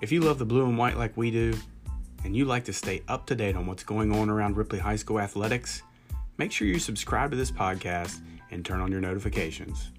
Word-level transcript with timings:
If 0.00 0.10
you 0.10 0.20
love 0.20 0.38
the 0.38 0.46
blue 0.46 0.64
and 0.64 0.78
white 0.78 0.96
like 0.96 1.14
we 1.14 1.30
do, 1.30 1.54
and 2.24 2.34
you 2.34 2.46
like 2.46 2.64
to 2.64 2.72
stay 2.72 3.02
up 3.06 3.26
to 3.26 3.34
date 3.34 3.54
on 3.54 3.66
what's 3.66 3.82
going 3.82 4.12
on 4.12 4.30
around 4.30 4.56
Ripley 4.56 4.78
High 4.78 4.96
School 4.96 5.20
athletics, 5.20 5.82
make 6.38 6.52
sure 6.52 6.66
you 6.66 6.78
subscribe 6.78 7.30
to 7.32 7.36
this 7.36 7.50
podcast 7.50 8.20
and 8.50 8.64
turn 8.64 8.80
on 8.80 8.90
your 8.90 9.02
notifications. 9.02 9.90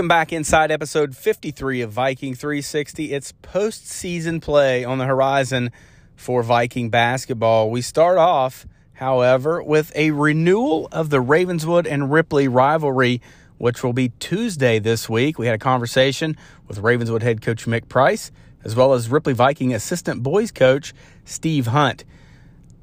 Welcome 0.00 0.08
back 0.08 0.32
inside 0.32 0.70
episode 0.70 1.14
53 1.14 1.82
of 1.82 1.92
Viking 1.92 2.34
360. 2.34 3.12
It's 3.12 3.34
postseason 3.42 4.40
play 4.40 4.82
on 4.82 4.96
the 4.96 5.04
horizon 5.04 5.72
for 6.16 6.42
Viking 6.42 6.88
basketball. 6.88 7.70
We 7.70 7.82
start 7.82 8.16
off, 8.16 8.66
however, 8.94 9.62
with 9.62 9.92
a 9.94 10.12
renewal 10.12 10.88
of 10.90 11.10
the 11.10 11.20
Ravenswood 11.20 11.86
and 11.86 12.10
Ripley 12.10 12.48
rivalry, 12.48 13.20
which 13.58 13.84
will 13.84 13.92
be 13.92 14.08
Tuesday 14.18 14.78
this 14.78 15.06
week. 15.06 15.38
We 15.38 15.44
had 15.44 15.56
a 15.56 15.58
conversation 15.58 16.34
with 16.66 16.78
Ravenswood 16.78 17.22
head 17.22 17.42
coach 17.42 17.66
Mick 17.66 17.86
Price, 17.90 18.32
as 18.64 18.74
well 18.74 18.94
as 18.94 19.10
Ripley 19.10 19.34
Viking 19.34 19.74
assistant 19.74 20.22
boys 20.22 20.50
coach 20.50 20.94
Steve 21.26 21.66
Hunt. 21.66 22.06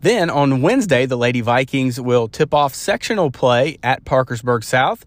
Then 0.01 0.29
on 0.29 0.61
Wednesday, 0.61 1.07
the 1.07 1.17
Lady 1.17 1.41
Vikings 1.41 1.99
will 1.99 2.27
tip 2.27 2.53
off 2.53 2.75
sectional 2.75 3.31
play 3.31 3.79
at 3.81 4.05
Parkersburg 4.05 4.63
South. 4.63 5.03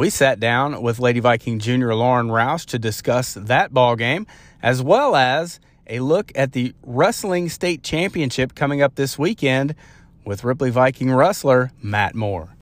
We 0.00 0.08
sat 0.08 0.40
down 0.40 0.80
with 0.80 0.98
Lady 0.98 1.20
Viking 1.20 1.58
junior 1.58 1.94
Lauren 1.94 2.28
Roush 2.28 2.64
to 2.68 2.78
discuss 2.78 3.34
that 3.34 3.74
ball 3.74 3.96
game, 3.96 4.26
as 4.62 4.82
well 4.82 5.14
as 5.14 5.60
a 5.86 6.00
look 6.00 6.32
at 6.34 6.52
the 6.52 6.72
wrestling 6.82 7.50
state 7.50 7.82
championship 7.82 8.54
coming 8.54 8.80
up 8.80 8.94
this 8.94 9.18
weekend 9.18 9.74
with 10.24 10.42
Ripley 10.42 10.70
Viking 10.70 11.12
wrestler 11.12 11.70
Matt 11.82 12.14
Moore. 12.14 12.56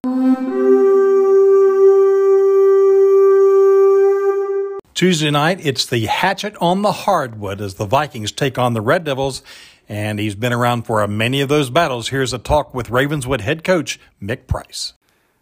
Tuesday 4.95 5.31
night, 5.31 5.65
it's 5.65 5.87
the 5.87 6.07
hatchet 6.07 6.57
on 6.61 6.83
the 6.83 6.91
hardwood 6.91 7.61
as 7.61 7.75
the 7.75 7.87
Vikings 7.87 8.33
take 8.33 8.59
on 8.59 8.75
the 8.75 8.81
Red 8.81 9.05
Devils, 9.05 9.45
and 9.89 10.19
he's 10.19 10.35
been 10.35 10.53
around 10.53 10.87
for 10.87 11.07
many 11.07 11.41
of 11.41 11.49
those 11.49 11.71
battles. 11.71 12.09
Here's 12.09 12.33
a 12.33 12.39
talk 12.39 12.75
with 12.75 12.91
Ravenswood 12.91 13.43
head 13.43 13.63
coach 13.63 14.01
Mick 14.21 14.49
Price. 14.49 14.95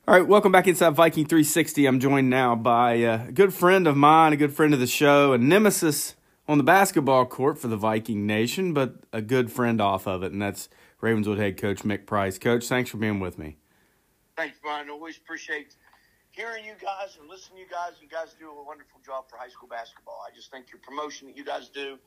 All 0.09 0.15
right, 0.15 0.25
welcome 0.25 0.53
back 0.53 0.69
inside 0.69 0.91
Viking 0.91 1.27
360. 1.27 1.85
I'm 1.85 1.99
joined 1.99 2.31
now 2.31 2.55
by 2.55 2.93
a 2.93 3.33
good 3.33 3.53
friend 3.53 3.89
of 3.89 3.97
mine, 3.97 4.33
a 4.33 4.37
good 4.37 4.55
friend 4.55 4.73
of 4.73 4.79
the 4.79 4.87
show, 4.87 5.33
a 5.33 5.39
nemesis 5.39 6.15
on 6.47 6.59
the 6.59 6.65
basketball 6.65 7.27
court 7.27 7.59
for 7.59 7.67
the 7.67 7.77
Viking 7.77 8.25
Nation, 8.25 8.73
but 8.73 9.01
a 9.13 9.21
good 9.21 9.51
friend 9.51 9.81
off 9.81 10.07
of 10.07 10.23
it, 10.23 10.31
and 10.31 10.41
that's 10.41 10.69
Ravenswood 11.01 11.39
head 11.39 11.57
coach 11.57 11.83
Mick 11.83 12.07
Price. 12.07 12.39
Coach, 12.39 12.69
thanks 12.69 12.89
for 12.89 12.99
being 12.99 13.19
with 13.19 13.37
me. 13.37 13.57
Thanks, 14.37 14.57
Brian. 14.63 14.89
Always 14.91 15.17
appreciate 15.17 15.75
hearing 16.31 16.65
you 16.65 16.75
guys 16.81 17.19
and 17.19 17.29
listening 17.29 17.57
to 17.57 17.63
you 17.65 17.69
guys. 17.69 17.95
You 18.01 18.07
guys 18.07 18.37
do 18.39 18.49
a 18.49 18.65
wonderful 18.65 19.01
job 19.05 19.25
for 19.29 19.39
high 19.39 19.49
school 19.49 19.69
basketball. 19.69 20.23
I 20.25 20.33
just 20.37 20.53
think 20.53 20.67
your 20.71 20.79
promotion 20.83 21.27
that 21.27 21.37
you 21.37 21.45
guys 21.45 21.69
do, 21.69 21.99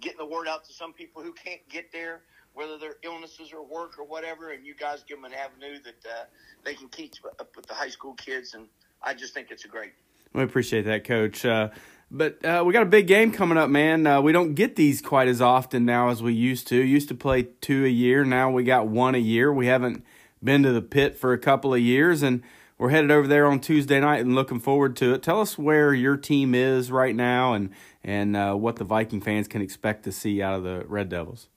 getting 0.00 0.18
the 0.18 0.26
word 0.26 0.46
out 0.46 0.64
to 0.66 0.72
some 0.72 0.92
people 0.92 1.24
who 1.24 1.32
can't 1.32 1.68
get 1.68 1.90
there, 1.90 2.22
whether 2.54 2.78
they're 2.78 2.96
illnesses 3.02 3.52
or 3.52 3.64
work 3.64 3.98
or 3.98 4.04
whatever, 4.04 4.50
and 4.50 4.66
you 4.66 4.74
guys 4.74 5.04
give 5.08 5.18
them 5.18 5.24
an 5.24 5.32
avenue 5.34 5.78
that 5.84 6.10
uh, 6.10 6.24
they 6.64 6.74
can 6.74 6.88
teach 6.88 7.20
with 7.56 7.66
the 7.66 7.74
high 7.74 7.88
school 7.88 8.14
kids. 8.14 8.54
And 8.54 8.66
I 9.02 9.14
just 9.14 9.34
think 9.34 9.48
it's 9.50 9.64
a 9.64 9.68
great. 9.68 9.92
We 10.32 10.42
appreciate 10.42 10.82
that, 10.82 11.04
Coach. 11.04 11.44
Uh, 11.44 11.70
but 12.10 12.42
uh, 12.44 12.62
we 12.66 12.72
got 12.72 12.82
a 12.82 12.86
big 12.86 13.06
game 13.06 13.32
coming 13.32 13.58
up, 13.58 13.68
man. 13.68 14.06
Uh, 14.06 14.20
we 14.20 14.32
don't 14.32 14.54
get 14.54 14.76
these 14.76 15.02
quite 15.02 15.28
as 15.28 15.42
often 15.42 15.84
now 15.84 16.08
as 16.08 16.22
we 16.22 16.32
used 16.32 16.66
to. 16.68 16.76
Used 16.76 17.08
to 17.08 17.14
play 17.14 17.48
two 17.60 17.84
a 17.84 17.88
year. 17.88 18.24
Now 18.24 18.50
we 18.50 18.64
got 18.64 18.88
one 18.88 19.14
a 19.14 19.18
year. 19.18 19.52
We 19.52 19.66
haven't 19.66 20.04
been 20.42 20.62
to 20.62 20.72
the 20.72 20.82
pit 20.82 21.16
for 21.16 21.32
a 21.32 21.38
couple 21.38 21.74
of 21.74 21.80
years, 21.80 22.22
and 22.22 22.42
we're 22.78 22.90
headed 22.90 23.10
over 23.10 23.26
there 23.26 23.46
on 23.46 23.60
Tuesday 23.60 24.00
night 24.00 24.20
and 24.20 24.34
looking 24.34 24.60
forward 24.60 24.96
to 24.96 25.12
it. 25.12 25.22
Tell 25.22 25.40
us 25.40 25.58
where 25.58 25.92
your 25.92 26.16
team 26.16 26.54
is 26.54 26.90
right 26.90 27.14
now, 27.14 27.52
and 27.52 27.70
and 28.02 28.36
uh, 28.36 28.54
what 28.54 28.76
the 28.76 28.84
Viking 28.84 29.20
fans 29.20 29.46
can 29.48 29.60
expect 29.60 30.04
to 30.04 30.12
see 30.12 30.40
out 30.40 30.54
of 30.54 30.62
the 30.62 30.84
Red 30.86 31.10
Devils. 31.10 31.48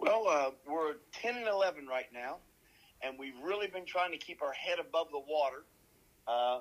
Well, 0.00 0.26
uh, 0.28 0.50
we're 0.66 0.94
10 1.20 1.36
and 1.36 1.46
11 1.46 1.86
right 1.86 2.06
now, 2.10 2.38
and 3.02 3.18
we've 3.18 3.34
really 3.44 3.66
been 3.66 3.84
trying 3.84 4.12
to 4.12 4.16
keep 4.16 4.40
our 4.40 4.52
head 4.52 4.78
above 4.78 5.08
the 5.10 5.18
water. 5.18 5.62
Uh, 6.26 6.60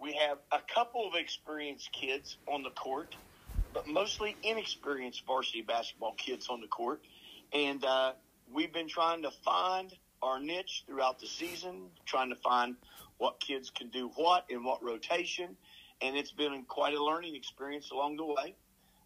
we 0.00 0.14
have 0.14 0.38
a 0.50 0.60
couple 0.74 1.06
of 1.06 1.14
experienced 1.14 1.92
kids 1.92 2.38
on 2.46 2.62
the 2.62 2.70
court, 2.70 3.14
but 3.74 3.86
mostly 3.86 4.36
inexperienced 4.42 5.26
varsity 5.26 5.60
basketball 5.60 6.14
kids 6.14 6.48
on 6.48 6.62
the 6.62 6.66
court. 6.66 7.02
And 7.52 7.84
uh, 7.84 8.12
we've 8.50 8.72
been 8.72 8.88
trying 8.88 9.20
to 9.20 9.32
find 9.44 9.92
our 10.22 10.40
niche 10.40 10.84
throughout 10.86 11.20
the 11.20 11.26
season, 11.26 11.90
trying 12.06 12.30
to 12.30 12.36
find 12.36 12.74
what 13.18 13.38
kids 13.38 13.68
can 13.68 13.90
do 13.90 14.10
what 14.16 14.46
in 14.48 14.64
what 14.64 14.82
rotation. 14.82 15.58
And 16.00 16.16
it's 16.16 16.32
been 16.32 16.64
quite 16.66 16.94
a 16.94 17.04
learning 17.04 17.36
experience 17.36 17.90
along 17.90 18.16
the 18.16 18.24
way. 18.24 18.54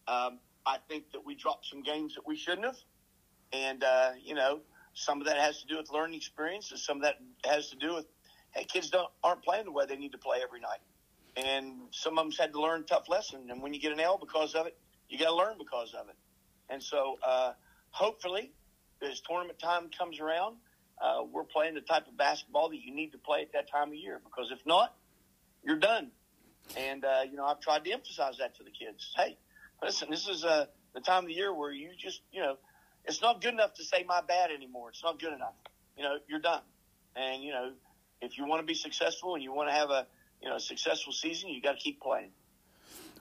Um, 0.07 0.39
I 0.65 0.77
think 0.89 1.11
that 1.15 1.27
we 1.27 1.35
dropped 1.35 1.67
some 1.67 1.83
games 1.83 2.15
that 2.15 2.29
we 2.29 2.37
shouldn't 2.37 2.65
have 2.65 2.77
and 3.53 3.83
uh, 3.85 4.11
you 4.23 4.35
know 4.35 4.61
some 4.95 5.21
of 5.21 5.27
that 5.27 5.37
has 5.39 5.61
to 5.61 5.67
do 5.67 5.77
with 5.77 5.91
learning 5.91 6.17
experiences. 6.17 6.85
Some 6.85 6.99
of 6.99 7.03
that 7.05 7.17
has 7.45 7.71
to 7.71 7.77
do 7.77 7.95
with 7.95 8.07
hey, 8.53 8.65
kids 8.65 8.91
don't 8.91 9.09
aren't 9.23 9.43
playing 9.43 9.65
the 9.65 9.73
way 9.73 9.87
they 9.87 9.97
need 9.97 10.13
to 10.13 10.19
play 10.19 10.39
every 10.43 10.61
night, 10.61 10.81
and 11.37 11.75
some 11.91 12.19
of 12.19 12.25
them's 12.25 12.39
had 12.39 12.53
to 12.53 12.61
learn 12.61 12.85
tough 12.85 13.09
lesson. 13.09 13.51
And 13.51 13.63
when 13.63 13.75
you 13.75 13.81
get 13.81 13.93
an 13.93 14.01
L 14.01 14.19
because 14.19 14.55
of 14.55 14.67
it, 14.67 14.77
you 15.09 15.19
got 15.19 15.29
to 15.29 15.35
learn 15.35 15.57
because 15.59 15.95
of 15.95 16.09
it. 16.09 16.17
And 16.71 16.83
so 16.83 17.19
uh, 17.27 17.53
hopefully, 17.91 18.53
as 19.03 19.21
tournament 19.21 19.59
time 19.59 19.91
comes 19.97 20.21
around, 20.21 20.57
uh, 21.01 21.23
we're 21.31 21.45
playing 21.45 21.75
the 21.75 21.81
type 21.81 22.07
of 22.07 22.17
basketball 22.17 22.71
that 22.71 22.79
you 22.79 22.95
need 22.95 23.13
to 23.13 23.19
play 23.19 23.43
at 23.43 23.53
that 23.53 23.71
time 23.71 23.89
of 23.89 23.95
year. 23.95 24.21
Because 24.25 24.51
if 24.51 24.65
not, 24.67 24.95
you're 25.65 25.79
done. 25.79 26.11
And 26.77 27.05
uh, 27.05 27.23
you 27.29 27.37
know, 27.37 27.45
I've 27.45 27.61
tried 27.61 27.85
to 27.85 27.93
emphasize 27.93 28.39
that 28.39 28.57
to 28.57 28.65
the 28.65 28.71
kids. 28.71 29.13
Hey, 29.17 29.37
listen, 29.83 30.11
this 30.11 30.29
is 30.29 30.45
uh, 30.45 30.67
the 30.95 31.01
time 31.01 31.25
of 31.25 31.29
the 31.29 31.35
year 31.35 31.53
where 31.53 31.73
you 31.73 31.91
just 31.99 32.21
you 32.33 32.41
know 32.41 32.57
it's 33.05 33.21
not 33.21 33.41
good 33.41 33.55
enough 33.55 33.75
to 33.75 33.85
say 33.85 34.05
my 34.07 34.21
bad 34.21 34.51
anymore. 34.51 34.91
It's 34.91 35.03
not 35.03 35.19
good 35.19 35.33
enough. 35.33 35.55
You 35.97 36.05
know, 36.05 36.19
you're 36.29 36.41
done. 36.41 36.63
And 37.17 37.43
you 37.43 37.53
know, 37.53 37.73
if 38.21 38.39
you 38.39 38.47
want 38.47 38.61
to 38.61 38.67
be 38.67 38.75
successful 38.75 39.35
and 39.35 39.43
you 39.43 39.53
want 39.53 39.69
to 39.69 39.75
have 39.75 39.91
a 39.91 40.07
you 40.41 40.49
know 40.49 40.59
successful 40.59 41.13
season, 41.13 41.51
you 41.51 41.61
got 41.61 41.73
to 41.73 41.79
keep 41.79 42.01
playing. 42.01 42.31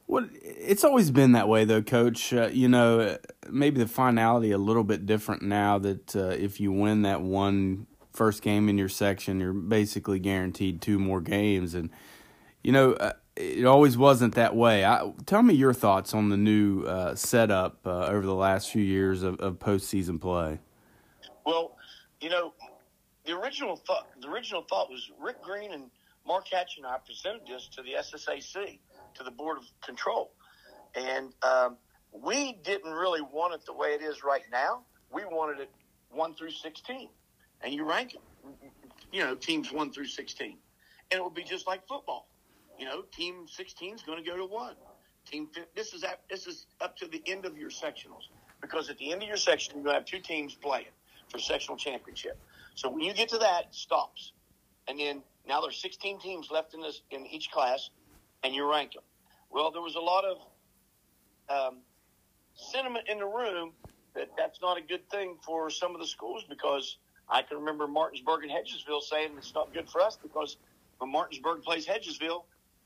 Well, 0.08 0.28
it's 0.42 0.84
always 0.84 1.12
been 1.12 1.34
that 1.34 1.48
way, 1.48 1.64
though, 1.64 1.82
Coach. 1.82 2.34
Uh, 2.34 2.50
you 2.52 2.68
know, 2.68 3.18
maybe 3.50 3.80
the 3.80 3.88
finality 3.88 4.52
a 4.52 4.58
little 4.58 4.84
bit 4.84 5.06
different 5.06 5.42
now 5.42 5.78
that 5.80 6.16
uh, 6.16 6.30
if 6.38 6.60
you 6.60 6.72
win 6.72 7.04
that 7.04 7.22
one 7.22 7.88
first 8.12 8.42
game 8.42 8.68
in 8.68 8.78
your 8.78 8.90
section, 8.90 9.40
you're 9.40 9.54
basically 9.54 10.20
guaranteed 10.20 10.82
two 10.82 11.00
more 11.00 11.22
games, 11.22 11.74
and 11.74 11.90
you 12.64 12.72
know. 12.72 12.94
Uh, 12.94 13.14
it 13.42 13.66
always 13.66 13.98
wasn't 13.98 14.36
that 14.36 14.56
way. 14.56 14.86
I, 14.86 15.12
tell 15.26 15.42
me 15.42 15.54
your 15.54 15.74
thoughts 15.74 16.14
on 16.14 16.30
the 16.30 16.38
new 16.38 16.84
uh, 16.84 17.16
setup 17.16 17.80
uh, 17.86 18.06
over 18.06 18.26
the 18.26 18.36
last 18.36 18.70
few 18.70 18.84
years 18.84 19.24
of, 19.24 19.40
of 19.40 19.60
postseason 19.60 20.22
play. 20.22 20.60
Well, 21.46 21.76
you 22.20 22.30
know, 22.30 22.54
the 23.26 23.38
original 23.38 23.76
thought 23.76 24.08
the 24.22 24.28
original 24.28 24.64
thought 24.70 24.90
was 24.90 25.12
Rick 25.20 25.42
Green 25.42 25.74
and 25.74 25.90
Mark 26.26 26.48
Hatch 26.52 26.78
and 26.78 26.86
I 26.86 26.98
presented 27.06 27.42
this 27.48 27.68
to 27.76 27.82
the 27.82 27.94
SSAC, 27.94 28.80
to 29.16 29.24
the 29.24 29.32
Board 29.32 29.58
of 29.58 29.64
Control, 29.84 30.32
and 30.96 31.34
um, 31.42 31.78
we 32.12 32.60
didn't 32.64 32.94
really 32.94 33.22
want 33.22 33.54
it 33.54 33.66
the 33.66 33.74
way 33.74 33.90
it 33.90 34.02
is 34.02 34.24
right 34.24 34.44
now. 34.52 34.84
We 35.12 35.24
wanted 35.26 35.60
it 35.60 35.72
one 36.12 36.36
through 36.36 36.52
sixteen, 36.52 37.10
and 37.62 37.74
you 37.74 37.86
rank, 37.86 38.18
you 39.12 39.24
know, 39.24 39.36
teams 39.36 39.72
one 39.72 39.92
through 39.92 40.06
sixteen, 40.06 40.58
and 41.10 41.20
it 41.20 41.24
would 41.24 41.34
be 41.34 41.44
just 41.44 41.66
like 41.66 41.88
football 41.88 42.28
you 42.82 42.88
know, 42.88 43.04
team 43.16 43.46
16 43.48 43.94
is 43.94 44.02
going 44.02 44.22
to 44.22 44.28
go 44.28 44.36
to 44.36 44.46
one. 44.46 44.74
Team 45.30 45.48
this 45.76 45.94
is 45.94 46.04
at, 46.04 46.22
this 46.32 46.48
is 46.48 46.66
up 46.82 46.98
to 46.98 47.08
the 47.08 47.22
end 47.28 47.46
of 47.46 47.56
your 47.56 47.70
sectionals 47.70 48.30
because 48.60 48.90
at 48.90 48.98
the 48.98 49.12
end 49.12 49.22
of 49.22 49.28
your 49.28 49.38
section 49.38 49.76
you're 49.76 49.84
going 49.84 49.94
to 49.94 50.00
have 50.00 50.06
two 50.06 50.20
teams 50.20 50.56
playing 50.56 50.88
for 51.30 51.38
sectional 51.38 51.78
championship. 51.78 52.40
So 52.74 52.90
when 52.90 53.02
you 53.02 53.14
get 53.14 53.30
to 53.30 53.38
that, 53.38 53.66
it 53.66 53.76
stops, 53.76 54.32
and 54.88 55.00
then 55.00 55.22
now 55.48 55.62
there's 55.62 55.80
16 55.80 56.20
teams 56.22 56.50
left 56.50 56.74
in 56.74 56.82
this 56.82 57.04
in 57.12 57.28
each 57.28 57.52
class, 57.52 57.92
and 58.44 58.56
you 58.56 58.68
rank 58.70 58.94
them. 58.94 59.04
Well, 59.52 59.70
there 59.70 59.82
was 59.84 59.96
a 59.96 60.00
lot 60.00 60.26
of 60.26 60.38
um, 61.50 61.78
sentiment 62.56 63.08
in 63.08 63.20
the 63.20 63.28
room 63.28 63.74
that 64.16 64.30
that's 64.36 64.60
not 64.60 64.80
a 64.80 64.82
good 64.82 65.08
thing 65.12 65.38
for 65.46 65.70
some 65.70 65.94
of 65.94 66.02
the 66.02 66.08
schools 66.08 66.46
because 66.50 66.98
I 67.30 67.44
can 67.44 67.58
remember 67.58 67.88
Martinsburg 67.88 68.42
and 68.42 68.52
Hedgesville 68.52 69.04
saying 69.04 69.34
it's 69.38 69.54
not 69.54 69.72
good 69.72 69.88
for 69.88 70.02
us 70.02 70.18
because 70.20 70.58
when 70.98 71.12
Martinsburg 71.12 71.62
plays 71.62 71.86
Hedgesville, 71.86 72.44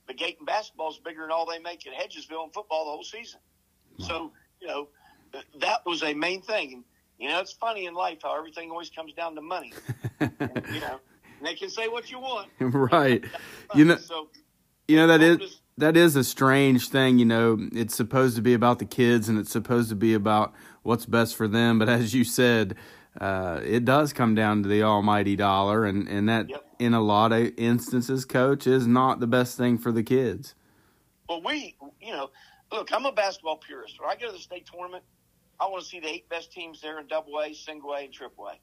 the 0.08 0.14
Gayton 0.14 0.46
basketball 0.46 0.92
is 0.92 0.98
bigger 0.98 1.22
than 1.22 1.32
all 1.32 1.46
they 1.46 1.60
make 1.60 1.86
at 1.88 1.94
Hedgesville 1.94 2.46
in 2.46 2.52
football 2.52 2.86
the 2.86 2.92
whole 2.92 3.04
season. 3.04 3.40
So, 4.00 4.32
you 4.60 4.68
know, 4.68 4.90
that 5.60 5.86
was 5.86 6.04
a 6.04 6.14
main 6.14 6.42
thing. 6.42 6.74
And, 6.74 6.84
you 7.20 7.30
know, 7.30 7.40
it's 7.40 7.54
funny 7.54 7.86
in 7.86 7.94
life 7.94 8.20
how 8.24 8.38
everything 8.38 8.72
always 8.72 8.90
comes 8.90 9.14
down 9.14 9.36
to 9.36 9.42
money. 9.42 9.74
and, 10.20 10.32
you 10.74 10.82
know, 10.82 11.00
they 11.44 11.56
can 11.56 11.70
say 11.70 11.88
what 11.88 12.12
you 12.12 12.20
want. 12.20 12.50
right. 12.60 13.24
You 13.74 13.86
know, 13.86 13.98
so, 13.98 14.30
you 14.88 14.98
know 14.98 15.08
that 15.08 15.22
is 15.22 15.62
that 15.78 15.98
is 15.98 16.16
a 16.16 16.24
strange 16.24 16.90
thing. 16.90 17.20
You 17.20 17.26
know, 17.26 17.58
it's 17.74 17.96
supposed 17.96 18.36
to 18.36 18.42
be 18.42 18.54
about 18.54 18.80
the 18.80 18.86
kids 18.86 19.28
and 19.30 19.38
it's 19.40 19.52
supposed 19.52 19.90
to 19.90 19.96
be 19.96 20.14
about 20.14 20.54
what's 20.84 21.06
best 21.06 21.36
for 21.36 21.48
them. 21.48 21.80
But 21.80 21.90
as 21.90 22.14
you 22.14 22.24
said, 22.24 22.76
uh, 23.20 23.62
it 23.64 23.86
does 23.86 24.14
come 24.14 24.36
down 24.36 24.64
to 24.64 24.70
the 24.70 24.84
almighty 24.84 25.36
dollar, 25.36 25.86
and 25.86 26.08
and 26.08 26.28
that 26.28 26.50
yep. 26.50 26.66
in 26.80 26.94
a 26.94 27.02
lot 27.02 27.32
of 27.32 27.52
instances, 27.58 28.26
coach 28.26 28.68
is 28.68 28.88
not 28.88 29.20
the 29.20 29.28
best 29.28 29.58
thing 29.58 29.78
for 29.78 29.92
the 29.92 30.04
kids. 30.04 30.56
Well, 31.30 31.42
we, 31.42 31.76
you 32.02 32.12
know, 32.12 32.30
look, 32.72 32.92
I'm 32.94 33.06
a 33.06 33.12
basketball 33.12 33.58
purist. 33.58 34.00
When 34.00 34.10
I 34.10 34.16
go 34.16 34.28
to 34.28 34.34
the 34.34 34.40
state 34.40 34.70
tournament, 34.72 35.04
I 35.60 35.68
want 35.68 35.84
to 35.84 35.90
see 35.90 36.00
the 36.00 36.10
eight 36.10 36.30
best 36.30 36.52
teams 36.52 36.82
there 36.82 37.00
in 37.00 37.08
Double 37.08 37.40
A, 37.40 37.54
Single 37.54 37.94
A, 37.94 38.02
and 38.02 38.14
Triple 38.14 38.48
A. 38.48 38.56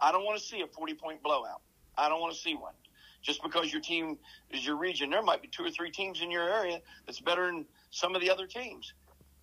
I 0.00 0.12
don't 0.12 0.24
want 0.24 0.38
to 0.38 0.44
see 0.44 0.60
a 0.60 0.66
40 0.66 0.94
point 0.94 1.22
blowout. 1.22 1.62
I 1.96 2.08
don't 2.08 2.20
want 2.20 2.34
to 2.34 2.40
see 2.40 2.54
one. 2.54 2.74
Just 3.22 3.42
because 3.42 3.72
your 3.72 3.80
team 3.80 4.18
is 4.50 4.66
your 4.66 4.76
region, 4.76 5.08
there 5.08 5.22
might 5.22 5.40
be 5.40 5.48
two 5.48 5.64
or 5.64 5.70
three 5.70 5.90
teams 5.90 6.20
in 6.20 6.30
your 6.30 6.46
area 6.46 6.80
that's 7.06 7.20
better 7.20 7.46
than 7.46 7.64
some 7.90 8.14
of 8.14 8.20
the 8.20 8.30
other 8.30 8.46
teams. 8.46 8.92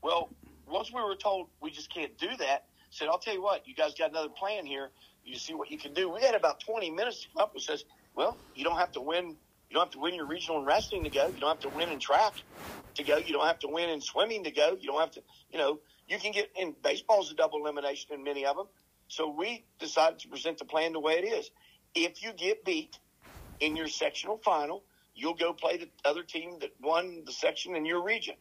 Well, 0.03 0.29
once 0.67 0.91
we 0.93 1.01
were 1.01 1.15
told 1.15 1.47
we 1.61 1.71
just 1.71 1.91
can't 1.91 2.15
do 2.17 2.27
that, 2.37 2.65
said, 2.91 3.07
I'll 3.07 3.19
tell 3.19 3.33
you 3.33 3.41
what, 3.41 3.67
you 3.67 3.75
guys 3.75 3.93
got 3.97 4.11
another 4.11 4.29
plan 4.29 4.65
here. 4.65 4.89
You 5.23 5.37
see 5.37 5.53
what 5.53 5.71
you 5.71 5.77
can 5.77 5.93
do. 5.93 6.09
We 6.09 6.21
had 6.21 6.35
about 6.35 6.59
20 6.65 6.91
minutes 6.91 7.23
to 7.23 7.27
come 7.33 7.43
up 7.43 7.53
and 7.53 7.61
says, 7.61 7.83
well, 8.15 8.39
you 8.53 8.63
don't 8.63 8.77
have 8.77 8.91
to 8.93 9.01
win. 9.01 9.37
You 9.69 9.75
don't 9.75 9.85
have 9.85 9.91
to 9.91 9.99
win 9.99 10.15
your 10.15 10.27
regional 10.27 10.59
in 10.59 10.65
wrestling 10.65 11.03
to 11.05 11.09
go. 11.09 11.27
You 11.33 11.39
don't 11.39 11.49
have 11.49 11.59
to 11.61 11.69
win 11.69 11.89
in 11.89 11.99
track 11.99 12.33
to 12.95 13.03
go. 13.03 13.17
You 13.17 13.33
don't 13.33 13.45
have 13.47 13.59
to 13.59 13.67
win 13.69 13.89
in 13.89 14.01
swimming 14.01 14.43
to 14.43 14.51
go. 14.51 14.77
You 14.79 14.87
don't 14.87 14.99
have 14.99 15.11
to, 15.11 15.23
you 15.49 15.57
know, 15.57 15.79
you 16.07 16.19
can 16.19 16.31
get 16.31 16.49
in 16.57 16.75
baseball's 16.83 17.31
a 17.31 17.35
double 17.35 17.59
elimination 17.59 18.13
in 18.13 18.23
many 18.23 18.45
of 18.45 18.57
them. 18.57 18.67
So 19.07 19.29
we 19.29 19.65
decided 19.79 20.19
to 20.19 20.27
present 20.27 20.57
the 20.57 20.65
plan 20.65 20.93
the 20.93 20.99
way 20.99 21.13
it 21.13 21.25
is. 21.25 21.49
If 21.95 22.23
you 22.23 22.33
get 22.33 22.65
beat 22.65 22.97
in 23.59 23.75
your 23.75 23.87
sectional 23.87 24.37
final, 24.43 24.83
you'll 25.13 25.35
go 25.35 25.53
play 25.53 25.77
the 25.77 25.89
other 26.05 26.23
team 26.23 26.59
that 26.61 26.71
won 26.81 27.23
the 27.25 27.31
section 27.31 27.75
in 27.75 27.85
your 27.85 28.03
region, 28.03 28.35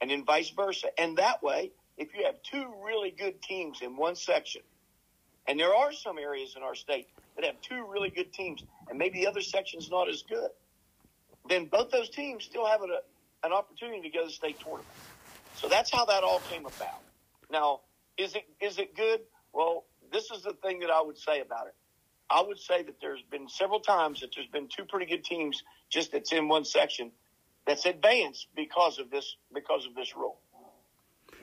and 0.00 0.10
then 0.10 0.24
vice 0.24 0.50
versa. 0.50 0.88
And 0.98 1.18
that 1.18 1.42
way, 1.42 1.72
if 1.96 2.14
you 2.14 2.24
have 2.24 2.36
two 2.42 2.66
really 2.84 3.10
good 3.10 3.42
teams 3.42 3.80
in 3.82 3.96
one 3.96 4.16
section, 4.16 4.62
and 5.48 5.58
there 5.58 5.74
are 5.74 5.92
some 5.92 6.18
areas 6.18 6.54
in 6.56 6.62
our 6.62 6.74
state 6.74 7.08
that 7.36 7.44
have 7.44 7.60
two 7.60 7.86
really 7.90 8.10
good 8.10 8.32
teams, 8.32 8.62
and 8.88 8.98
maybe 8.98 9.20
the 9.20 9.26
other 9.26 9.40
section's 9.40 9.90
not 9.90 10.08
as 10.08 10.22
good, 10.28 10.50
then 11.48 11.66
both 11.66 11.90
those 11.90 12.10
teams 12.10 12.44
still 12.44 12.66
have 12.66 12.82
an, 12.82 12.90
an 13.44 13.52
opportunity 13.52 14.02
to 14.02 14.10
go 14.10 14.20
to 14.20 14.26
the 14.26 14.32
state 14.32 14.58
tournament. 14.60 14.88
So 15.54 15.68
that's 15.68 15.90
how 15.90 16.04
that 16.06 16.22
all 16.22 16.40
came 16.40 16.66
about. 16.66 17.02
Now, 17.50 17.80
is 18.18 18.34
it 18.34 18.44
is 18.60 18.78
it 18.78 18.96
good? 18.96 19.20
Well, 19.52 19.84
this 20.12 20.30
is 20.30 20.42
the 20.42 20.54
thing 20.62 20.80
that 20.80 20.90
I 20.90 21.00
would 21.00 21.18
say 21.18 21.40
about 21.40 21.68
it. 21.68 21.74
I 22.28 22.42
would 22.42 22.58
say 22.58 22.82
that 22.82 23.00
there's 23.00 23.22
been 23.30 23.48
several 23.48 23.80
times 23.80 24.20
that 24.20 24.30
there's 24.34 24.48
been 24.48 24.68
two 24.68 24.84
pretty 24.84 25.06
good 25.06 25.24
teams 25.24 25.62
just 25.90 26.12
that's 26.12 26.32
in 26.32 26.48
one 26.48 26.64
section 26.64 27.12
that's 27.66 27.86
advanced 27.86 28.48
because 28.54 28.98
of 28.98 29.10
this 29.10 29.36
because 29.54 29.86
of 29.86 29.94
this 29.94 30.14
rule. 30.16 30.38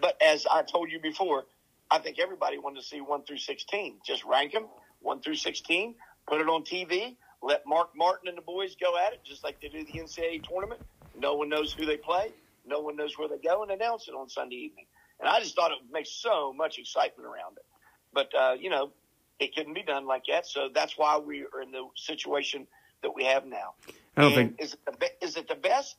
But 0.03 0.21
as 0.21 0.45
I 0.45 0.63
told 0.63 0.91
you 0.91 0.99
before, 0.99 1.45
I 1.89 1.97
think 1.97 2.19
everybody 2.19 2.57
wanted 2.57 2.81
to 2.81 2.85
see 2.85 2.99
one 2.99 3.23
through 3.23 3.37
sixteen. 3.37 3.99
Just 4.05 4.25
rank 4.25 4.51
them 4.51 4.65
one 4.99 5.21
through 5.21 5.35
sixteen, 5.35 5.95
put 6.27 6.41
it 6.41 6.49
on 6.49 6.65
TV, 6.65 7.15
let 7.41 7.65
Mark 7.65 7.91
Martin 7.95 8.27
and 8.27 8.37
the 8.37 8.41
boys 8.41 8.75
go 8.75 8.97
at 8.97 9.13
it, 9.13 9.21
just 9.23 9.45
like 9.45 9.61
they 9.61 9.69
do 9.69 9.85
the 9.85 9.93
NCAA 9.93 10.43
tournament. 10.45 10.81
No 11.17 11.35
one 11.35 11.47
knows 11.47 11.71
who 11.71 11.85
they 11.85 11.95
play, 11.95 12.33
no 12.67 12.81
one 12.81 12.97
knows 12.97 13.17
where 13.17 13.29
they 13.29 13.37
go, 13.37 13.63
and 13.63 13.71
announce 13.71 14.09
it 14.09 14.11
on 14.11 14.27
Sunday 14.27 14.57
evening. 14.57 14.87
And 15.21 15.29
I 15.29 15.39
just 15.39 15.55
thought 15.55 15.71
it 15.71 15.77
would 15.81 15.93
make 15.93 16.05
so 16.05 16.51
much 16.51 16.79
excitement 16.79 17.25
around 17.25 17.55
it. 17.55 17.65
But 18.11 18.27
uh, 18.37 18.55
you 18.59 18.69
know, 18.69 18.91
it 19.39 19.55
couldn't 19.55 19.73
be 19.73 19.83
done 19.83 20.05
like 20.05 20.23
that. 20.29 20.45
So 20.45 20.67
that's 20.75 20.97
why 20.97 21.17
we 21.17 21.45
are 21.53 21.61
in 21.61 21.71
the 21.71 21.87
situation 21.95 22.67
that 23.03 23.15
we 23.15 23.23
have 23.23 23.45
now. 23.45 23.75
I 24.17 24.21
don't 24.21 24.33
and 24.33 24.49
think 24.49 24.61
is 24.61 24.73
it 24.73 24.79
the 24.85 24.97
be- 24.97 25.25
is 25.25 25.37
it 25.37 25.47
the 25.47 25.55
best? 25.55 25.95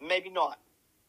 Maybe 0.00 0.28
not, 0.28 0.58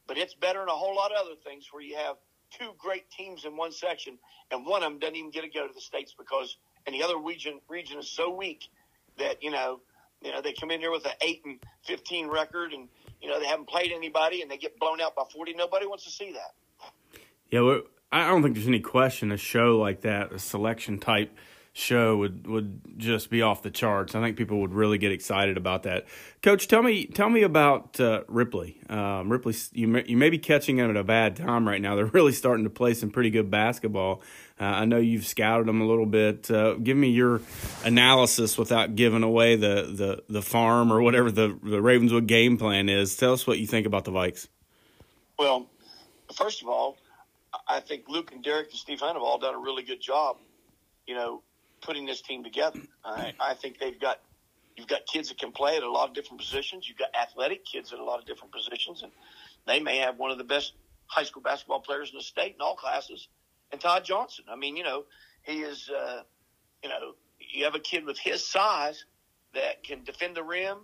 but 0.06 0.20
it's 0.20 0.36
better 0.36 0.60
than 0.60 0.70
a 0.70 0.74
whole 0.74 0.96
lot 0.96 1.12
of 1.12 1.18
other 1.26 1.36
things 1.44 1.70
where 1.72 1.82
you 1.82 1.96
have 1.96 2.18
two 2.58 2.72
great 2.78 3.10
teams 3.12 3.46
in 3.46 3.56
one 3.58 3.72
section, 3.72 4.18
and 4.52 4.66
one 4.66 4.84
of 4.84 4.90
them 4.90 5.00
doesn't 5.00 5.16
even 5.16 5.32
get 5.32 5.42
to 5.42 5.50
go 5.50 5.68
to 5.68 5.74
the 5.74 5.82
states 5.82 6.14
because 6.18 6.58
and 6.86 6.94
the 6.94 7.04
other 7.04 7.18
region 7.18 7.60
region 7.68 8.00
is 8.00 8.10
so 8.10 8.30
weak 8.30 8.70
that 9.18 9.42
you 9.42 9.52
know 9.52 9.80
you 10.22 10.32
know 10.32 10.42
they 10.42 10.54
come 10.54 10.72
in 10.72 10.80
here 10.80 10.92
with 10.92 11.06
an 11.06 11.14
eight 11.22 11.42
and 11.46 11.60
fifteen 11.84 12.28
record, 12.28 12.74
and 12.74 12.88
you 13.22 13.30
know 13.30 13.40
they 13.40 13.48
haven't 13.48 13.68
played 13.68 13.92
anybody, 13.92 14.42
and 14.42 14.50
they 14.50 14.58
get 14.58 14.80
blown 14.80 15.02
out 15.02 15.16
by 15.16 15.24
forty. 15.34 15.54
Nobody 15.54 15.86
wants 15.86 16.04
to 16.06 16.12
see 16.12 16.34
that. 16.34 17.22
Yeah, 17.50 17.80
I 18.12 18.28
don't 18.28 18.44
think 18.44 18.56
there's 18.56 18.68
any 18.68 18.80
question 18.80 19.32
a 19.32 19.38
show 19.38 19.78
like 19.78 20.02
that, 20.02 20.32
a 20.32 20.40
selection 20.40 21.00
type 21.00 21.36
show 21.78 22.16
would 22.16 22.48
would 22.48 22.80
just 22.98 23.30
be 23.30 23.42
off 23.42 23.62
the 23.62 23.70
charts. 23.70 24.16
I 24.16 24.22
think 24.22 24.38
people 24.38 24.62
would 24.62 24.74
really 24.74 24.98
get 24.98 25.12
excited 25.12 25.58
about 25.58 25.84
that. 25.84 26.06
Coach, 26.42 26.70
tell 26.70 26.82
me 26.82 27.06
tell 27.06 27.30
me 27.30 27.44
about 27.44 28.00
uh, 28.00 28.22
Ripley. 28.30 28.80
Um, 28.90 29.30
Ripley, 29.30 29.54
you 29.74 29.90
may, 29.90 30.06
you 30.08 30.16
may 30.16 30.30
be 30.30 30.38
catching 30.40 30.78
them 30.78 30.90
at 30.90 30.96
a 30.96 31.04
bad 31.04 31.36
time 31.36 31.68
right 31.68 31.82
now. 31.82 31.96
They're 31.96 32.06
really 32.14 32.32
starting 32.32 32.64
to 32.64 32.70
play 32.70 32.94
some 32.94 33.12
pretty 33.12 33.30
good 33.30 33.52
basketball. 33.52 34.22
Uh, 34.60 34.64
I 34.64 34.86
know 34.86 34.98
you've 34.98 35.26
scouted 35.26 35.68
them 35.68 35.82
a 35.82 35.86
little 35.86 36.06
bit. 36.06 36.50
Uh, 36.50 36.76
give 36.76 36.96
me 36.96 37.10
your 37.10 37.42
analysis 37.84 38.58
without 38.58 38.96
giving 38.96 39.22
away 39.22 39.58
the, 39.58 39.92
the, 39.94 40.24
the 40.30 40.42
farm 40.42 40.94
or 40.94 41.02
whatever 41.02 41.30
the 41.30 41.60
the 41.62 41.82
Ravenswood 41.82 42.26
game 42.26 42.58
plan 42.58 42.88
is. 42.88 43.18
Tell 43.18 43.34
us 43.34 43.46
what 43.46 43.60
you 43.60 43.68
think 43.68 43.86
about 43.86 44.06
the 44.06 44.12
Vikes. 44.12 44.48
Well, 45.38 45.68
first 46.34 46.62
of 46.62 46.70
all, 46.70 46.96
I 47.68 47.82
think 47.82 48.08
Luke 48.08 48.32
and 48.32 48.42
Derek 48.42 48.70
and 48.70 48.80
Steve 48.80 49.02
Hunt 49.02 49.16
have 49.16 49.24
all 49.24 49.38
done 49.38 49.56
a 49.56 49.60
really 49.60 49.84
good 49.84 50.00
job. 50.00 50.38
You 51.06 51.16
know, 51.16 51.42
putting 51.86 52.06
this 52.06 52.22
team 52.22 52.44
together. 52.44 52.82
I, 53.04 53.34
I 53.40 53.54
think 53.54 53.80
they've 53.80 54.00
got 54.00 54.20
you've 54.76 54.88
got 54.88 55.06
kids 55.06 55.30
that 55.30 55.38
can 55.38 55.52
play 55.52 55.78
at 55.78 55.84
a 55.84 55.92
lot 55.92 56.10
of 56.10 56.16
different 56.16 56.40
positions. 56.42 56.88
You've 56.88 56.98
got 56.98 57.10
athletic 57.16 57.66
kids 57.66 57.94
at 57.94 58.00
a 58.00 58.04
lot 58.04 58.20
of 58.20 58.26
different 58.26 58.54
positions, 58.54 59.04
and 59.04 59.12
they 59.66 59.80
may 59.80 59.98
have 60.00 60.18
one 60.18 60.32
of 60.32 60.38
the 60.38 60.44
best 60.44 60.74
high 61.08 61.24
school 61.24 61.42
basketball 61.42 61.80
players 61.80 62.10
in 62.12 62.18
the 62.18 62.24
state 62.24 62.56
in 62.56 62.62
all 62.62 62.76
classes. 62.76 63.28
And 63.72 63.80
Todd 63.80 64.04
Johnson, 64.04 64.46
I 64.50 64.56
mean, 64.56 64.76
you 64.76 64.84
know, 64.84 65.06
he 65.44 65.62
is, 65.62 65.90
uh, 65.90 66.22
you 66.84 66.90
know, 66.90 67.14
you 67.40 67.66
have 67.66 67.76
a 67.76 67.80
kid 67.80 68.06
with 68.06 68.18
his 68.18 68.46
size 68.46 69.06
that 69.54 69.84
can 69.84 70.04
defend 70.04 70.36
the 70.36 70.44
rim, 70.44 70.80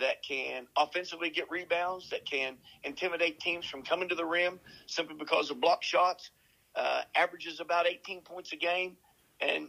that 0.00 0.22
can 0.22 0.66
offensively 0.76 1.30
get 1.30 1.50
rebounds, 1.50 2.10
that 2.10 2.24
can 2.24 2.56
intimidate 2.84 3.40
teams 3.40 3.66
from 3.66 3.82
coming 3.82 4.08
to 4.08 4.14
the 4.14 4.24
rim 4.24 4.58
simply 4.86 5.16
because 5.16 5.50
of 5.50 5.60
block 5.60 5.82
shots. 5.82 6.30
Uh, 6.74 7.02
averages 7.14 7.60
about 7.60 7.86
18 7.86 8.20
points 8.20 8.52
a 8.52 8.56
game, 8.56 8.96
and 9.40 9.68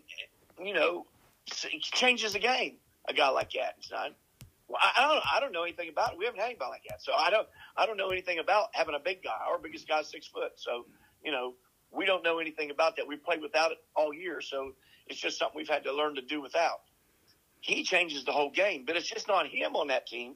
you 0.63 0.73
know, 0.73 1.05
changes 1.45 2.33
the 2.33 2.39
game. 2.39 2.77
A 3.07 3.13
guy 3.13 3.29
like 3.29 3.51
that, 3.53 3.75
not. 3.91 4.11
Well, 4.67 4.79
I, 4.83 5.01
don't. 5.01 5.23
I 5.35 5.39
don't 5.39 5.51
know 5.51 5.63
anything 5.63 5.89
about 5.89 6.13
it. 6.13 6.19
We 6.19 6.25
haven't 6.25 6.39
had 6.39 6.47
anybody 6.47 6.69
like 6.69 6.83
that, 6.89 7.01
so 7.01 7.11
I 7.17 7.31
don't. 7.31 7.47
I 7.75 7.85
don't 7.85 7.97
know 7.97 8.09
anything 8.09 8.39
about 8.39 8.67
having 8.73 8.93
a 8.93 8.99
big 8.99 9.23
guy. 9.23 9.37
Our 9.47 9.57
biggest 9.57 9.87
guy's 9.87 10.09
six 10.09 10.27
foot, 10.27 10.51
so 10.57 10.85
you 11.23 11.31
know 11.31 11.55
we 11.91 12.05
don't 12.05 12.23
know 12.23 12.39
anything 12.39 12.69
about 12.69 12.95
that. 12.97 13.07
We've 13.07 13.23
played 13.23 13.41
without 13.41 13.71
it 13.71 13.79
all 13.95 14.13
year, 14.13 14.41
so 14.41 14.73
it's 15.07 15.19
just 15.19 15.39
something 15.39 15.57
we've 15.57 15.69
had 15.69 15.83
to 15.85 15.93
learn 15.93 16.15
to 16.15 16.21
do 16.21 16.41
without. 16.41 16.81
He 17.61 17.83
changes 17.83 18.25
the 18.25 18.31
whole 18.31 18.51
game, 18.51 18.83
but 18.85 18.95
it's 18.95 19.09
just 19.09 19.27
not 19.27 19.47
him 19.47 19.75
on 19.75 19.87
that 19.87 20.05
team. 20.05 20.35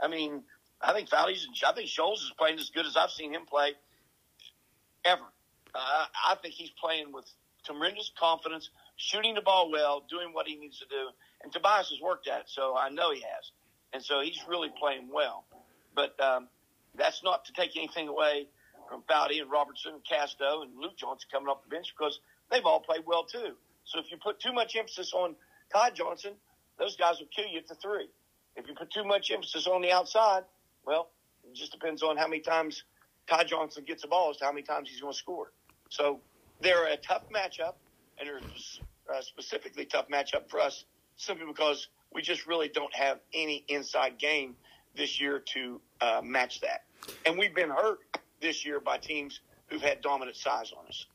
I 0.00 0.08
mean, 0.08 0.44
I 0.80 0.92
think 0.92 1.08
Fowley's. 1.08 1.46
I 1.66 1.72
think 1.72 1.88
Scholes 1.88 2.16
is 2.16 2.32
playing 2.38 2.58
as 2.58 2.70
good 2.70 2.86
as 2.86 2.96
I've 2.96 3.10
seen 3.10 3.34
him 3.34 3.46
play 3.46 3.72
ever. 5.04 5.24
Uh, 5.74 6.04
I 6.28 6.36
think 6.40 6.54
he's 6.54 6.70
playing 6.70 7.12
with 7.12 7.26
tremendous 7.64 8.10
confidence, 8.18 8.70
shooting 9.02 9.34
the 9.34 9.42
ball 9.42 9.70
well, 9.70 10.04
doing 10.08 10.32
what 10.32 10.46
he 10.46 10.56
needs 10.56 10.78
to 10.78 10.86
do. 10.86 11.10
And 11.42 11.52
Tobias 11.52 11.90
has 11.90 12.00
worked 12.00 12.28
at 12.28 12.42
it, 12.42 12.46
so 12.48 12.76
I 12.76 12.88
know 12.88 13.12
he 13.12 13.20
has. 13.20 13.50
And 13.92 14.02
so 14.02 14.20
he's 14.20 14.38
really 14.48 14.70
playing 14.78 15.08
well. 15.12 15.44
But 15.94 16.18
um, 16.20 16.48
that's 16.96 17.22
not 17.24 17.44
to 17.46 17.52
take 17.52 17.76
anything 17.76 18.08
away 18.08 18.46
from 18.88 19.02
Foudy 19.02 19.40
and 19.40 19.50
Robertson 19.50 19.94
and 19.94 20.04
Casto 20.04 20.62
and 20.62 20.78
Luke 20.78 20.96
Johnson 20.96 21.28
coming 21.32 21.48
off 21.48 21.62
the 21.64 21.68
bench 21.68 21.92
because 21.96 22.20
they've 22.50 22.64
all 22.64 22.80
played 22.80 23.02
well 23.04 23.24
too. 23.24 23.56
So 23.84 23.98
if 23.98 24.10
you 24.10 24.18
put 24.22 24.38
too 24.38 24.52
much 24.52 24.76
emphasis 24.76 25.12
on 25.12 25.34
Todd 25.72 25.92
Johnson, 25.94 26.32
those 26.78 26.96
guys 26.96 27.18
will 27.18 27.28
kill 27.34 27.46
you 27.46 27.58
at 27.58 27.66
the 27.66 27.74
three. 27.74 28.08
If 28.54 28.68
you 28.68 28.74
put 28.74 28.92
too 28.92 29.04
much 29.04 29.30
emphasis 29.32 29.66
on 29.66 29.82
the 29.82 29.90
outside, 29.90 30.44
well, 30.86 31.08
it 31.44 31.56
just 31.56 31.72
depends 31.72 32.02
on 32.02 32.16
how 32.16 32.28
many 32.28 32.40
times 32.40 32.84
Todd 33.26 33.48
Johnson 33.48 33.84
gets 33.84 34.02
the 34.02 34.08
ball 34.08 34.30
as 34.30 34.36
to 34.38 34.44
how 34.44 34.52
many 34.52 34.62
times 34.62 34.88
he's 34.88 35.00
going 35.00 35.12
to 35.12 35.18
score. 35.18 35.52
So 35.90 36.20
they're 36.60 36.86
a 36.86 36.96
tough 36.96 37.24
matchup, 37.30 37.74
and 38.18 38.28
they're 38.28 38.38
a 38.38 38.42
uh, 39.12 39.20
specifically 39.20 39.84
tough 39.84 40.08
matchup 40.08 40.48
for 40.48 40.60
us 40.60 40.84
simply 41.16 41.46
because 41.46 41.88
we 42.12 42.22
just 42.22 42.46
really 42.46 42.68
don't 42.68 42.94
have 42.94 43.20
any 43.34 43.64
inside 43.68 44.18
game 44.18 44.54
this 44.96 45.20
year 45.20 45.42
to 45.54 45.80
uh, 46.00 46.20
match 46.22 46.60
that. 46.60 46.84
And 47.26 47.38
we've 47.38 47.54
been 47.54 47.70
hurt 47.70 48.00
this 48.40 48.64
year 48.64 48.80
by 48.80 48.98
teams 48.98 49.40
who've 49.66 49.82
had 49.82 50.02
dominant 50.02 50.36
size 50.36 50.72
on 50.76 50.86
us. 50.86 51.06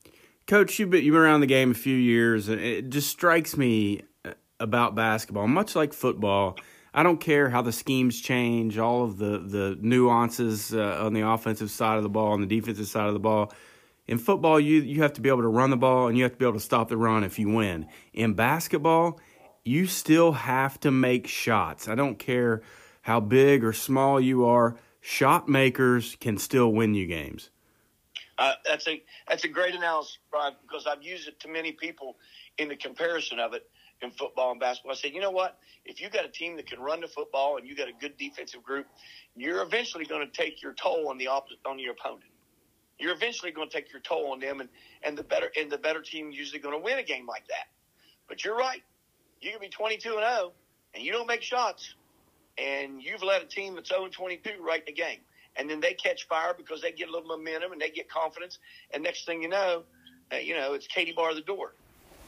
Coach, 0.46 0.78
you've 0.78 0.90
been, 0.90 1.04
you've 1.04 1.12
been 1.12 1.22
around 1.22 1.40
the 1.40 1.46
game 1.46 1.70
a 1.70 1.74
few 1.74 1.96
years, 1.96 2.48
and 2.48 2.60
it 2.60 2.88
just 2.88 3.10
strikes 3.10 3.56
me 3.56 4.02
uh, 4.24 4.32
about 4.58 4.94
basketball, 4.94 5.46
much 5.46 5.76
like 5.76 5.92
football. 5.92 6.56
I 6.94 7.02
don't 7.02 7.20
care 7.20 7.50
how 7.50 7.62
the 7.62 7.70
schemes 7.70 8.20
change, 8.20 8.78
all 8.78 9.04
of 9.04 9.18
the 9.18 9.38
the 9.38 9.78
nuances 9.80 10.74
uh, 10.74 11.04
on 11.04 11.12
the 11.12 11.20
offensive 11.20 11.70
side 11.70 11.98
of 11.98 12.02
the 12.02 12.08
ball, 12.08 12.32
on 12.32 12.40
the 12.40 12.46
defensive 12.46 12.88
side 12.88 13.06
of 13.06 13.12
the 13.12 13.20
ball 13.20 13.52
in 14.08 14.16
football, 14.16 14.58
you 14.58 14.80
you 14.80 15.02
have 15.02 15.12
to 15.12 15.20
be 15.20 15.28
able 15.28 15.42
to 15.42 15.48
run 15.48 15.70
the 15.70 15.76
ball 15.76 16.08
and 16.08 16.16
you 16.16 16.24
have 16.24 16.32
to 16.32 16.38
be 16.38 16.44
able 16.44 16.54
to 16.54 16.60
stop 16.60 16.88
the 16.88 16.96
run 16.96 17.22
if 17.22 17.38
you 17.38 17.50
win. 17.50 17.86
In 18.14 18.32
basketball, 18.32 19.20
you 19.64 19.86
still 19.86 20.32
have 20.32 20.80
to 20.80 20.90
make 20.90 21.26
shots. 21.26 21.86
I 21.88 21.94
don't 21.94 22.18
care 22.18 22.62
how 23.02 23.20
big 23.20 23.62
or 23.62 23.72
small 23.72 24.20
you 24.20 24.46
are, 24.46 24.76
shot 25.00 25.48
makers 25.48 26.16
can 26.20 26.38
still 26.38 26.72
win 26.72 26.94
you 26.94 27.06
games. 27.06 27.50
Uh, 28.38 28.54
that's 28.64 28.88
a 28.88 29.02
that's 29.28 29.44
a 29.44 29.48
great 29.48 29.74
analysis, 29.74 30.18
Brian, 30.30 30.54
because 30.62 30.86
I've 30.86 31.02
used 31.02 31.28
it 31.28 31.38
to 31.40 31.48
many 31.48 31.72
people 31.72 32.16
in 32.56 32.68
the 32.68 32.76
comparison 32.76 33.38
of 33.38 33.52
it 33.52 33.68
in 34.00 34.10
football 34.10 34.52
and 34.52 34.60
basketball. 34.60 34.92
I 34.92 34.94
said, 34.94 35.12
you 35.12 35.20
know 35.20 35.30
what? 35.30 35.58
If 35.84 36.00
you 36.00 36.08
got 36.08 36.24
a 36.24 36.28
team 36.28 36.56
that 36.56 36.66
can 36.66 36.80
run 36.80 37.00
the 37.00 37.08
football 37.08 37.56
and 37.58 37.66
you 37.66 37.74
got 37.74 37.88
a 37.88 37.92
good 37.92 38.16
defensive 38.16 38.62
group, 38.62 38.86
you're 39.36 39.60
eventually 39.62 40.04
going 40.04 40.26
to 40.26 40.32
take 40.32 40.62
your 40.62 40.72
toll 40.72 41.08
on 41.08 41.18
the 41.18 41.26
opposite, 41.26 41.58
on 41.66 41.78
your 41.78 41.92
opponent. 41.92 42.30
You're 42.98 43.12
eventually 43.12 43.52
going 43.52 43.68
to 43.68 43.74
take 43.74 43.92
your 43.92 44.00
toll 44.00 44.32
on 44.32 44.40
them, 44.40 44.60
and, 44.60 44.68
and 45.02 45.16
the 45.16 45.22
better 45.22 45.50
and 45.58 45.70
the 45.70 45.78
better 45.78 46.02
team 46.02 46.30
usually 46.30 46.60
going 46.60 46.74
to 46.74 46.82
win 46.82 46.98
a 46.98 47.02
game 47.02 47.26
like 47.26 47.46
that. 47.48 47.68
But 48.28 48.44
you're 48.44 48.56
right. 48.56 48.82
You 49.40 49.52
can 49.52 49.60
be 49.60 49.68
22 49.68 50.10
and 50.10 50.18
0, 50.18 50.52
and 50.94 51.04
you 51.04 51.12
don't 51.12 51.28
make 51.28 51.42
shots, 51.42 51.94
and 52.58 53.00
you've 53.02 53.22
let 53.22 53.42
a 53.42 53.46
team 53.46 53.76
that's 53.76 53.88
0 53.88 54.04
and 54.04 54.12
22 54.12 54.50
right 54.60 54.80
in 54.80 54.86
the 54.86 54.92
game 54.92 55.20
and 55.58 55.68
then 55.68 55.80
they 55.80 55.92
catch 55.92 56.26
fire 56.28 56.54
because 56.56 56.80
they 56.80 56.92
get 56.92 57.08
a 57.08 57.12
little 57.12 57.28
momentum 57.28 57.72
and 57.72 57.80
they 57.80 57.90
get 57.90 58.08
confidence, 58.08 58.58
and 58.92 59.02
next 59.02 59.26
thing 59.26 59.42
you 59.42 59.48
know, 59.48 59.82
uh, 60.32 60.36
you 60.36 60.54
know 60.54 60.72
it's 60.72 60.86
Katie 60.86 61.12
bar 61.12 61.34
the 61.34 61.40
door. 61.40 61.74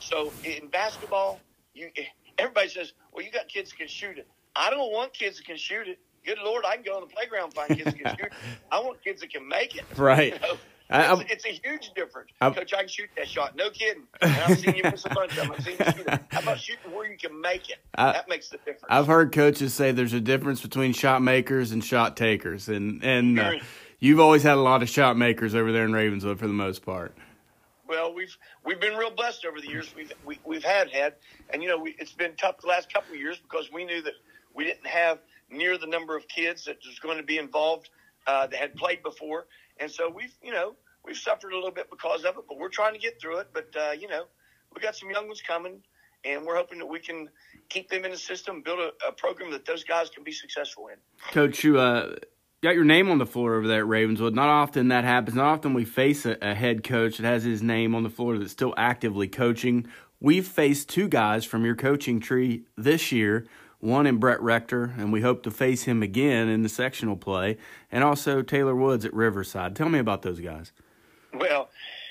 So 0.00 0.32
in 0.44 0.68
basketball, 0.68 1.40
you 1.72 1.90
everybody 2.38 2.68
says, 2.68 2.92
"Well, 3.12 3.24
you 3.24 3.30
got 3.30 3.48
kids 3.48 3.70
that 3.70 3.78
can 3.78 3.88
shoot 3.88 4.18
it." 4.18 4.28
I 4.56 4.70
don't 4.70 4.92
want 4.92 5.14
kids 5.14 5.36
that 5.38 5.46
can 5.46 5.56
shoot 5.56 5.88
it. 5.88 5.98
Good 6.24 6.38
Lord, 6.44 6.64
I 6.66 6.74
can 6.76 6.84
go 6.84 6.96
on 6.96 7.02
the 7.02 7.14
playground 7.14 7.44
and 7.44 7.54
find 7.54 7.68
kids 7.68 7.84
that 7.84 7.98
can 7.98 8.16
shoot. 8.16 8.32
I 8.72 8.80
want 8.80 9.02
kids 9.02 9.20
that 9.20 9.32
can 9.32 9.48
make 9.48 9.76
it. 9.76 9.84
Right. 9.96 10.34
You 10.92 10.98
know? 10.98 11.20
It's, 11.20 11.32
it's, 11.32 11.46
a 11.46 11.68
huge 11.68 11.92
difference. 11.94 12.30
I'm, 12.40 12.52
Coach, 12.52 12.74
I 12.74 12.78
can 12.78 12.88
shoot 12.88 13.10
that 13.16 13.28
shot. 13.28 13.54
No 13.54 13.70
kidding. 13.70 14.08
And 14.20 14.32
I've 14.32 14.58
seen 14.58 14.74
you 14.74 14.82
miss 14.82 15.04
a 15.04 15.10
bunch 15.10 15.30
of 15.32 15.36
them. 15.36 15.52
I've 15.56 15.64
seen 15.64 15.76
you 15.78 15.84
shoot 15.84 16.06
it. 16.08 16.20
How 16.32 16.40
about 16.40 16.58
shooting 16.58 16.92
where 16.92 17.08
you 17.08 17.16
can 17.16 17.40
make 17.40 17.70
it? 17.70 17.76
I, 17.94 18.10
that 18.10 18.28
makes 18.28 18.48
the 18.48 18.56
difference. 18.56 18.86
I've 18.88 19.06
heard 19.06 19.30
coaches 19.30 19.72
say 19.72 19.92
there's 19.92 20.14
a 20.14 20.20
difference 20.20 20.60
between 20.60 20.92
shot 20.92 21.22
makers 21.22 21.70
and 21.70 21.84
shot 21.84 22.16
takers, 22.16 22.68
and 22.68 23.04
and 23.04 23.38
uh, 23.38 23.52
you've 24.00 24.18
always 24.18 24.42
had 24.42 24.54
a 24.54 24.60
lot 24.60 24.82
of 24.82 24.88
shot 24.88 25.16
makers 25.16 25.54
over 25.54 25.70
there 25.70 25.84
in 25.84 25.92
Ravenswood 25.92 26.40
for 26.40 26.48
the 26.48 26.52
most 26.52 26.84
part. 26.84 27.14
Well, 27.86 28.12
we've 28.12 28.36
we've 28.64 28.80
been 28.80 28.96
real 28.96 29.12
blessed 29.12 29.44
over 29.44 29.60
the 29.60 29.68
years. 29.68 29.94
We've 29.94 30.12
we, 30.26 30.34
have 30.34 30.44
we 30.44 30.56
have 30.56 30.64
had 30.64 30.90
had, 30.90 31.14
and 31.50 31.62
you 31.62 31.68
know, 31.68 31.78
we, 31.78 31.94
it's 32.00 32.12
been 32.12 32.34
tough 32.36 32.60
the 32.60 32.66
last 32.66 32.92
couple 32.92 33.14
of 33.14 33.20
years 33.20 33.38
because 33.38 33.70
we 33.72 33.84
knew 33.84 34.02
that 34.02 34.14
we 34.54 34.64
didn't 34.64 34.88
have 34.88 35.18
near 35.50 35.78
the 35.78 35.86
number 35.86 36.16
of 36.16 36.26
kids 36.28 36.64
that 36.64 36.78
was 36.86 36.98
going 36.98 37.18
to 37.18 37.22
be 37.22 37.38
involved 37.38 37.90
uh, 38.26 38.46
that 38.46 38.58
had 38.58 38.74
played 38.74 39.02
before, 39.02 39.46
and 39.78 39.90
so 39.90 40.08
we've 40.08 40.34
you 40.42 40.52
know 40.52 40.74
we've 41.04 41.16
suffered 41.16 41.52
a 41.52 41.56
little 41.56 41.70
bit 41.70 41.90
because 41.90 42.24
of 42.24 42.36
it, 42.36 42.44
but 42.48 42.58
we're 42.58 42.68
trying 42.68 42.92
to 42.94 42.98
get 42.98 43.20
through 43.20 43.38
it. 43.38 43.48
But 43.52 43.74
uh, 43.76 43.92
you 43.92 44.08
know, 44.08 44.24
we 44.74 44.80
got 44.80 44.96
some 44.96 45.10
young 45.10 45.26
ones 45.26 45.42
coming, 45.46 45.82
and 46.24 46.44
we're 46.44 46.56
hoping 46.56 46.78
that 46.78 46.86
we 46.86 46.98
can 46.98 47.28
keep 47.68 47.88
them 47.88 48.04
in 48.04 48.10
the 48.10 48.16
system, 48.16 48.62
build 48.62 48.78
a, 48.80 49.08
a 49.08 49.12
program 49.12 49.50
that 49.52 49.64
those 49.64 49.84
guys 49.84 50.10
can 50.10 50.24
be 50.24 50.32
successful 50.32 50.88
in. 50.88 50.96
Coach, 51.32 51.64
you 51.64 51.78
uh, 51.78 52.16
got 52.62 52.74
your 52.74 52.84
name 52.84 53.10
on 53.10 53.18
the 53.18 53.26
floor 53.26 53.54
over 53.54 53.66
there 53.66 53.80
at 53.80 53.86
Ravenswood. 53.86 54.34
Not 54.34 54.48
often 54.48 54.88
that 54.88 55.04
happens. 55.04 55.36
Not 55.36 55.46
often 55.46 55.74
we 55.74 55.84
face 55.84 56.26
a, 56.26 56.36
a 56.42 56.54
head 56.54 56.84
coach 56.84 57.18
that 57.18 57.26
has 57.26 57.44
his 57.44 57.62
name 57.62 57.94
on 57.94 58.02
the 58.02 58.10
floor 58.10 58.38
that's 58.38 58.52
still 58.52 58.74
actively 58.76 59.28
coaching. 59.28 59.86
We've 60.20 60.46
faced 60.46 60.88
two 60.90 61.08
guys 61.08 61.44
from 61.44 61.64
your 61.64 61.76
coaching 61.76 62.20
tree 62.20 62.64
this 62.76 63.10
year 63.10 63.46
one 63.80 64.06
in 64.06 64.18
Brett 64.18 64.40
Rector, 64.40 64.94
and 64.98 65.12
we 65.12 65.22
hope 65.22 65.42
to 65.42 65.50
face 65.50 65.84
him 65.84 66.02
again 66.02 66.48
in 66.48 66.62
the 66.62 66.68
sectional 66.68 67.16
play, 67.16 67.56
and 67.90 68.04
also 68.04 68.42
Taylor 68.42 68.76
Woods 68.76 69.04
at 69.04 69.12
Riverside. 69.12 69.74
Tell 69.74 69.88
me 69.88 69.98
about 69.98 70.22
those 70.22 70.38
guys. 70.40 70.72
Well, 71.32 71.70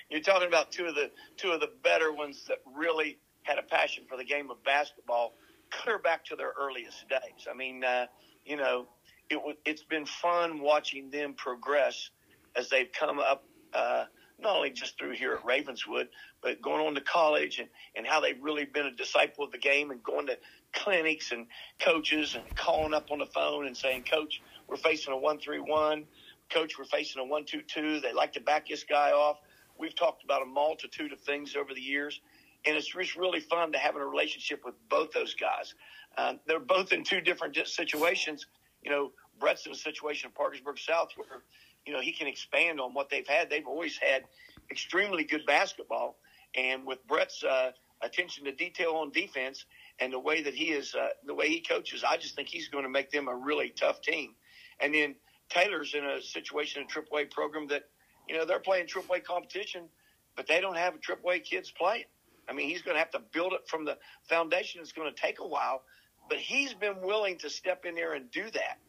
you're 0.10 0.22
talking 0.22 0.48
about 0.48 0.72
two 0.72 0.86
of 0.86 0.96
the 0.96 1.12
two 1.38 1.52
of 1.52 1.60
the 1.60 1.70
better 1.84 2.12
ones 2.12 2.46
that 2.48 2.58
really 2.76 3.20
had 3.44 3.60
a 3.60 3.64
passion 3.64 4.04
for 4.08 4.18
the 4.18 4.24
game 4.24 4.50
of 4.50 4.64
basketball, 4.64 5.36
clear 5.70 6.00
back 6.00 6.26
to 6.26 6.36
their 6.36 6.54
earliest 6.60 7.08
days. 7.08 7.48
I 7.50 7.56
mean, 7.56 7.84
uh, 7.84 8.08
you 8.46 8.58
know, 8.58 8.88
it 9.30 9.36
w- 9.36 9.58
it's 9.66 9.84
been 9.84 10.06
fun 10.06 10.60
watching 10.60 11.10
them 11.12 11.34
progress 11.34 12.10
as 12.56 12.70
they've 12.70 12.92
come 12.92 13.20
up. 13.20 13.44
Uh, 13.74 14.06
not 14.42 14.56
only 14.56 14.70
just 14.70 14.98
through 14.98 15.12
here 15.12 15.34
at 15.34 15.46
Ravenswood, 15.46 16.08
but 16.42 16.62
going 16.62 16.86
on 16.86 16.96
to 16.96 17.02
college 17.02 17.60
and, 17.60 17.68
and 17.96 18.08
how 18.08 18.22
they've 18.22 18.42
really 18.42 18.66
been 18.66 18.86
a 18.86 18.96
disciple 18.96 19.44
of 19.44 19.52
the 19.52 19.58
game 19.58 19.92
and 19.92 20.02
going 20.02 20.28
to 20.28 20.38
clinics 20.74 21.32
and 21.32 21.48
coaches 21.80 22.36
and 22.36 22.56
calling 22.56 22.94
up 22.94 23.12
on 23.12 23.20
the 23.20 23.26
phone 23.26 23.68
and 23.68 23.76
saying, 23.76 24.04
Coach, 24.04 24.42
we're 24.68 24.78
facing 24.78 25.14
a 25.14 25.18
one 25.18 25.40
three 25.40 25.60
one 25.60 26.06
coach, 26.50 26.78
we're 26.78 26.86
facing 26.86 27.22
a 27.22 27.26
one-two-two. 27.26 28.00
They 28.00 28.14
like 28.14 28.34
to 28.34 28.42
back 28.42 28.68
this 28.68 28.84
guy 28.84 29.12
off. 29.12 29.38
We've 29.78 29.96
talked 29.96 30.24
about 30.24 30.42
a 30.42 30.46
multitude 30.46 31.14
of 31.14 31.20
things 31.22 31.56
over 31.56 31.74
the 31.74 31.82
years, 31.82 32.22
and 32.66 32.76
it's 32.76 32.88
just 32.88 33.16
really 33.16 33.40
fun 33.40 33.72
to 33.72 33.78
have 33.78 33.96
a 33.96 34.06
relationship 34.06 34.62
with 34.66 34.76
both 34.90 35.12
those 35.12 35.36
guys. 35.36 35.74
Um, 36.18 36.40
they're 36.48 36.60
both 36.60 36.92
in 36.92 37.04
two 37.04 37.22
different 37.22 37.56
situations. 37.68 38.48
You 38.84 38.92
know, 38.92 39.12
Brett's 39.40 39.66
in 39.66 39.72
a 39.72 39.76
situation 39.76 40.30
in 40.30 40.34
Parkersburg 40.34 40.80
South 40.80 41.10
where, 41.16 41.44
you 41.86 41.94
know, 41.94 42.02
he 42.02 42.12
can 42.12 42.28
expand 42.28 42.82
on 42.82 42.94
what 42.94 43.10
they've 43.10 43.28
had. 43.28 43.50
They've 43.50 43.68
always 43.68 43.98
had 43.98 44.24
extremely 44.70 45.24
good 45.24 45.46
basketball, 45.46 46.18
and 46.56 46.86
with 46.86 47.06
Brett's 47.08 47.44
uh, 47.44 47.72
attention 48.02 48.46
to 48.46 48.52
detail 48.52 48.94
on 48.94 49.12
defense 49.12 49.66
and 50.00 50.14
the 50.14 50.20
way 50.20 50.42
that 50.42 50.54
he 50.54 50.66
is, 50.66 50.96
uh, 50.96 51.10
the 51.26 51.34
way 51.34 51.50
he 51.50 51.60
coaches, 51.60 52.04
I 52.08 52.18
just 52.18 52.36
think 52.36 52.48
he's 52.48 52.68
going 52.70 52.84
to 52.84 52.90
make 52.90 53.12
them 53.12 53.28
a 53.28 53.36
really 53.36 53.70
tough 53.70 54.02
team. 54.02 54.36
And 54.80 54.94
then 54.94 55.16
Taylor's 55.50 55.94
in 55.94 56.06
a 56.06 56.22
situation 56.22 56.82
in 56.82 56.88
a 56.88 57.02
AAA 57.02 57.32
program 57.32 57.68
that, 57.68 57.84
you 58.28 58.38
know, 58.38 58.46
they're 58.46 58.60
playing 58.60 58.88
AAA 58.88 59.24
competition, 59.24 59.90
but 60.36 60.48
they 60.48 60.62
don't 60.62 60.78
have 60.78 60.96
a 60.96 60.98
AAA 60.98 61.44
kids 61.44 61.72
playing. 61.72 62.06
I 62.48 62.54
mean, 62.54 62.70
he's 62.70 62.82
going 62.82 62.96
to 62.96 63.00
have 63.00 63.12
to 63.12 63.22
build 63.32 63.54
it 63.54 63.68
from 63.68 63.86
the 63.86 63.98
foundation. 64.24 64.82
It's 64.82 64.92
going 64.92 65.14
to 65.14 65.22
take 65.22 65.40
a 65.40 65.48
while, 65.48 65.84
but 66.30 66.38
he's 66.38 66.74
been 66.74 67.02
willing 67.02 67.38
to 67.40 67.50
step 67.50 67.86
in 67.86 67.94
there 67.94 68.14
and 68.14 68.32
do 68.32 68.50
that. 68.52 68.80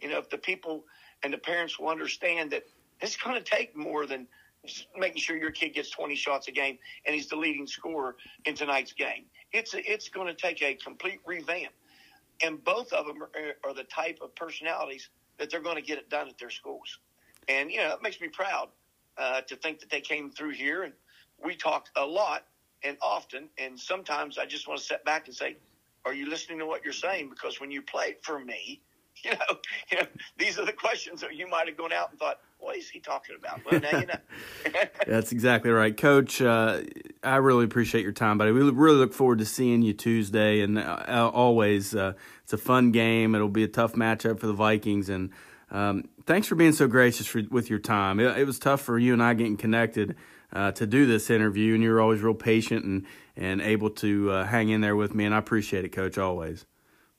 You 0.00 0.08
know, 0.10 0.18
if 0.18 0.28
the 0.28 0.38
people 0.38 0.84
and 1.22 1.32
the 1.32 1.38
parents 1.38 1.78
will 1.78 1.88
understand 1.88 2.52
that 2.52 2.64
it's 3.00 3.16
going 3.16 3.42
to 3.42 3.42
take 3.42 3.76
more 3.76 4.06
than 4.06 4.26
making 4.96 5.20
sure 5.20 5.36
your 5.36 5.50
kid 5.50 5.74
gets 5.74 5.90
20 5.90 6.14
shots 6.14 6.48
a 6.48 6.52
game 6.52 6.78
and 7.06 7.14
he's 7.14 7.28
the 7.28 7.36
leading 7.36 7.66
scorer 7.66 8.16
in 8.44 8.54
tonight's 8.54 8.92
game. 8.92 9.24
It's 9.52 9.74
it's 9.74 10.08
going 10.08 10.26
to 10.26 10.34
take 10.34 10.62
a 10.62 10.74
complete 10.74 11.20
revamp, 11.26 11.72
and 12.42 12.62
both 12.62 12.92
of 12.92 13.06
them 13.06 13.22
are, 13.22 13.28
are 13.64 13.74
the 13.74 13.84
type 13.84 14.18
of 14.22 14.34
personalities 14.34 15.08
that 15.38 15.50
they're 15.50 15.62
going 15.62 15.76
to 15.76 15.82
get 15.82 15.98
it 15.98 16.10
done 16.10 16.28
at 16.28 16.38
their 16.38 16.50
schools. 16.50 16.98
And, 17.48 17.70
you 17.70 17.78
know, 17.78 17.92
it 17.92 18.02
makes 18.02 18.20
me 18.20 18.28
proud 18.28 18.68
uh, 19.16 19.40
to 19.42 19.56
think 19.56 19.80
that 19.80 19.90
they 19.90 20.00
came 20.00 20.30
through 20.30 20.50
here. 20.50 20.82
And 20.82 20.92
we 21.42 21.56
talked 21.56 21.90
a 21.96 22.04
lot 22.04 22.44
and 22.82 22.96
often. 23.00 23.48
And 23.56 23.78
sometimes 23.78 24.38
I 24.38 24.46
just 24.46 24.68
want 24.68 24.80
to 24.80 24.86
sit 24.86 25.04
back 25.04 25.26
and 25.26 25.34
say, 25.34 25.56
are 26.04 26.14
you 26.14 26.28
listening 26.28 26.58
to 26.58 26.66
what 26.66 26.84
you're 26.84 26.92
saying? 26.92 27.30
Because 27.30 27.60
when 27.60 27.70
you 27.70 27.82
played 27.82 28.16
for 28.22 28.38
me, 28.38 28.80
you 29.24 29.30
know, 29.32 29.58
you 29.90 29.98
know, 29.98 30.06
these 30.36 30.58
are 30.58 30.64
the 30.64 30.72
questions 30.72 31.20
that 31.20 31.34
you 31.34 31.48
might 31.48 31.66
have 31.66 31.76
gone 31.76 31.92
out 31.92 32.10
and 32.10 32.18
thought, 32.18 32.40
what 32.58 32.76
is 32.76 32.88
he 32.88 33.00
talking 33.00 33.36
about? 33.38 33.60
Well, 33.64 33.80
now 33.80 33.98
you 33.98 34.06
know. 34.06 34.82
That's 35.06 35.32
exactly 35.32 35.70
right, 35.70 35.96
Coach. 35.96 36.42
Uh, 36.42 36.82
I 37.22 37.36
really 37.36 37.64
appreciate 37.64 38.02
your 38.02 38.12
time, 38.12 38.38
buddy. 38.38 38.52
We 38.52 38.62
really 38.62 38.96
look 38.96 39.12
forward 39.12 39.38
to 39.38 39.46
seeing 39.46 39.82
you 39.82 39.92
Tuesday, 39.92 40.60
and 40.60 40.78
uh, 40.78 41.30
always 41.32 41.94
uh, 41.94 42.14
it's 42.42 42.52
a 42.52 42.58
fun 42.58 42.90
game. 42.90 43.34
It'll 43.34 43.48
be 43.48 43.64
a 43.64 43.68
tough 43.68 43.92
matchup 43.94 44.40
for 44.40 44.46
the 44.46 44.52
Vikings, 44.52 45.08
and 45.08 45.30
um, 45.70 46.08
thanks 46.26 46.48
for 46.48 46.54
being 46.54 46.72
so 46.72 46.88
gracious 46.88 47.26
for, 47.26 47.42
with 47.50 47.70
your 47.70 47.78
time. 47.78 48.20
It, 48.20 48.38
it, 48.38 48.44
was 48.44 48.58
tough 48.58 48.80
for 48.80 48.98
you 48.98 49.12
and 49.12 49.22
I 49.22 49.34
getting 49.34 49.56
connected 49.56 50.16
uh, 50.52 50.72
to 50.72 50.86
do 50.86 51.06
this 51.06 51.30
interview, 51.30 51.74
and 51.74 51.82
you 51.82 51.90
were 51.90 52.00
always 52.00 52.20
real 52.22 52.34
patient 52.34 52.84
and 52.84 53.06
and 53.36 53.60
able 53.60 53.90
to 53.90 54.30
uh, 54.32 54.44
hang 54.46 54.68
in 54.68 54.80
there 54.80 54.96
with 54.96 55.14
me, 55.14 55.24
and 55.24 55.34
I 55.34 55.38
appreciate 55.38 55.84
it, 55.84 55.90
Coach, 55.90 56.18
always. 56.18 56.66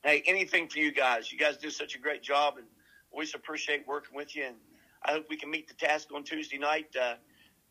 Hey, 0.02 0.22
anything 0.26 0.68
for 0.68 0.78
you 0.78 0.92
guys. 0.92 1.30
You 1.30 1.38
guys 1.38 1.56
do 1.56 1.70
such 1.70 1.94
a 1.94 1.98
great 1.98 2.22
job, 2.22 2.54
and 2.56 2.66
always 3.12 3.34
appreciate 3.34 3.86
working 3.86 4.16
with 4.16 4.34
you. 4.34 4.44
And 4.44 4.56
I 5.04 5.12
hope 5.12 5.26
we 5.28 5.36
can 5.36 5.50
meet 5.50 5.68
the 5.68 5.74
task 5.74 6.08
on 6.14 6.24
Tuesday 6.24 6.58
night. 6.58 6.94
Uh, 7.00 7.14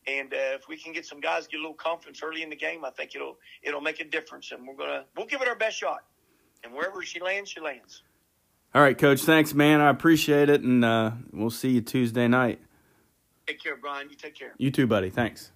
and 0.07 0.33
uh, 0.33 0.55
if 0.55 0.67
we 0.67 0.77
can 0.77 0.93
get 0.93 1.05
some 1.05 1.19
guys 1.19 1.47
get 1.47 1.57
a 1.57 1.61
little 1.61 1.73
confidence 1.73 2.21
early 2.23 2.43
in 2.43 2.49
the 2.49 2.55
game, 2.55 2.85
I 2.85 2.91
think 2.91 3.15
it'll 3.15 3.37
it'll 3.63 3.81
make 3.81 3.99
a 3.99 4.05
difference. 4.05 4.51
And 4.51 4.67
we're 4.67 4.75
gonna 4.75 5.05
we'll 5.15 5.25
give 5.25 5.41
it 5.41 5.47
our 5.47 5.55
best 5.55 5.77
shot. 5.77 6.03
And 6.63 6.73
wherever 6.73 7.01
she 7.03 7.19
lands, 7.19 7.49
she 7.49 7.61
lands. 7.61 8.03
All 8.75 8.81
right, 8.81 8.97
Coach. 8.97 9.21
Thanks, 9.21 9.53
man. 9.53 9.81
I 9.81 9.89
appreciate 9.89 10.49
it, 10.49 10.61
and 10.61 10.85
uh, 10.85 11.11
we'll 11.31 11.49
see 11.49 11.69
you 11.69 11.81
Tuesday 11.81 12.27
night. 12.27 12.59
Take 13.47 13.63
care, 13.63 13.75
Brian. 13.75 14.09
You 14.09 14.15
take 14.15 14.35
care. 14.35 14.53
You 14.57 14.69
too, 14.69 14.85
buddy. 14.85 15.09
Thanks. 15.09 15.51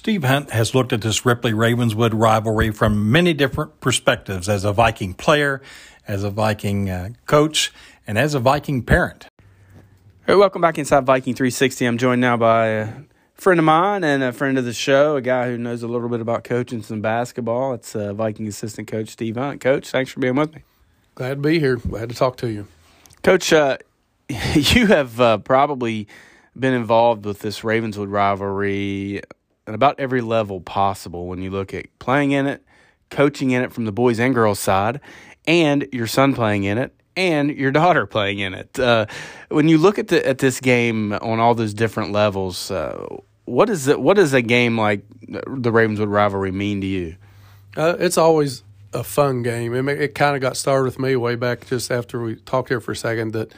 Steve 0.00 0.24
Hunt 0.24 0.48
has 0.52 0.74
looked 0.74 0.94
at 0.94 1.02
this 1.02 1.26
Ripley 1.26 1.52
Ravenswood 1.52 2.14
rivalry 2.14 2.70
from 2.70 3.12
many 3.12 3.34
different 3.34 3.82
perspectives 3.82 4.48
as 4.48 4.64
a 4.64 4.72
Viking 4.72 5.12
player, 5.12 5.60
as 6.08 6.24
a 6.24 6.30
Viking 6.30 6.88
uh, 6.88 7.10
coach, 7.26 7.70
and 8.06 8.16
as 8.16 8.32
a 8.32 8.40
Viking 8.40 8.82
parent. 8.82 9.26
Hey, 10.26 10.36
welcome 10.36 10.62
back 10.62 10.78
inside 10.78 11.04
Viking 11.04 11.34
360. 11.34 11.84
I'm 11.84 11.98
joined 11.98 12.22
now 12.22 12.38
by 12.38 12.66
a 12.68 12.88
friend 13.34 13.60
of 13.60 13.66
mine 13.66 14.02
and 14.02 14.22
a 14.22 14.32
friend 14.32 14.56
of 14.56 14.64
the 14.64 14.72
show, 14.72 15.16
a 15.16 15.20
guy 15.20 15.50
who 15.50 15.58
knows 15.58 15.82
a 15.82 15.86
little 15.86 16.08
bit 16.08 16.22
about 16.22 16.44
coaching 16.44 16.80
some 16.80 17.02
basketball. 17.02 17.74
It's 17.74 17.94
uh, 17.94 18.14
Viking 18.14 18.48
assistant 18.48 18.88
coach 18.88 19.10
Steve 19.10 19.36
Hunt. 19.36 19.60
Coach, 19.60 19.90
thanks 19.90 20.10
for 20.10 20.20
being 20.20 20.34
with 20.34 20.54
me. 20.54 20.62
Glad 21.14 21.28
to 21.28 21.36
be 21.42 21.60
here. 21.60 21.76
Glad 21.76 22.08
to 22.08 22.14
talk 22.14 22.38
to 22.38 22.50
you. 22.50 22.66
Coach, 23.22 23.52
uh, 23.52 23.76
you 24.54 24.86
have 24.86 25.20
uh, 25.20 25.36
probably 25.36 26.08
been 26.58 26.72
involved 26.72 27.26
with 27.26 27.40
this 27.40 27.62
Ravenswood 27.62 28.08
rivalry 28.08 29.20
at 29.66 29.74
about 29.74 29.98
every 30.00 30.20
level 30.20 30.60
possible 30.60 31.26
when 31.26 31.40
you 31.40 31.50
look 31.50 31.74
at 31.74 31.86
playing 31.98 32.32
in 32.32 32.46
it, 32.46 32.64
coaching 33.10 33.50
in 33.50 33.62
it 33.62 33.72
from 33.72 33.84
the 33.84 33.92
boys 33.92 34.18
and 34.18 34.34
girls 34.34 34.58
side, 34.58 35.00
and 35.46 35.86
your 35.92 36.06
son 36.06 36.34
playing 36.34 36.64
in 36.64 36.78
it 36.78 36.94
and 37.16 37.50
your 37.50 37.70
daughter 37.80 38.06
playing 38.06 38.38
in 38.38 38.54
it. 38.54 38.78
Uh, 38.78 39.06
when 39.48 39.68
you 39.68 39.78
look 39.78 39.98
at 39.98 40.08
the 40.08 40.26
at 40.26 40.38
this 40.38 40.60
game 40.60 41.12
on 41.12 41.40
all 41.40 41.54
those 41.54 41.74
different 41.74 42.12
levels, 42.12 42.70
uh, 42.70 43.06
what 43.44 43.68
is? 43.70 43.88
What 43.88 44.14
does 44.14 44.32
a 44.32 44.42
game 44.42 44.78
like 44.78 45.04
the 45.28 45.72
Ravenswood 45.72 46.08
rivalry 46.08 46.52
mean 46.52 46.80
to 46.80 46.86
you? 46.86 47.16
Uh, 47.76 47.96
it's 47.98 48.18
always 48.18 48.62
a 48.92 49.04
fun 49.04 49.42
game. 49.42 49.74
It, 49.74 50.00
it 50.00 50.14
kind 50.14 50.34
of 50.34 50.42
got 50.42 50.56
started 50.56 50.84
with 50.84 50.98
me 50.98 51.16
way 51.16 51.36
back 51.36 51.66
just 51.66 51.90
after 51.90 52.20
we 52.20 52.36
talked 52.36 52.68
here 52.68 52.80
for 52.80 52.92
a 52.92 52.96
second 52.96 53.32
that 53.32 53.52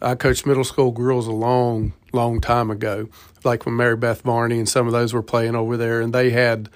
I 0.00 0.14
coached 0.14 0.46
middle 0.46 0.64
school 0.64 0.90
girls 0.90 1.26
a 1.26 1.32
long, 2.12 2.40
time 2.40 2.70
ago, 2.70 3.08
like 3.44 3.66
when 3.66 3.76
Mary 3.76 3.96
Beth 3.96 4.22
Varney 4.22 4.58
and 4.58 4.68
some 4.68 4.86
of 4.86 4.92
those 4.92 5.12
were 5.12 5.22
playing 5.22 5.54
over 5.54 5.76
there, 5.76 6.00
and 6.00 6.12
they 6.12 6.30
had 6.30 6.68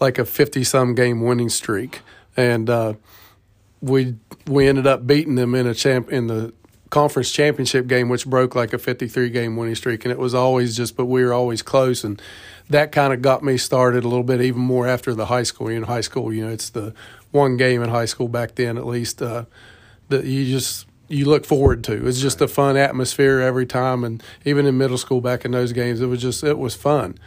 like 0.00 0.18
a 0.18 0.24
fifty-some 0.24 0.94
game 0.94 1.22
winning 1.22 1.48
streak, 1.48 2.00
and 2.36 2.68
uh, 2.68 2.94
we 3.80 4.16
we 4.46 4.68
ended 4.68 4.86
up 4.86 5.06
beating 5.06 5.36
them 5.36 5.54
in 5.54 5.66
a 5.66 5.74
champ 5.74 6.10
in 6.10 6.26
the 6.26 6.52
conference 6.90 7.32
championship 7.32 7.86
game, 7.86 8.08
which 8.08 8.26
broke 8.26 8.54
like 8.54 8.72
a 8.72 8.78
fifty-three 8.78 9.30
game 9.30 9.56
winning 9.56 9.74
streak, 9.74 10.04
and 10.04 10.12
it 10.12 10.18
was 10.18 10.34
always 10.34 10.76
just, 10.76 10.96
but 10.96 11.06
we 11.06 11.24
were 11.24 11.32
always 11.32 11.62
close, 11.62 12.04
and 12.04 12.20
that 12.70 12.92
kind 12.92 13.12
of 13.12 13.20
got 13.20 13.42
me 13.42 13.56
started 13.56 14.04
a 14.04 14.08
little 14.08 14.24
bit 14.24 14.40
even 14.40 14.60
more 14.60 14.86
after 14.86 15.14
the 15.14 15.26
high 15.26 15.42
school. 15.42 15.70
You 15.70 15.80
know, 15.80 15.86
high 15.86 16.00
school, 16.02 16.32
you 16.32 16.46
know, 16.46 16.52
it's 16.52 16.70
the 16.70 16.94
one 17.30 17.56
game 17.56 17.82
in 17.82 17.90
high 17.90 18.04
school 18.04 18.28
back 18.28 18.54
then, 18.54 18.78
at 18.78 18.86
least, 18.86 19.20
uh, 19.20 19.44
that 20.08 20.24
you 20.24 20.44
just 20.44 20.86
you 21.08 21.26
look 21.26 21.44
forward 21.44 21.84
to. 21.84 22.06
It's 22.06 22.20
just 22.20 22.40
a 22.40 22.48
fun 22.48 22.76
atmosphere 22.76 23.40
every 23.40 23.66
time, 23.66 24.04
and 24.04 24.22
even 24.44 24.66
in 24.66 24.78
middle 24.78 24.98
school 24.98 25.20
back 25.20 25.44
in 25.44 25.50
those 25.50 25.72
games, 25.72 26.00
it 26.00 26.06
was 26.06 26.22
just 26.22 26.42
it 26.42 26.58
was 26.58 26.74
fun 26.74 27.18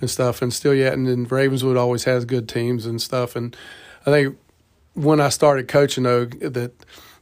and 0.00 0.10
stuff. 0.10 0.42
And 0.42 0.52
still 0.52 0.74
yet, 0.74 0.94
and 0.94 1.06
then 1.06 1.24
Ravenswood 1.24 1.76
always 1.76 2.04
has 2.04 2.24
good 2.24 2.48
teams 2.48 2.86
and 2.86 3.00
stuff. 3.00 3.36
And 3.36 3.56
I 4.06 4.10
think 4.10 4.38
when 4.94 5.20
I 5.20 5.28
started 5.28 5.68
coaching, 5.68 6.04
though, 6.04 6.24
that 6.26 6.72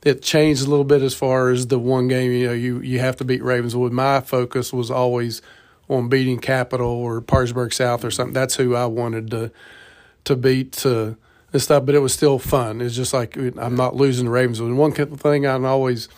it 0.04 0.22
changed 0.22 0.66
a 0.66 0.70
little 0.70 0.84
bit 0.84 1.02
as 1.02 1.14
far 1.14 1.50
as 1.50 1.66
the 1.66 1.78
one 1.78 2.08
game. 2.08 2.32
You 2.32 2.48
know, 2.48 2.52
you 2.52 2.80
you 2.80 2.98
have 3.00 3.16
to 3.16 3.24
beat 3.24 3.42
Ravenswood. 3.42 3.92
My 3.92 4.20
focus 4.20 4.72
was 4.72 4.90
always 4.90 5.42
on 5.88 6.08
beating 6.08 6.38
Capital 6.38 6.88
or 6.88 7.20
Parkersburg 7.20 7.72
South 7.72 8.04
or 8.04 8.10
something. 8.10 8.34
That's 8.34 8.56
who 8.56 8.74
I 8.74 8.86
wanted 8.86 9.30
to 9.32 9.50
to 10.24 10.36
beat. 10.36 10.72
To, 10.72 11.16
and 11.52 11.62
stuff, 11.62 11.86
but 11.86 11.94
it 11.94 12.00
was 12.00 12.12
still 12.12 12.38
fun. 12.38 12.80
It's 12.80 12.94
just 12.94 13.12
like 13.12 13.36
I'm 13.36 13.76
not 13.76 13.96
losing 13.96 14.26
the 14.26 14.30
Ravens. 14.30 14.60
And 14.60 14.76
one 14.76 14.92
thing 14.92 15.46
I 15.46 15.54
always 15.54 16.08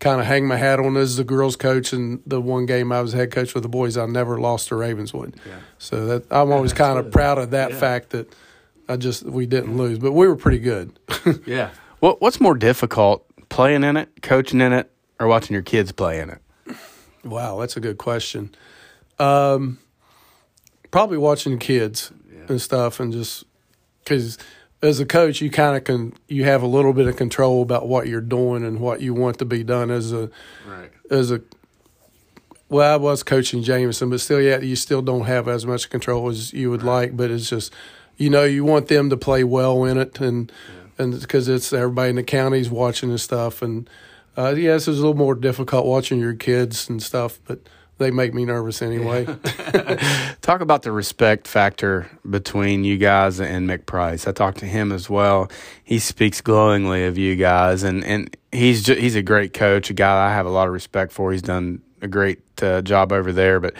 kind 0.00 0.20
of 0.20 0.26
hang 0.26 0.46
my 0.46 0.56
hat 0.56 0.80
on 0.80 0.96
is 0.96 1.16
the 1.16 1.24
girls 1.24 1.56
coach 1.56 1.92
and 1.92 2.22
the 2.26 2.40
one 2.40 2.66
game 2.66 2.90
I 2.90 3.02
was 3.02 3.12
head 3.12 3.30
coach 3.30 3.52
for 3.52 3.60
the 3.60 3.68
boys, 3.68 3.96
I 3.96 4.06
never 4.06 4.40
lost 4.40 4.68
to 4.68 4.76
Ravenswood. 4.76 5.36
Yeah. 5.46 5.60
So 5.78 6.06
that 6.06 6.32
I'm 6.32 6.50
always 6.50 6.72
kind 6.72 6.98
of 6.98 7.12
proud 7.12 7.38
of 7.38 7.50
that 7.50 7.72
yeah. 7.72 7.78
fact 7.78 8.10
that 8.10 8.34
I 8.88 8.96
just 8.96 9.22
we 9.22 9.46
didn't 9.46 9.76
lose, 9.76 9.98
but 9.98 10.12
we 10.12 10.26
were 10.26 10.36
pretty 10.36 10.58
good. 10.58 10.98
yeah. 11.46 11.70
What 12.00 12.20
what's 12.20 12.40
more 12.40 12.54
difficult, 12.54 13.26
playing 13.50 13.84
in 13.84 13.96
it, 13.96 14.22
coaching 14.22 14.60
in 14.60 14.72
it, 14.72 14.90
or 15.20 15.28
watching 15.28 15.54
your 15.54 15.62
kids 15.62 15.92
play 15.92 16.18
in 16.18 16.30
it? 16.30 16.40
Wow, 17.22 17.60
that's 17.60 17.76
a 17.76 17.80
good 17.80 17.98
question. 17.98 18.54
Um, 19.18 19.78
probably 20.90 21.18
watching 21.18 21.58
kids 21.58 22.10
yeah. 22.32 22.46
and 22.48 22.60
stuff, 22.60 22.98
and 22.98 23.12
just 23.12 23.44
because 24.02 24.38
as 24.82 25.00
a 25.00 25.06
coach, 25.06 25.40
you 25.40 25.50
kind 25.50 25.76
of 25.76 25.84
can 25.84 26.14
you 26.28 26.44
have 26.44 26.62
a 26.62 26.66
little 26.66 26.92
bit 26.92 27.06
of 27.06 27.16
control 27.16 27.62
about 27.62 27.86
what 27.86 28.06
you're 28.08 28.20
doing 28.20 28.64
and 28.64 28.80
what 28.80 29.00
you 29.00 29.12
want 29.12 29.38
to 29.38 29.44
be 29.44 29.62
done 29.62 29.90
as 29.90 30.12
a 30.12 30.30
right. 30.66 30.90
as 31.10 31.30
a 31.30 31.42
well, 32.70 32.94
I 32.94 32.96
was 32.96 33.24
coaching 33.24 33.64
Jameson, 33.64 34.10
but 34.10 34.20
still, 34.20 34.40
yeah, 34.40 34.60
you 34.60 34.76
still 34.76 35.02
don't 35.02 35.24
have 35.24 35.48
as 35.48 35.66
much 35.66 35.90
control 35.90 36.28
as 36.28 36.52
you 36.52 36.70
would 36.70 36.84
right. 36.84 37.00
like. 37.00 37.16
But 37.16 37.30
it's 37.32 37.50
just, 37.50 37.72
you 38.16 38.30
know, 38.30 38.44
you 38.44 38.64
want 38.64 38.86
them 38.86 39.10
to 39.10 39.16
play 39.16 39.44
well 39.44 39.84
in 39.84 39.98
it, 39.98 40.20
and 40.20 40.50
yeah. 40.68 41.04
and 41.04 41.20
because 41.20 41.48
it's 41.48 41.72
everybody 41.72 42.10
in 42.10 42.16
the 42.16 42.22
county's 42.22 42.70
watching 42.70 43.10
and 43.10 43.20
stuff, 43.20 43.60
and 43.60 43.90
uh, 44.38 44.54
yes, 44.56 44.88
it's 44.88 44.98
a 44.98 45.00
little 45.00 45.14
more 45.14 45.34
difficult 45.34 45.84
watching 45.84 46.20
your 46.20 46.34
kids 46.34 46.88
and 46.88 47.02
stuff, 47.02 47.40
but 47.44 47.58
they 48.00 48.10
make 48.10 48.32
me 48.32 48.46
nervous 48.46 48.80
anyway. 48.80 49.24
Talk 50.40 50.62
about 50.62 50.82
the 50.82 50.90
respect 50.90 51.46
factor 51.46 52.10
between 52.28 52.82
you 52.82 52.96
guys 52.96 53.38
and 53.40 53.68
Mick 53.68 53.84
Price. 53.84 54.26
I 54.26 54.32
talked 54.32 54.58
to 54.58 54.66
him 54.66 54.90
as 54.90 55.10
well. 55.10 55.50
He 55.84 55.98
speaks 55.98 56.40
glowingly 56.40 57.04
of 57.04 57.18
you 57.18 57.36
guys, 57.36 57.82
and 57.82 58.02
and 58.04 58.34
he's 58.50 58.86
he's 58.86 59.14
a 59.14 59.22
great 59.22 59.52
coach, 59.52 59.90
a 59.90 59.94
guy 59.94 60.26
I 60.26 60.32
have 60.32 60.46
a 60.46 60.50
lot 60.50 60.66
of 60.66 60.72
respect 60.72 61.12
for. 61.12 61.30
He's 61.30 61.42
done 61.42 61.82
a 62.02 62.08
great 62.08 62.40
uh, 62.62 62.82
job 62.82 63.12
over 63.12 63.32
there. 63.32 63.60
But 63.60 63.74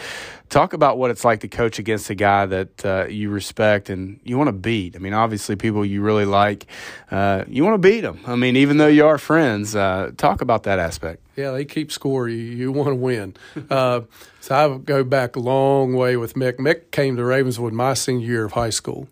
talk 0.49 0.73
about 0.73 0.97
what 0.97 1.09
it's 1.09 1.25
like 1.25 1.39
to 1.39 1.47
coach 1.47 1.79
against 1.79 2.09
a 2.09 2.15
guy 2.15 2.45
that 2.45 2.85
uh, 2.85 3.05
you 3.07 3.29
respect 3.29 3.89
and 3.89 4.19
you 4.23 4.37
want 4.37 4.49
to 4.49 4.53
beat. 4.53 4.95
I 4.95 4.99
mean, 4.99 5.13
obviously, 5.13 5.55
people 5.55 5.83
you 5.85 6.01
really 6.01 6.25
like, 6.25 6.67
uh, 7.09 7.45
you 7.47 7.63
want 7.63 7.75
to 7.75 7.89
beat 7.89 8.01
them. 8.01 8.19
I 8.27 8.35
mean, 8.35 8.55
even 8.57 8.77
though 8.77 8.87
you 8.87 9.05
are 9.05 9.17
friends, 9.17 9.75
uh, 9.75 10.11
talk 10.17 10.41
about 10.41 10.63
that 10.63 10.77
aspect. 10.77 11.23
Yeah, 11.35 11.51
they 11.51 11.65
keep 11.65 11.91
score. 11.91 12.27
You, 12.27 12.37
you 12.37 12.71
want 12.71 12.89
to 12.89 12.95
win. 12.95 13.35
Uh, 13.69 14.01
so 14.41 14.55
I 14.55 14.77
go 14.77 15.03
back 15.03 15.35
a 15.35 15.39
long 15.39 15.93
way 15.93 16.17
with 16.17 16.35
Mick. 16.35 16.57
Mick 16.57 16.91
came 16.91 17.15
to 17.15 17.23
Ravenswood 17.23 17.73
my 17.73 17.93
senior 17.93 18.27
year 18.27 18.45
of 18.45 18.51
high 18.51 18.69
school. 18.69 19.07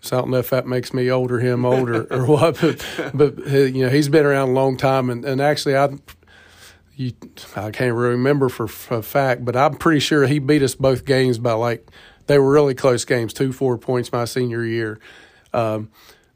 So 0.00 0.16
I 0.16 0.20
don't 0.20 0.30
know 0.30 0.38
if 0.38 0.50
that 0.50 0.66
makes 0.66 0.94
me 0.94 1.10
older, 1.10 1.40
him 1.40 1.64
older, 1.64 2.06
or 2.10 2.24
what. 2.32 2.60
But, 2.60 2.84
but 3.14 3.46
you 3.46 3.84
know, 3.84 3.88
he's 3.88 4.08
been 4.08 4.24
around 4.24 4.50
a 4.50 4.52
long 4.52 4.76
time, 4.76 5.10
and, 5.10 5.24
and 5.24 5.40
actually, 5.40 5.76
I 5.76 5.88
you, 6.98 7.12
I 7.54 7.70
can't 7.70 7.94
remember 7.94 8.48
for, 8.48 8.64
a 8.64 9.02
fact, 9.02 9.44
but 9.44 9.54
I'm 9.54 9.76
pretty 9.76 10.00
sure 10.00 10.26
he 10.26 10.40
beat 10.40 10.62
us 10.62 10.74
both 10.74 11.04
games 11.04 11.38
by 11.38 11.52
like 11.52 11.88
they 12.26 12.40
were 12.40 12.50
really 12.50 12.74
close 12.74 13.04
games, 13.04 13.32
two 13.32 13.52
four 13.52 13.78
points 13.78 14.12
my 14.12 14.24
senior 14.24 14.64
year. 14.64 14.98
Um, 15.52 15.90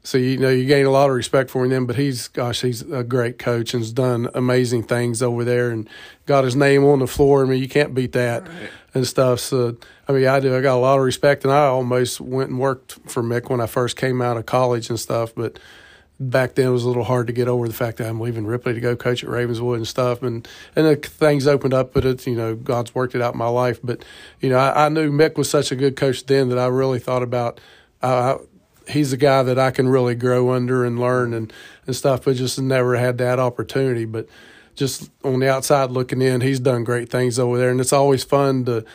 so 0.05 0.17
you 0.17 0.37
know 0.37 0.49
you 0.49 0.65
gain 0.65 0.85
a 0.85 0.89
lot 0.89 1.09
of 1.09 1.15
respect 1.15 1.49
for 1.49 1.65
him, 1.65 1.85
but 1.85 1.97
he's 1.97 2.29
gosh, 2.29 2.61
he's 2.61 2.81
a 2.81 3.03
great 3.03 3.37
coach 3.37 3.73
and's 3.73 3.91
done 3.91 4.29
amazing 4.33 4.83
things 4.83 5.21
over 5.21 5.43
there 5.43 5.69
and 5.69 5.89
got 6.25 6.45
his 6.45 6.55
name 6.55 6.85
on 6.85 6.99
the 6.99 7.07
floor. 7.07 7.45
I 7.45 7.49
mean, 7.49 7.61
you 7.61 7.69
can't 7.69 7.93
beat 7.93 8.13
that 8.13 8.47
right. 8.47 8.69
and 8.93 9.05
stuff. 9.05 9.41
So 9.41 9.75
I 10.07 10.13
mean, 10.13 10.27
I 10.27 10.39
do. 10.39 10.55
I 10.55 10.61
got 10.61 10.75
a 10.75 10.79
lot 10.79 10.97
of 10.97 11.03
respect, 11.03 11.43
and 11.43 11.51
I 11.53 11.65
almost 11.65 12.21
went 12.21 12.49
and 12.51 12.59
worked 12.59 12.93
for 13.09 13.21
Mick 13.21 13.49
when 13.49 13.59
I 13.59 13.65
first 13.65 13.97
came 13.97 14.21
out 14.21 14.37
of 14.37 14.45
college 14.45 14.89
and 14.89 14.99
stuff, 14.99 15.35
but 15.35 15.59
back 16.19 16.55
then 16.55 16.67
it 16.67 16.71
was 16.71 16.83
a 16.83 16.87
little 16.87 17.03
hard 17.03 17.27
to 17.27 17.33
get 17.33 17.47
over 17.47 17.67
the 17.67 17.73
fact 17.73 17.97
that 17.97 18.07
I'm 18.07 18.19
leaving 18.19 18.45
Ripley 18.45 18.73
to 18.73 18.79
go 18.79 18.95
coach 18.95 19.23
at 19.23 19.29
Ravenswood 19.29 19.77
and 19.77 19.87
stuff, 19.87 20.21
and 20.21 20.47
and 20.75 21.03
things 21.03 21.47
opened 21.47 21.73
up, 21.73 21.93
but 21.93 22.05
it's 22.05 22.27
you 22.27 22.35
know 22.35 22.55
God's 22.55 22.93
worked 22.95 23.15
it 23.15 23.21
out 23.21 23.33
in 23.33 23.39
my 23.39 23.47
life. 23.47 23.79
But 23.83 24.03
you 24.39 24.49
know 24.49 24.57
I, 24.57 24.85
I 24.85 24.89
knew 24.89 25.11
Mick 25.11 25.37
was 25.37 25.49
such 25.49 25.71
a 25.71 25.75
good 25.75 25.95
coach 25.95 26.25
then 26.25 26.49
that 26.49 26.59
I 26.59 26.67
really 26.67 26.99
thought 26.99 27.23
about. 27.23 27.59
Uh, 28.01 28.37
he's 28.87 29.13
a 29.13 29.17
guy 29.17 29.43
that 29.43 29.57
I 29.57 29.71
can 29.71 29.87
really 29.87 30.15
grow 30.15 30.51
under 30.51 30.85
and 30.85 30.99
learn 30.99 31.33
and 31.33 31.51
and 31.85 31.95
stuff, 31.95 32.25
but 32.25 32.35
just 32.35 32.59
never 32.61 32.95
had 32.95 33.17
that 33.17 33.39
opportunity. 33.39 34.05
But 34.05 34.27
just 34.75 35.09
on 35.23 35.39
the 35.39 35.51
outside 35.51 35.91
looking 35.91 36.21
in, 36.21 36.41
he's 36.41 36.59
done 36.59 36.83
great 36.83 37.09
things 37.09 37.39
over 37.39 37.57
there, 37.57 37.69
and 37.69 37.81
it's 37.81 37.93
always 37.93 38.23
fun 38.23 38.65
to 38.65 38.85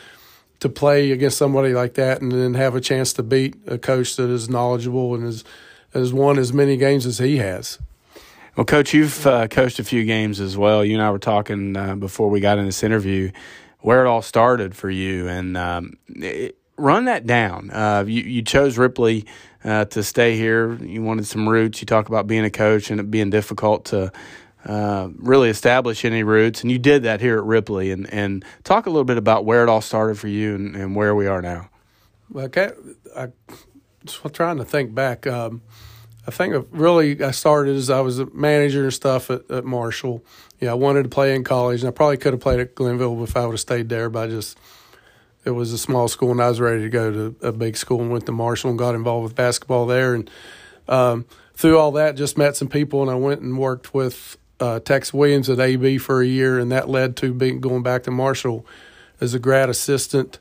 to 0.59 0.69
play 0.69 1.11
against 1.11 1.37
somebody 1.37 1.73
like 1.73 1.93
that 1.93 2.21
and 2.21 2.31
then 2.31 2.53
have 2.53 2.75
a 2.75 2.81
chance 2.81 3.13
to 3.13 3.23
beat 3.23 3.55
a 3.65 3.77
coach 3.77 4.17
that 4.17 4.29
is 4.29 4.49
knowledgeable 4.49 5.15
and 5.15 5.25
is 5.25 5.43
has 5.93 6.13
won 6.13 6.37
as 6.37 6.53
many 6.53 6.77
games 6.77 7.05
as 7.05 7.17
he 7.17 7.37
has. 7.37 7.79
Well, 8.55 8.65
Coach, 8.65 8.93
you've 8.93 9.25
uh, 9.25 9.47
coached 9.47 9.79
a 9.79 9.83
few 9.83 10.03
games 10.03 10.39
as 10.39 10.57
well. 10.57 10.83
You 10.83 10.95
and 10.95 11.01
I 11.01 11.11
were 11.11 11.19
talking 11.19 11.77
uh, 11.77 11.95
before 11.95 12.29
we 12.29 12.39
got 12.39 12.57
in 12.57 12.65
this 12.65 12.83
interview 12.83 13.31
where 13.79 14.03
it 14.03 14.07
all 14.07 14.21
started 14.21 14.75
for 14.75 14.89
you, 14.89 15.27
and 15.27 15.55
um, 15.55 15.93
it, 16.07 16.57
run 16.75 17.05
that 17.05 17.25
down. 17.25 17.69
Uh, 17.71 18.03
you, 18.05 18.23
you, 18.23 18.41
chose 18.41 18.77
Ripley 18.77 19.25
uh, 19.63 19.85
to 19.85 20.03
stay 20.03 20.35
here. 20.35 20.73
You 20.83 21.01
wanted 21.01 21.25
some 21.25 21.47
roots. 21.47 21.81
You 21.81 21.85
talk 21.85 22.09
about 22.09 22.27
being 22.27 22.43
a 22.43 22.49
coach 22.49 22.91
and 22.91 22.99
it 22.99 23.09
being 23.09 23.29
difficult 23.29 23.85
to 23.85 24.11
uh, 24.65 25.09
really 25.15 25.49
establish 25.49 26.03
any 26.03 26.23
roots, 26.23 26.61
and 26.61 26.71
you 26.71 26.79
did 26.79 27.03
that 27.03 27.21
here 27.21 27.37
at 27.37 27.43
Ripley. 27.43 27.91
And, 27.91 28.11
and 28.13 28.43
talk 28.63 28.85
a 28.85 28.89
little 28.89 29.05
bit 29.05 29.17
about 29.17 29.45
where 29.45 29.63
it 29.63 29.69
all 29.69 29.81
started 29.81 30.19
for 30.19 30.27
you 30.27 30.55
and, 30.55 30.75
and 30.75 30.95
where 30.95 31.15
we 31.15 31.27
are 31.27 31.41
now. 31.41 31.69
Okay, 32.35 32.71
I 33.15 33.29
just 33.49 33.68
trying 34.05 34.57
to 34.57 34.65
think 34.65 34.93
back. 34.93 35.27
Um, 35.27 35.61
I 36.27 36.31
think 36.31 36.67
really 36.71 37.23
I 37.23 37.31
started 37.31 37.75
as 37.75 37.89
I 37.89 38.01
was 38.01 38.19
a 38.19 38.25
manager 38.27 38.83
and 38.83 38.93
stuff 38.93 39.31
at, 39.31 39.49
at 39.49 39.65
Marshall. 39.65 40.23
Yeah, 40.59 40.71
I 40.71 40.75
wanted 40.75 41.03
to 41.03 41.09
play 41.09 41.35
in 41.35 41.43
college, 41.43 41.81
and 41.81 41.87
I 41.87 41.91
probably 41.91 42.17
could 42.17 42.33
have 42.33 42.41
played 42.41 42.59
at 42.59 42.75
Glenville 42.75 43.23
if 43.23 43.35
I 43.35 43.45
would 43.45 43.53
have 43.53 43.59
stayed 43.59 43.89
there. 43.89 44.09
But 44.09 44.29
I 44.29 44.31
just 44.31 44.57
it 45.45 45.51
was 45.51 45.73
a 45.73 45.77
small 45.77 46.07
school, 46.07 46.31
and 46.31 46.41
I 46.41 46.49
was 46.49 46.59
ready 46.59 46.83
to 46.83 46.89
go 46.89 47.11
to 47.11 47.47
a 47.47 47.51
big 47.51 47.77
school, 47.77 48.01
and 48.01 48.11
went 48.11 48.25
to 48.27 48.31
Marshall 48.31 48.69
and 48.69 48.77
got 48.77 48.95
involved 48.95 49.23
with 49.23 49.35
basketball 49.35 49.85
there. 49.85 50.13
And 50.13 50.29
um, 50.87 51.25
through 51.55 51.77
all 51.77 51.91
that, 51.93 52.15
just 52.15 52.37
met 52.37 52.55
some 52.55 52.67
people, 52.67 53.01
and 53.01 53.09
I 53.09 53.15
went 53.15 53.41
and 53.41 53.57
worked 53.57 53.93
with 53.93 54.37
uh, 54.59 54.79
Tex 54.81 55.13
Williams 55.13 55.49
at 55.49 55.59
AB 55.59 55.97
for 55.97 56.21
a 56.21 56.27
year, 56.27 56.59
and 56.59 56.71
that 56.71 56.89
led 56.89 57.15
to 57.17 57.33
being 57.33 57.59
going 57.59 57.83
back 57.83 58.03
to 58.03 58.11
Marshall 58.11 58.65
as 59.21 59.33
a 59.33 59.39
grad 59.39 59.69
assistant 59.69 60.39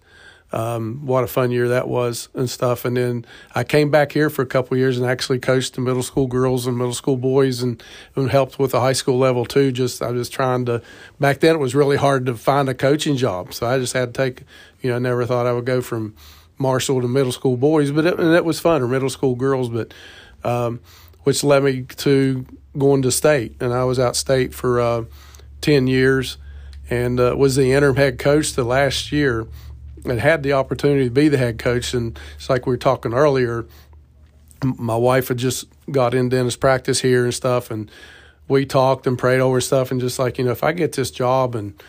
um, 0.50 1.04
what 1.04 1.24
a 1.24 1.26
fun 1.26 1.50
year 1.50 1.68
that 1.68 1.88
was 1.88 2.28
and 2.34 2.48
stuff. 2.48 2.84
And 2.84 2.96
then 2.96 3.26
I 3.54 3.64
came 3.64 3.90
back 3.90 4.12
here 4.12 4.30
for 4.30 4.42
a 4.42 4.46
couple 4.46 4.76
years 4.76 4.96
and 4.96 5.06
actually 5.06 5.38
coached 5.38 5.74
the 5.74 5.80
middle 5.80 6.02
school 6.02 6.26
girls 6.26 6.66
and 6.66 6.76
middle 6.76 6.94
school 6.94 7.16
boys 7.16 7.62
and, 7.62 7.82
and 8.16 8.30
helped 8.30 8.58
with 8.58 8.70
the 8.70 8.80
high 8.80 8.94
school 8.94 9.18
level 9.18 9.44
too. 9.44 9.72
Just 9.72 10.00
I 10.02 10.10
was 10.10 10.28
trying 10.28 10.64
to 10.66 10.82
back 11.20 11.40
then 11.40 11.54
it 11.54 11.58
was 11.58 11.74
really 11.74 11.96
hard 11.96 12.26
to 12.26 12.34
find 12.34 12.68
a 12.68 12.74
coaching 12.74 13.16
job, 13.16 13.52
so 13.52 13.66
I 13.66 13.78
just 13.78 13.92
had 13.92 14.14
to 14.14 14.18
take. 14.18 14.42
You 14.80 14.90
know, 14.90 14.96
I 14.96 15.00
never 15.00 15.26
thought 15.26 15.46
I 15.46 15.52
would 15.52 15.66
go 15.66 15.80
from 15.80 16.14
Marshall 16.56 17.00
to 17.00 17.08
middle 17.08 17.32
school 17.32 17.56
boys, 17.56 17.90
but 17.90 18.06
it, 18.06 18.18
and 18.18 18.34
it 18.34 18.44
was 18.44 18.60
fun, 18.60 18.80
or 18.80 18.88
middle 18.88 19.10
school 19.10 19.34
girls, 19.34 19.68
but 19.68 19.92
um, 20.44 20.80
which 21.24 21.42
led 21.42 21.64
me 21.64 21.82
to 21.82 22.46
going 22.76 23.02
to 23.02 23.10
state, 23.10 23.56
and 23.60 23.72
I 23.72 23.84
was 23.84 23.98
out 23.98 24.16
state 24.16 24.54
for 24.54 24.80
uh, 24.80 25.04
ten 25.60 25.88
years, 25.88 26.38
and 26.88 27.18
uh, 27.18 27.34
was 27.36 27.56
the 27.56 27.72
interim 27.72 27.96
head 27.96 28.18
coach 28.18 28.54
the 28.54 28.64
last 28.64 29.12
year, 29.12 29.46
and 30.10 30.20
had 30.20 30.42
the 30.42 30.52
opportunity 30.52 31.04
to 31.04 31.10
be 31.10 31.28
the 31.28 31.38
head 31.38 31.58
coach, 31.58 31.94
and 31.94 32.18
it's 32.36 32.50
like 32.50 32.66
we 32.66 32.72
were 32.72 32.78
talking 32.78 33.14
earlier. 33.14 33.66
My 34.62 34.96
wife 34.96 35.28
had 35.28 35.38
just 35.38 35.66
got 35.90 36.14
in 36.14 36.28
dentist 36.28 36.60
practice 36.60 37.00
here 37.00 37.24
and 37.24 37.34
stuff, 37.34 37.70
and 37.70 37.90
we 38.48 38.66
talked 38.66 39.06
and 39.06 39.18
prayed 39.18 39.40
over 39.40 39.60
stuff, 39.60 39.90
and 39.90 40.00
just 40.00 40.18
like 40.18 40.38
you 40.38 40.44
know, 40.44 40.50
if 40.50 40.64
I 40.64 40.72
get 40.72 40.92
this 40.92 41.10
job 41.10 41.54
and 41.54 41.80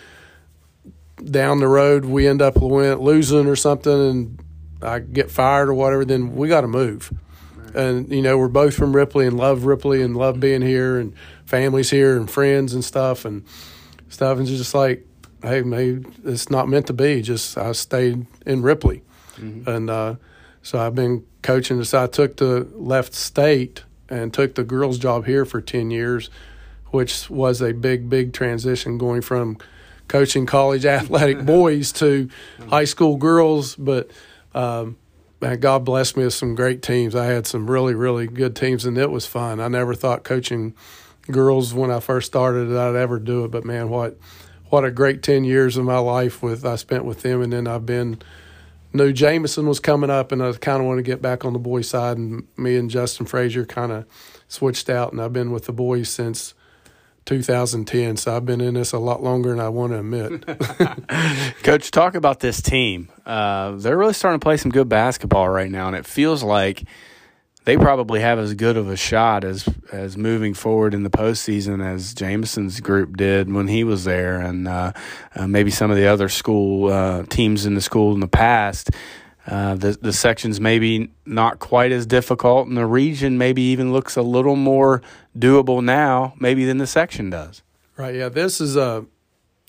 down 1.23 1.59
the 1.59 1.67
road 1.67 2.05
we 2.05 2.27
end 2.27 2.41
up 2.41 2.55
losing 2.55 3.47
or 3.47 3.55
something, 3.55 4.09
and 4.09 4.39
I 4.81 4.99
get 4.99 5.29
fired 5.29 5.69
or 5.69 5.73
whatever, 5.73 6.05
then 6.05 6.35
we 6.35 6.47
got 6.47 6.61
to 6.61 6.67
move. 6.67 7.11
And 7.73 8.11
you 8.11 8.21
know, 8.21 8.37
we're 8.37 8.47
both 8.47 8.75
from 8.75 8.95
Ripley 8.95 9.27
and 9.27 9.37
love 9.37 9.65
Ripley 9.65 10.01
and 10.01 10.15
love 10.15 10.39
being 10.39 10.61
here 10.61 10.97
and 10.97 11.13
families 11.45 11.89
here 11.89 12.17
and 12.17 12.29
friends 12.29 12.73
and 12.73 12.83
stuff 12.83 13.25
and 13.25 13.43
stuff. 14.09 14.37
And 14.37 14.47
just 14.47 14.73
like, 14.73 15.05
hey, 15.41 15.61
maybe 15.61 16.05
it's 16.23 16.49
not 16.49 16.67
meant 16.67 16.87
to 16.87 16.93
be. 16.93 17.21
Just 17.21 17.57
I 17.57 17.71
stayed 17.73 18.25
in 18.45 18.61
Ripley, 18.61 19.03
mm-hmm. 19.35 19.69
and 19.69 19.89
uh, 19.89 20.15
so 20.61 20.79
I've 20.79 20.95
been 20.95 21.25
coaching. 21.41 21.83
So 21.83 22.03
I 22.03 22.07
took 22.07 22.37
the 22.37 22.67
left 22.73 23.13
state 23.13 23.83
and 24.09 24.33
took 24.33 24.55
the 24.55 24.63
girls' 24.63 24.97
job 24.97 25.25
here 25.25 25.45
for 25.45 25.61
ten 25.61 25.91
years, 25.91 26.29
which 26.87 27.29
was 27.29 27.61
a 27.61 27.73
big, 27.73 28.09
big 28.09 28.33
transition 28.33 28.97
going 28.97 29.21
from 29.21 29.57
coaching 30.09 30.45
college 30.45 30.85
athletic 30.85 31.45
boys 31.45 31.93
to 31.93 32.29
high 32.67 32.83
school 32.83 33.15
girls, 33.15 33.75
but 33.75 34.11
um, 34.53 34.97
man, 35.39 35.59
God 35.59 35.85
blessed 35.85 36.17
me 36.17 36.25
with 36.25 36.33
some 36.33 36.55
great 36.55 36.81
teams. 36.81 37.15
I 37.15 37.25
had 37.25 37.47
some 37.47 37.69
really, 37.69 37.93
really 37.93 38.27
good 38.27 38.55
teams, 38.55 38.85
and 38.85 38.97
it 38.97 39.09
was 39.09 39.25
fun. 39.25 39.61
I 39.61 39.69
never 39.69 39.93
thought 39.93 40.25
coaching 40.25 40.75
girls 41.31 41.73
when 41.73 41.91
I 41.91 41.99
first 41.99 42.27
started 42.27 42.65
that 42.65 42.89
I'd 42.89 42.95
ever 42.95 43.19
do 43.19 43.45
it, 43.45 43.51
but 43.51 43.63
man, 43.63 43.89
what 43.89 44.17
what 44.69 44.85
a 44.85 44.91
great 44.91 45.23
ten 45.23 45.43
years 45.43 45.77
of 45.77 45.85
my 45.85 45.99
life 45.99 46.41
with 46.41 46.65
I 46.65 46.75
spent 46.75 47.05
with 47.05 47.21
them, 47.21 47.41
and 47.41 47.51
then 47.51 47.67
I've 47.67 47.85
been 47.85 48.21
knew 48.93 49.13
Jameson 49.13 49.67
was 49.67 49.79
coming 49.79 50.09
up, 50.09 50.31
and 50.31 50.41
I 50.41 50.51
kind 50.53 50.81
of 50.81 50.87
want 50.87 50.97
to 50.97 51.03
get 51.03 51.21
back 51.21 51.45
on 51.45 51.53
the 51.53 51.59
boys' 51.59 51.89
side, 51.89 52.17
and 52.17 52.47
me 52.57 52.75
and 52.75 52.89
Justin 52.89 53.25
Frazier 53.25 53.65
kind 53.65 53.91
of 53.91 54.05
switched 54.47 54.89
out, 54.89 55.11
and 55.11 55.21
I've 55.21 55.33
been 55.33 55.51
with 55.51 55.65
the 55.65 55.73
boys 55.73 56.09
since 56.09 56.53
2010. 57.25 58.17
So 58.17 58.35
I've 58.35 58.45
been 58.45 58.61
in 58.61 58.73
this 58.73 58.91
a 58.91 58.97
lot 58.97 59.21
longer 59.21 59.49
than 59.49 59.59
I 59.59 59.69
want 59.69 59.91
to 59.91 59.99
admit. 59.99 60.45
Coach, 61.63 61.91
talk 61.91 62.15
about 62.15 62.39
this 62.39 62.61
team. 62.61 63.09
Uh, 63.25 63.71
they're 63.71 63.97
really 63.97 64.13
starting 64.13 64.39
to 64.39 64.43
play 64.43 64.57
some 64.57 64.71
good 64.71 64.89
basketball 64.89 65.47
right 65.47 65.69
now, 65.69 65.87
and 65.87 65.95
it 65.95 66.05
feels 66.05 66.41
like 66.41 66.83
they 67.65 67.77
probably 67.77 68.21
have 68.21 68.39
as 68.39 68.53
good 68.53 68.77
of 68.77 68.89
a 68.89 68.95
shot 68.95 69.43
as 69.43 69.67
as 69.91 70.17
moving 70.17 70.53
forward 70.53 70.93
in 70.93 71.03
the 71.03 71.09
postseason 71.09 71.85
as 71.85 72.13
Jameson's 72.13 72.79
group 72.79 73.17
did 73.17 73.51
when 73.51 73.67
he 73.67 73.83
was 73.83 74.03
there, 74.05 74.39
and 74.39 74.67
uh, 74.67 74.93
uh, 75.35 75.47
maybe 75.47 75.71
some 75.71 75.91
of 75.91 75.97
the 75.97 76.07
other 76.07 76.29
school 76.29 76.91
uh, 76.91 77.23
teams 77.23 77.65
in 77.65 77.75
the 77.75 77.81
school 77.81 78.13
in 78.13 78.19
the 78.19 78.27
past. 78.27 78.91
Uh, 79.47 79.75
the 79.75 79.97
the 80.01 80.13
sections 80.13 80.59
maybe 80.59 81.09
not 81.25 81.59
quite 81.59 81.91
as 81.91 82.05
difficult, 82.05 82.67
and 82.67 82.77
the 82.77 82.85
region 82.85 83.37
maybe 83.37 83.61
even 83.61 83.91
looks 83.91 84.15
a 84.15 84.21
little 84.21 84.55
more 84.55 85.01
doable 85.37 85.83
now, 85.83 86.33
maybe 86.39 86.65
than 86.65 86.77
the 86.77 86.87
section 86.87 87.29
does. 87.29 87.63
Right. 87.97 88.15
Yeah. 88.15 88.29
This 88.29 88.61
is 88.61 88.75
a 88.75 89.05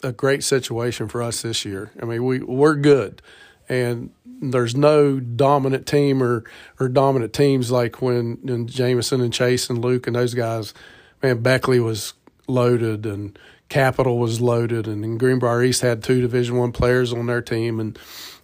a 0.03 0.13
great 0.13 0.43
situation 0.45 1.09
for 1.09 1.23
us 1.23 1.43
this 1.43 1.65
year. 1.65 1.91
I 2.01 2.05
mean, 2.05 2.25
we 2.25 2.41
we're 2.41 2.75
good, 2.75 3.23
and 3.69 4.11
there's 4.41 4.75
no 4.75 5.21
dominant 5.21 5.87
team 5.87 6.23
or 6.23 6.45
or 6.79 6.89
dominant 6.89 7.33
teams 7.33 7.71
like 7.71 8.01
when, 8.01 8.39
when 8.43 8.67
Jameson 8.67 9.21
and 9.21 9.33
Chase 9.33 9.69
and 9.69 9.85
Luke 9.85 10.07
and 10.07 10.17
those 10.17 10.35
guys. 10.35 10.75
Man, 11.23 11.43
Beckley 11.43 11.81
was 11.81 12.15
loaded 12.47 13.05
and 13.05 13.39
Capital 13.69 14.19
was 14.19 14.41
loaded, 14.41 14.89
and, 14.89 15.05
and 15.05 15.19
Greenbrier 15.19 15.63
East 15.63 15.83
had 15.83 16.03
two 16.03 16.21
Division 16.21 16.57
One 16.57 16.73
players 16.73 17.13
on 17.13 17.27
their 17.27 17.41
team, 17.41 17.79
and 17.79 17.99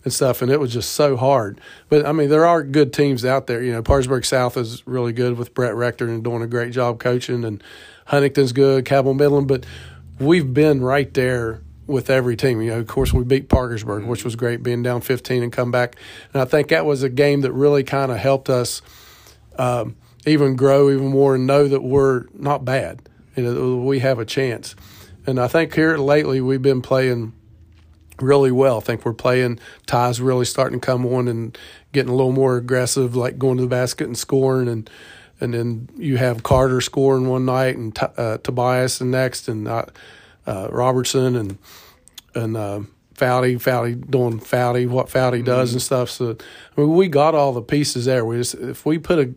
and 0.05 0.13
stuff, 0.13 0.41
and 0.41 0.53
it 0.53 0.61
was 0.61 0.73
just 0.73 0.93
so 0.93 1.17
hard. 1.17 1.61
But 1.89 2.07
I 2.07 2.13
mean, 2.13 2.31
there 2.31 2.47
are 2.47 2.63
good 2.63 2.93
teams 2.93 3.25
out 3.25 3.49
there. 3.49 3.61
You 3.61 3.73
know, 3.73 3.83
Parkersburg 3.83 4.25
South 4.25 4.57
is 4.57 4.87
really 4.87 5.13
good 5.13 5.37
with 5.37 5.53
Brett 5.53 5.75
Rector 5.75 6.07
and 6.07 6.23
doing 6.23 6.43
a 6.43 6.47
great 6.47 6.73
job 6.73 7.01
coaching, 7.01 7.45
and 7.45 7.63
Huntington's 8.07 8.53
good, 8.53 8.85
Cabell 8.85 9.15
Midland. 9.15 9.49
But 9.49 9.67
we've 10.21 10.55
been 10.55 10.81
right 10.81 11.13
there 11.13 11.61
with 11.87 12.11
every 12.11 12.37
team. 12.37 12.61
You 12.61 12.72
know, 12.72 12.81
of 12.81 12.87
course, 12.87 13.12
we 13.12 13.25
beat 13.25 13.49
Parkersburg, 13.49 14.07
which 14.07 14.25
was 14.25 14.37
great, 14.37 14.62
being 14.62 14.83
down 14.83 15.01
15 15.01 15.42
and 15.42 15.53
come 15.53 15.70
back. 15.70 15.96
And 16.33 16.42
I 16.42 16.44
think 16.44 16.68
that 16.68 16.85
was 16.85 17.03
a 17.03 17.09
game 17.09 17.42
that 17.42 17.53
really 17.53 17.85
kind 17.85 18.11
of 18.11 18.18
helped 18.18 18.51
us 18.51 18.83
um, 19.59 19.96
even 20.27 20.57
grow 20.57 20.90
even 20.90 21.09
more 21.09 21.35
and 21.37 21.46
know 21.46 21.68
that 21.68 21.83
we're 21.83 22.25
not 22.35 22.64
bad. 22.64 23.09
You 23.37 23.42
know, 23.44 23.77
we 23.77 24.01
have 24.01 24.18
a 24.18 24.25
chance. 24.25 24.75
And 25.27 25.38
I 25.40 25.49
think 25.49 25.75
here 25.75 25.96
lately 25.99 26.40
we've 26.40 26.62
been 26.62 26.83
playing 26.83 27.33
really 28.20 28.51
well. 28.51 28.79
I 28.79 28.81
think 28.81 29.05
we're 29.05 29.12
playing 29.12 29.59
ties 29.87 30.20
really 30.20 30.44
starting 30.44 30.81
to 30.81 30.85
come 30.87 31.05
on 31.07 31.29
and 31.29 31.57
getting 31.92 32.11
a 32.11 32.14
little 32.14 32.33
more 32.33 32.57
aggressive, 32.57 33.14
like 33.14 33.38
going 33.38 33.57
to 33.59 33.62
the 33.62 33.68
basket 33.68 34.07
and 34.07 34.16
scoring, 34.16 34.68
and 34.68 34.88
and 35.38 35.53
then 35.53 35.88
you 35.96 36.16
have 36.16 36.42
Carter 36.42 36.81
scoring 36.81 37.29
one 37.29 37.44
night 37.44 37.77
and 37.77 37.96
uh, 38.16 38.38
Tobias 38.38 38.99
the 38.99 39.05
next, 39.05 39.49
and 39.49 39.68
uh, 40.47 40.69
Robertson 40.71 41.37
and 41.37 41.59
and 42.35 42.57
uh, 42.57 42.81
Foudy 43.15 43.59
doing 44.11 44.41
Foudy 44.41 44.89
what 44.89 45.09
Foudy 45.09 45.45
does 45.45 45.71
mm-hmm. 45.71 45.77
and 45.77 45.83
stuff. 45.83 46.11
So 46.11 46.37
I 46.77 46.81
mean, 46.81 46.95
we 46.95 47.09
got 47.09 47.35
all 47.35 47.53
the 47.53 47.63
pieces 47.63 48.05
there. 48.05 48.25
We 48.25 48.37
just 48.37 48.55
if 48.55 48.85
we 48.87 48.99
put 48.99 49.19
a 49.19 49.35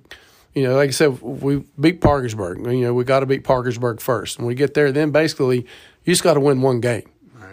you 0.53 0.63
know, 0.63 0.75
like 0.75 0.89
I 0.89 0.91
said, 0.91 1.21
we 1.21 1.63
beat 1.79 2.01
Parkersburg. 2.01 2.65
You 2.65 2.81
know, 2.81 2.93
we 2.93 3.03
got 3.03 3.19
to 3.19 3.25
beat 3.25 3.43
Parkersburg 3.43 4.01
first. 4.01 4.39
When 4.39 4.47
we 4.47 4.55
get 4.55 4.73
there, 4.73 4.91
then 4.91 5.11
basically 5.11 5.59
you 6.03 6.13
just 6.13 6.23
got 6.23 6.33
to 6.33 6.39
win 6.39 6.61
one 6.61 6.79
game. 6.79 7.09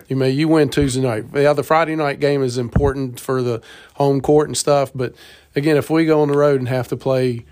You 0.09 0.17
may 0.17 0.31
you 0.31 0.49
win 0.49 0.69
Tuesday 0.69 1.01
night. 1.01 1.25
Yeah, 1.35 1.53
the 1.53 1.65
Friday 1.65 1.97
night 1.97 2.21
game 2.21 2.43
is 2.43 2.59
important 2.59 3.19
for 3.19 3.43
the 3.43 3.61
home 3.95 4.21
court 4.21 4.49
and 4.49 4.57
stuff. 4.57 4.93
But 4.95 5.15
again, 5.57 5.77
if 5.77 5.91
we 5.91 6.07
go 6.07 6.21
on 6.23 6.29
the 6.29 6.39
road 6.39 6.61
and 6.61 6.69
have 6.69 6.89
to 6.89 6.97
play 6.97 7.45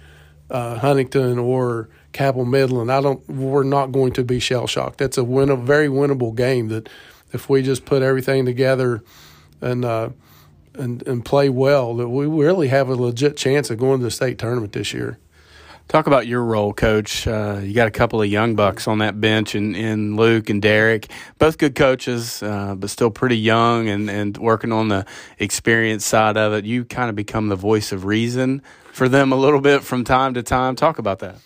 uh, 0.50 0.78
Huntington 0.78 1.38
or 1.38 1.88
Cabell 2.14 2.46
Midland, 2.46 2.90
I 2.90 3.02
don't. 3.02 3.28
We're 3.28 3.64
not 3.64 3.92
going 3.92 4.12
to 4.14 4.24
be 4.24 4.40
shell 4.40 4.66
shocked. 4.66 4.98
That's 4.98 5.18
a 5.18 5.24
win, 5.24 5.50
a 5.50 5.56
very 5.56 5.88
winnable 5.88 6.34
game. 6.34 6.68
That 6.68 6.88
if 7.32 7.50
we 7.50 7.60
just 7.60 7.84
put 7.84 8.02
everything 8.02 8.46
together 8.46 9.02
and 9.60 9.84
uh, 9.84 10.10
and 10.74 11.06
and 11.06 11.24
play 11.24 11.50
well, 11.50 11.94
that 11.96 12.08
we 12.08 12.26
really 12.26 12.68
have 12.68 12.88
a 12.88 12.94
legit 12.94 13.36
chance 13.36 13.68
of 13.68 13.78
going 13.78 13.98
to 13.98 14.04
the 14.04 14.10
state 14.10 14.38
tournament 14.38 14.72
this 14.72 14.94
year. 14.94 15.18
Talk 15.88 16.06
about 16.06 16.26
your 16.26 16.42
role, 16.42 16.72
Coach. 16.72 17.26
Uh, 17.26 17.60
you 17.62 17.74
got 17.74 17.88
a 17.88 17.90
couple 17.90 18.22
of 18.22 18.28
young 18.28 18.54
bucks 18.54 18.88
on 18.88 18.98
that 18.98 19.20
bench, 19.20 19.54
and, 19.54 19.76
and 19.76 20.16
Luke 20.16 20.48
and 20.48 20.62
Derek, 20.62 21.10
both 21.38 21.58
good 21.58 21.74
coaches, 21.74 22.42
uh, 22.42 22.74
but 22.74 22.88
still 22.88 23.10
pretty 23.10 23.36
young 23.36 23.88
and, 23.88 24.08
and 24.08 24.38
working 24.38 24.72
on 24.72 24.88
the 24.88 25.04
experience 25.38 26.06
side 26.06 26.38
of 26.38 26.54
it. 26.54 26.64
You 26.64 26.86
kind 26.86 27.10
of 27.10 27.16
become 27.16 27.48
the 27.48 27.56
voice 27.56 27.92
of 27.92 28.06
reason 28.06 28.62
for 28.92 29.10
them 29.10 29.30
a 29.30 29.36
little 29.36 29.60
bit 29.60 29.82
from 29.82 30.04
time 30.04 30.32
to 30.34 30.42
time. 30.42 30.74
Talk 30.74 30.98
about 30.98 31.18
that. 31.18 31.36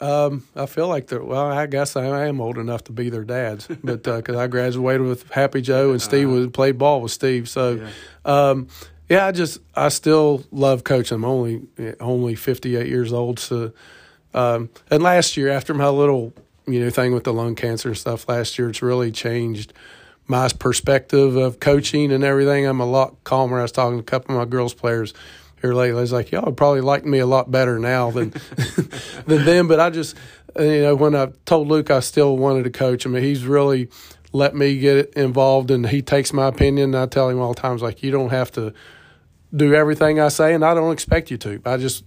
Um, 0.00 0.44
I 0.54 0.66
feel 0.66 0.88
like 0.88 1.06
they're 1.06 1.22
well. 1.22 1.46
I 1.46 1.66
guess 1.66 1.96
I 1.96 2.26
am 2.26 2.40
old 2.40 2.58
enough 2.58 2.84
to 2.84 2.92
be 2.92 3.08
their 3.08 3.24
dads, 3.24 3.66
but 3.84 4.02
because 4.02 4.36
uh, 4.36 4.40
I 4.40 4.46
graduated 4.46 5.06
with 5.06 5.30
Happy 5.30 5.62
Joe 5.62 5.92
and 5.92 6.02
Steve 6.02 6.28
was 6.30 6.48
played 6.48 6.76
ball 6.78 7.00
with 7.00 7.12
Steve, 7.12 7.48
so 7.48 7.74
yeah. 7.74 7.90
um, 8.24 8.68
yeah, 9.08 9.26
I 9.26 9.32
just 9.32 9.60
I 9.74 9.88
still 9.88 10.44
love 10.50 10.84
coaching. 10.84 11.16
I'm 11.16 11.24
only 11.24 11.62
only 12.00 12.34
58 12.34 12.86
years 12.86 13.12
old, 13.12 13.38
so 13.38 13.72
um, 14.34 14.68
and 14.90 15.02
last 15.02 15.36
year 15.36 15.48
after 15.48 15.72
my 15.72 15.88
little 15.88 16.34
you 16.66 16.80
know 16.80 16.90
thing 16.90 17.14
with 17.14 17.24
the 17.24 17.32
lung 17.32 17.54
cancer 17.54 17.88
and 17.88 17.96
stuff 17.96 18.28
last 18.28 18.58
year, 18.58 18.68
it's 18.68 18.82
really 18.82 19.10
changed 19.10 19.72
my 20.26 20.48
perspective 20.48 21.36
of 21.36 21.60
coaching 21.60 22.12
and 22.12 22.24
everything. 22.24 22.66
I'm 22.66 22.80
a 22.80 22.86
lot 22.86 23.22
calmer. 23.24 23.60
I 23.60 23.62
was 23.62 23.72
talking 23.72 23.96
to 23.96 24.00
a 24.00 24.04
couple 24.04 24.34
of 24.34 24.40
my 24.40 24.50
girls 24.50 24.74
players 24.74 25.14
here 25.66 25.74
lately. 25.74 25.98
I 25.98 26.00
was 26.00 26.12
like, 26.12 26.30
y'all 26.30 26.52
probably 26.52 26.80
like 26.80 27.04
me 27.04 27.18
a 27.18 27.26
lot 27.26 27.50
better 27.50 27.78
now 27.78 28.10
than 28.10 28.30
than 29.26 29.44
then. 29.44 29.66
But 29.66 29.80
I 29.80 29.90
just 29.90 30.16
you 30.58 30.82
know 30.82 30.94
when 30.94 31.14
I 31.14 31.28
told 31.44 31.68
Luke 31.68 31.90
I 31.90 32.00
still 32.00 32.36
wanted 32.36 32.64
to 32.64 32.70
coach. 32.70 33.06
I 33.06 33.10
mean, 33.10 33.22
he's 33.22 33.44
really 33.44 33.88
let 34.32 34.54
me 34.54 34.78
get 34.78 35.14
involved 35.14 35.70
and 35.70 35.88
he 35.88 36.02
takes 36.02 36.32
my 36.32 36.46
opinion 36.46 36.94
and 36.94 37.02
I 37.02 37.06
tell 37.06 37.28
him 37.28 37.40
all 37.40 37.54
the 37.54 37.60
times 37.60 37.80
like 37.80 38.02
you 38.02 38.10
don't 38.10 38.30
have 38.30 38.52
to 38.52 38.74
do 39.54 39.74
everything 39.74 40.20
I 40.20 40.28
say, 40.28 40.54
and 40.54 40.64
I 40.64 40.74
don't 40.74 40.92
expect 40.92 41.30
you 41.30 41.38
to. 41.38 41.60
I 41.64 41.76
just 41.76 42.04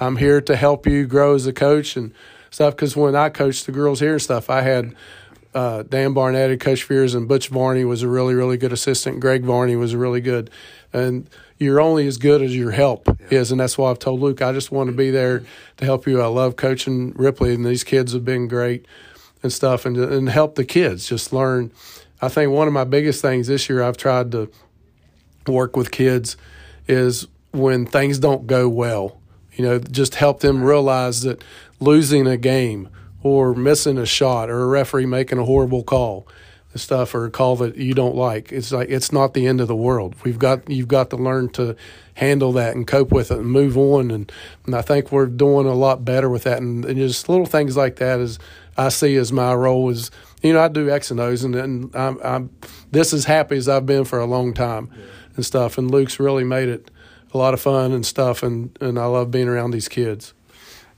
I'm 0.00 0.16
here 0.16 0.40
to 0.42 0.56
help 0.56 0.86
you 0.86 1.06
grow 1.06 1.34
as 1.34 1.46
a 1.46 1.52
coach 1.52 1.96
and 1.96 2.12
stuff. 2.50 2.74
Because 2.76 2.96
when 2.96 3.14
I 3.16 3.28
coached 3.28 3.66
the 3.66 3.72
girls 3.72 4.00
here 4.00 4.12
and 4.12 4.22
stuff, 4.22 4.50
I 4.50 4.62
had 4.62 4.94
uh, 5.54 5.82
Dan 5.82 6.14
Barnett 6.14 6.58
Coach 6.60 6.82
Fears 6.84 7.14
and 7.14 7.28
Butch 7.28 7.48
Varney 7.48 7.84
was 7.84 8.02
a 8.02 8.08
really 8.08 8.34
really 8.34 8.56
good 8.56 8.72
assistant. 8.72 9.20
Greg 9.20 9.44
Varney 9.44 9.76
was 9.76 9.94
really 9.94 10.20
good, 10.20 10.50
and 10.92 11.28
you're 11.62 11.80
only 11.80 12.06
as 12.06 12.18
good 12.18 12.42
as 12.42 12.54
your 12.54 12.70
help 12.70 13.06
yeah. 13.06 13.38
is, 13.38 13.52
and 13.52 13.60
that's 13.60 13.78
why 13.78 13.90
I've 13.90 13.98
told 13.98 14.20
Luke 14.20 14.42
I 14.42 14.52
just 14.52 14.72
want 14.72 14.88
to 14.88 14.96
be 14.96 15.10
there 15.10 15.42
to 15.76 15.84
help 15.84 16.06
you. 16.06 16.20
I 16.20 16.26
love 16.26 16.56
coaching 16.56 17.12
Ripley, 17.12 17.54
and 17.54 17.64
these 17.64 17.84
kids 17.84 18.12
have 18.12 18.24
been 18.24 18.48
great 18.48 18.86
and 19.42 19.52
stuff, 19.52 19.86
and 19.86 19.96
and 19.96 20.28
help 20.28 20.56
the 20.56 20.64
kids 20.64 21.08
just 21.08 21.32
learn. 21.32 21.72
I 22.20 22.28
think 22.28 22.52
one 22.52 22.68
of 22.68 22.74
my 22.74 22.84
biggest 22.84 23.22
things 23.22 23.46
this 23.46 23.68
year 23.68 23.82
I've 23.82 23.96
tried 23.96 24.32
to 24.32 24.50
work 25.46 25.76
with 25.76 25.90
kids 25.90 26.36
is 26.86 27.26
when 27.50 27.86
things 27.86 28.18
don't 28.18 28.46
go 28.46 28.68
well. 28.68 29.20
You 29.54 29.64
know, 29.64 29.78
just 29.78 30.14
help 30.14 30.40
them 30.40 30.62
realize 30.62 31.22
that 31.22 31.42
losing 31.80 32.26
a 32.26 32.36
game 32.36 32.88
or 33.22 33.54
missing 33.54 33.98
a 33.98 34.06
shot 34.06 34.50
or 34.50 34.62
a 34.62 34.66
referee 34.66 35.06
making 35.06 35.38
a 35.38 35.44
horrible 35.44 35.82
call 35.82 36.26
stuff 36.74 37.14
or 37.14 37.24
a 37.24 37.30
call 37.30 37.56
that 37.56 37.76
you 37.76 37.94
don't 37.94 38.16
like. 38.16 38.52
It's 38.52 38.72
like 38.72 38.88
it's 38.88 39.12
not 39.12 39.34
the 39.34 39.46
end 39.46 39.60
of 39.60 39.68
the 39.68 39.76
world. 39.76 40.16
We've 40.24 40.38
got 40.38 40.68
you've 40.68 40.88
got 40.88 41.10
to 41.10 41.16
learn 41.16 41.50
to 41.50 41.76
handle 42.14 42.52
that 42.52 42.74
and 42.74 42.86
cope 42.86 43.10
with 43.10 43.30
it 43.30 43.38
and 43.38 43.46
move 43.46 43.76
on 43.78 44.10
and, 44.10 44.30
and 44.66 44.74
I 44.74 44.82
think 44.82 45.10
we're 45.10 45.26
doing 45.26 45.66
a 45.66 45.74
lot 45.74 46.04
better 46.04 46.28
with 46.28 46.42
that 46.42 46.58
and, 46.58 46.84
and 46.84 46.98
just 46.98 47.28
little 47.28 47.46
things 47.46 47.74
like 47.74 47.96
that 47.96 48.20
is 48.20 48.38
I 48.76 48.90
see 48.90 49.16
as 49.16 49.32
my 49.32 49.54
role 49.54 49.88
is 49.88 50.10
you 50.42 50.52
know 50.52 50.60
I 50.60 50.68
do 50.68 50.90
X 50.90 51.10
and 51.10 51.18
O's 51.18 51.42
and, 51.42 51.54
and 51.54 51.94
I'm, 51.96 52.18
I'm 52.22 52.50
this 52.90 53.14
as 53.14 53.24
happy 53.24 53.56
as 53.56 53.68
I've 53.68 53.86
been 53.86 54.04
for 54.04 54.18
a 54.18 54.26
long 54.26 54.52
time 54.52 54.90
yeah. 54.94 55.04
and 55.36 55.46
stuff 55.46 55.78
and 55.78 55.90
Luke's 55.90 56.20
really 56.20 56.44
made 56.44 56.68
it 56.68 56.90
a 57.32 57.38
lot 57.38 57.54
of 57.54 57.60
fun 57.60 57.92
and 57.92 58.04
stuff 58.04 58.42
and, 58.42 58.76
and 58.80 58.98
I 58.98 59.06
love 59.06 59.30
being 59.30 59.48
around 59.48 59.70
these 59.70 59.88
kids. 59.88 60.34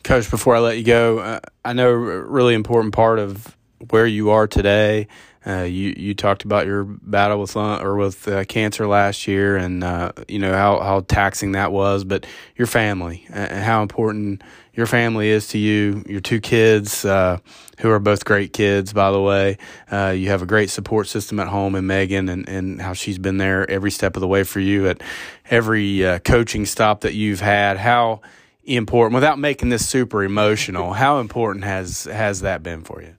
Coach, 0.03 0.31
before 0.31 0.55
I 0.55 0.59
let 0.59 0.77
you 0.77 0.85
go, 0.85 1.21
uh, 1.21 1.41
I 1.65 1.73
know 1.73 1.91
a 1.91 1.97
really 1.97 2.55
important 2.55 2.93
part 2.93 3.19
of 3.19 3.57
where 3.89 4.07
you 4.07 4.31
are 4.31 4.47
today. 4.47 5.09
Uh, 5.47 5.63
you 5.63 5.95
you 5.97 6.15
talked 6.15 6.45
about 6.45 6.67
your 6.67 6.85
battle 6.85 7.41
with 7.41 7.55
lung, 7.55 7.83
or 7.83 7.97
with 7.97 8.27
uh, 8.29 8.45
cancer 8.45 8.87
last 8.87 9.27
year, 9.27 9.57
and 9.57 9.85
uh, 9.85 10.13
you 10.27 10.39
know 10.39 10.53
how, 10.53 10.81
how 10.81 11.01
taxing 11.01 11.53
that 11.53 11.71
was. 11.71 12.05
But 12.05 12.27
your 12.57 12.67
family 12.67 13.27
and 13.29 13.63
how 13.63 13.83
important 13.83 14.43
your 14.73 14.87
family 14.87 15.29
is 15.29 15.49
to 15.49 15.59
you. 15.59 16.03
Your 16.07 16.21
two 16.21 16.41
kids, 16.41 17.05
uh, 17.05 17.39
who 17.79 17.91
are 17.91 17.99
both 17.99 18.25
great 18.25 18.53
kids, 18.53 18.93
by 18.93 19.11
the 19.11 19.21
way. 19.21 19.59
Uh, 19.91 20.15
you 20.17 20.31
have 20.31 20.43
a 20.43 20.47
great 20.47 20.71
support 20.71 21.09
system 21.09 21.39
at 21.39 21.49
home, 21.49 21.75
and 21.75 21.87
Megan, 21.87 22.29
and, 22.29 22.49
and 22.49 22.81
how 22.81 22.95
she's 22.95 23.19
been 23.19 23.37
there 23.37 23.69
every 23.71 23.91
step 23.91 24.17
of 24.17 24.21
the 24.21 24.29
way 24.29 24.45
for 24.45 24.61
you 24.61 24.89
at 24.89 25.03
every 25.51 26.07
uh, 26.07 26.19
coaching 26.21 26.65
stop 26.65 27.03
that 27.03 27.15
you've 27.15 27.41
had. 27.41 27.77
How 27.77 28.23
important, 28.65 29.15
without 29.15 29.39
making 29.39 29.69
this 29.69 29.87
super 29.87 30.25
emotional, 30.25 30.95
how 30.95 31.21
important 31.21 31.65
has 31.65 32.05
has 32.05 32.41
that 32.41 32.63
been 32.63 32.83
for 32.83 33.03
you? 33.03 33.17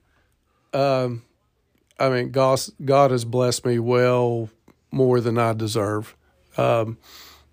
Um, 0.78 1.22
I 1.98 2.08
mean, 2.08 2.30
God, 2.30 2.60
God 2.84 3.10
has 3.10 3.24
blessed 3.24 3.64
me 3.64 3.78
well 3.78 4.50
more 4.90 5.20
than 5.20 5.38
I 5.38 5.52
deserve. 5.52 6.16
Um, 6.56 6.98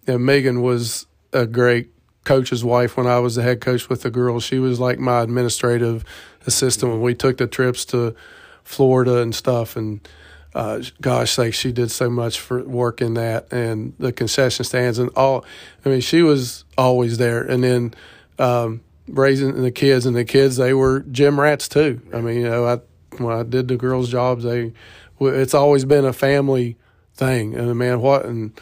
and 0.07 0.25
Megan 0.25 0.61
was 0.61 1.07
a 1.31 1.45
great 1.45 1.89
coach's 2.23 2.63
wife 2.63 2.95
when 2.97 3.07
I 3.07 3.19
was 3.19 3.35
the 3.35 3.43
head 3.43 3.61
coach 3.61 3.89
with 3.89 4.01
the 4.01 4.11
girls. 4.11 4.43
She 4.43 4.59
was 4.59 4.79
like 4.79 4.99
my 4.99 5.21
administrative 5.21 6.03
assistant 6.45 6.91
when 6.91 7.01
we 7.01 7.15
took 7.15 7.37
the 7.37 7.47
trips 7.47 7.85
to 7.85 8.15
Florida 8.63 9.17
and 9.17 9.33
stuff. 9.33 9.75
And 9.75 10.07
uh, 10.53 10.81
gosh, 11.01 11.31
sake, 11.31 11.53
she 11.53 11.71
did 11.71 11.91
so 11.91 12.09
much 12.09 12.39
for 12.39 12.63
work 12.63 13.01
in 13.01 13.15
that 13.15 13.51
and 13.51 13.93
the 13.97 14.11
concession 14.11 14.63
stands 14.65 14.99
and 14.99 15.09
all. 15.15 15.45
I 15.85 15.89
mean, 15.89 16.01
she 16.01 16.21
was 16.21 16.63
always 16.77 17.17
there. 17.17 17.41
And 17.41 17.63
then 17.63 17.93
um, 18.39 18.81
raising 19.07 19.61
the 19.61 19.71
kids 19.71 20.05
and 20.05 20.15
the 20.15 20.25
kids, 20.25 20.57
they 20.57 20.73
were 20.73 21.01
gym 21.01 21.39
rats 21.39 21.67
too. 21.67 22.01
I 22.13 22.21
mean, 22.21 22.41
you 22.41 22.49
know, 22.49 22.65
I 22.65 22.79
when 23.19 23.37
I 23.37 23.43
did 23.43 23.67
the 23.67 23.77
girls' 23.77 24.09
jobs, 24.09 24.43
they 24.43 24.73
it's 25.19 25.53
always 25.53 25.85
been 25.85 26.05
a 26.05 26.13
family 26.13 26.77
thing. 27.13 27.55
And 27.55 27.75
man, 27.77 28.01
what 28.01 28.25
and 28.25 28.59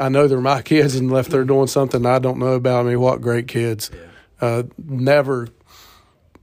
I 0.00 0.08
know 0.08 0.26
they're 0.26 0.40
my 0.40 0.62
kids, 0.62 0.96
and 0.96 1.10
if 1.12 1.28
they're 1.28 1.44
doing 1.44 1.66
something 1.66 2.06
I 2.06 2.18
don't 2.18 2.38
know 2.38 2.54
about, 2.54 2.86
I 2.86 2.90
mean, 2.90 3.00
what 3.00 3.20
great 3.20 3.48
kids. 3.48 3.90
Yeah. 3.92 4.00
Uh, 4.40 4.62
never 4.78 5.48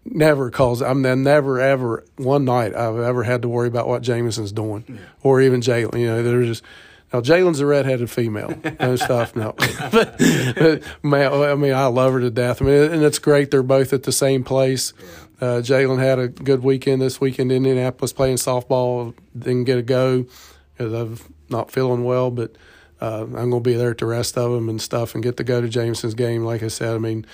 never 0.06 0.52
calls. 0.52 0.82
I 0.82 0.94
mean, 0.94 1.24
never 1.24 1.60
ever 1.60 2.06
one 2.18 2.46
night 2.46 2.76
I've 2.76 3.00
ever 3.00 3.24
had 3.24 3.42
to 3.42 3.50
worry 3.50 3.68
about 3.68 3.88
what 3.88 4.02
Jameson's 4.02 4.52
doing, 4.52 4.86
yeah. 4.88 4.98
or 5.24 5.42
even 5.42 5.62
Jalen. 5.62 6.00
You 6.00 6.08
know, 6.08 6.24
they're 6.24 6.44
just 6.44 6.64
now 7.14 7.22
Jalen's 7.22 7.60
a 7.60 7.66
redheaded 7.66 8.10
female 8.10 8.54
and 8.80 9.00
stuff. 9.00 9.36
No, 9.36 9.54
but, 9.92 10.18
but, 10.18 10.84
man, 11.04 11.34
I 11.34 11.56
mean, 11.56 11.74
I 11.74 11.86
love 11.86 12.14
her 12.14 12.20
to 12.20 12.30
death. 12.30 12.62
I 12.62 12.66
mean, 12.66 12.92
and 12.92 13.04
it's 13.04 13.20
great 13.20 13.52
they're 13.52 13.64
both 13.64 13.94
at 13.94 14.04
the 14.04 14.12
same 14.12 14.44
place. 14.44 14.94
Uh, 15.42 15.62
Jalen 15.62 16.00
had 16.00 16.20
a 16.20 16.28
good 16.28 16.64
weekend 16.64 17.02
this 17.02 17.20
weekend 17.20 17.52
in 17.52 17.66
Indianapolis 17.66 18.14
playing 18.14 18.38
softball. 18.38 19.14
Didn't 19.38 19.66
get 19.66 19.78
a 19.78 19.84
go 19.84 20.26
because 20.78 20.94
I'm 20.94 21.20
not 21.50 21.72
feeling 21.72 22.04
well, 22.04 22.32
but 22.32 22.56
uh, 23.02 23.24
I'm 23.24 23.50
going 23.50 23.52
to 23.52 23.60
be 23.60 23.74
there 23.74 23.92
at 23.92 23.98
the 23.98 24.06
rest 24.06 24.38
of 24.38 24.52
them 24.52 24.70
and 24.70 24.82
stuff 24.82 25.14
and 25.14 25.24
get 25.24 25.38
to 25.38 25.44
go 25.44 25.62
to 25.62 25.68
Jameson's 25.68 26.14
game. 26.14 26.44
Like 26.44 26.64
I 26.64 26.70
said, 26.70 26.96
I 26.96 27.00
mean 27.00 27.26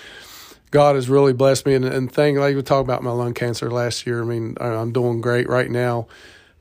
God 0.71 0.95
has 0.95 1.09
really 1.09 1.33
blessed 1.33 1.65
me. 1.65 1.75
And, 1.75 1.85
and 1.85 2.11
thing, 2.11 2.37
like 2.37 2.55
we 2.55 2.61
talked 2.63 2.87
about 2.87 3.03
my 3.03 3.11
lung 3.11 3.33
cancer 3.33 3.69
last 3.69 4.07
year, 4.07 4.23
I 4.23 4.25
mean, 4.25 4.55
I'm 4.59 4.93
doing 4.93 5.21
great 5.21 5.47
right 5.47 5.69
now. 5.69 6.07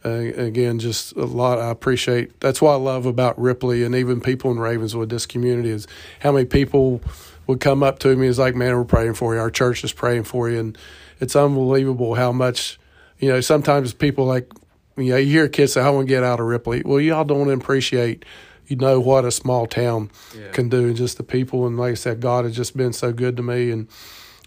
Uh, 0.05 0.11
again, 0.11 0.79
just 0.79 1.13
a 1.13 1.25
lot. 1.25 1.59
I 1.59 1.71
appreciate. 1.71 2.41
That's 2.41 2.61
what 2.61 2.73
I 2.73 2.77
love 2.77 3.07
about 3.07 3.39
Ripley 3.39 3.85
and 3.85 3.95
even 3.95 4.21
people 4.21 4.51
in 4.51 4.59
Ravenswood. 4.59 5.11
This 5.11 5.27
community 5.27 5.71
is 5.71 5.87
how 6.21 6.33
many 6.33 6.47
people 6.47 7.03
would 7.47 7.61
come 7.61 7.83
up 7.83 7.99
to 8.01 8.17
me 8.17 8.27
is 8.27 8.39
like, 8.39 8.55
"Man, 8.55 8.75
we're 8.75 8.85
praying 8.85 9.15
for 9.15 9.35
you. 9.35 9.41
Our 9.41 9.51
church 9.51 9.85
is 9.85 9.93
praying 9.93 10.25
for 10.25 10.49
you," 10.49 10.59
and 10.59 10.79
it's 11.21 11.37
unbelievable 11.37 12.15
how 12.15 12.33
much. 12.33 12.79
You 13.19 13.29
know, 13.29 13.41
sometimes 13.43 13.93
people 13.93 14.25
like, 14.25 14.51
you 14.97 15.11
know, 15.11 15.17
you 15.17 15.27
hear 15.27 15.49
kids 15.49 15.75
say, 15.75 15.83
"I 15.83 15.91
want 15.91 16.09
to 16.09 16.15
get 16.15 16.25
out 16.25 16.41
of 16.41 16.47
Ripley." 16.47 16.83
Well, 16.85 17.01
y'all 17.01 17.25
don't 17.25 17.51
appreciate 17.51 18.25
you 18.71 18.77
know 18.77 19.01
what 19.01 19.25
a 19.25 19.33
small 19.33 19.67
town 19.67 20.11
yeah. 20.35 20.53
can 20.53 20.69
do, 20.69 20.87
and 20.87 20.97
just 20.97 21.17
the 21.17 21.25
people. 21.25 21.67
And 21.67 21.77
like 21.77 21.91
I 21.91 21.95
said, 21.95 22.21
God 22.21 22.45
has 22.45 22.55
just 22.55 22.77
been 22.77 22.93
so 22.93 23.13
good 23.13 23.37
to 23.37 23.43
me 23.43 23.71
and 23.71 23.89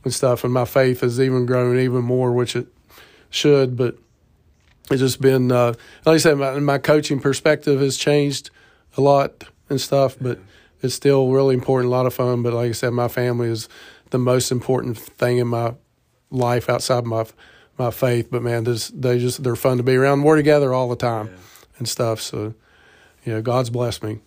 and 0.04 0.14
stuff. 0.14 0.44
And 0.44 0.54
my 0.54 0.66
faith 0.66 1.02
has 1.02 1.20
even 1.20 1.46
grown 1.46 1.78
even 1.78 2.04
more, 2.04 2.32
which 2.32 2.56
it 2.56 2.68
should. 3.30 3.76
But 3.76 3.98
it's 4.90 5.02
just 5.02 5.22
been, 5.22 5.52
uh, 5.52 5.74
like 6.06 6.16
I 6.16 6.18
said, 6.18 6.38
my, 6.38 6.60
my 6.60 6.78
coaching 6.78 7.20
perspective 7.20 7.80
has 7.82 7.98
changed 7.98 8.50
a 8.98 9.02
lot 9.02 9.44
and 9.70 9.80
stuff. 9.80 10.16
But 10.20 10.40
it's 10.82 10.94
still 10.94 11.30
really 11.30 11.56
important, 11.56 11.92
a 11.92 11.96
lot 11.96 12.06
of 12.06 12.14
fun. 12.14 12.44
But 12.44 12.54
like 12.54 12.70
I 12.70 12.74
said, 12.74 12.92
my 12.92 13.08
family 13.08 13.50
is 13.50 13.70
the 14.12 14.20
most 14.20 14.52
important 14.52 14.98
thing 14.98 15.38
in 15.38 15.48
my 15.48 15.74
life 16.34 16.70
outside 16.70 17.06
my 17.06 17.26
my 17.78 17.92
faith. 17.92 18.30
But 18.30 18.42
man, 18.42 18.66
this, 18.66 18.90
they 18.90 19.20
just 19.20 19.44
they're 19.44 19.56
fun 19.56 19.78
to 19.78 19.84
be 19.84 19.96
around. 19.96 20.24
We're 20.24 20.36
together 20.36 20.74
all 20.74 20.90
the 20.90 20.96
time 20.96 21.28
yeah. 21.28 21.40
and 21.78 21.88
stuff. 21.88 22.22
So 22.22 22.54
you 23.24 23.34
know, 23.34 23.42
God's 23.42 23.70
blessed 23.70 24.04
me. 24.04 24.20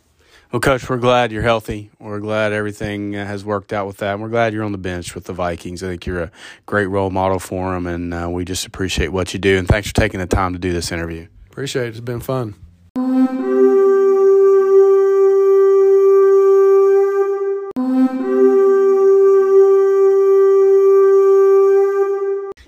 Well, 0.52 0.60
Coach, 0.60 0.88
we're 0.88 0.98
glad 0.98 1.32
you're 1.32 1.42
healthy. 1.42 1.90
We're 1.98 2.20
glad 2.20 2.52
everything 2.52 3.14
has 3.14 3.44
worked 3.44 3.72
out 3.72 3.86
with 3.88 3.96
that. 3.98 4.12
And 4.12 4.22
we're 4.22 4.28
glad 4.28 4.54
you're 4.54 4.62
on 4.62 4.72
the 4.72 4.78
bench 4.78 5.14
with 5.14 5.24
the 5.24 5.32
Vikings. 5.32 5.82
I 5.82 5.88
think 5.88 6.06
you're 6.06 6.22
a 6.22 6.30
great 6.66 6.86
role 6.86 7.10
model 7.10 7.40
for 7.40 7.74
them, 7.74 7.86
and 7.86 8.14
uh, 8.14 8.30
we 8.30 8.44
just 8.44 8.64
appreciate 8.64 9.08
what 9.08 9.34
you 9.34 9.40
do. 9.40 9.58
And 9.58 9.66
thanks 9.66 9.88
for 9.88 9.94
taking 9.94 10.20
the 10.20 10.26
time 10.26 10.52
to 10.52 10.58
do 10.58 10.72
this 10.72 10.92
interview. 10.92 11.26
Appreciate 11.50 11.86
it. 11.86 11.88
It's 11.88 12.00
been 12.00 12.20
fun. 12.20 12.54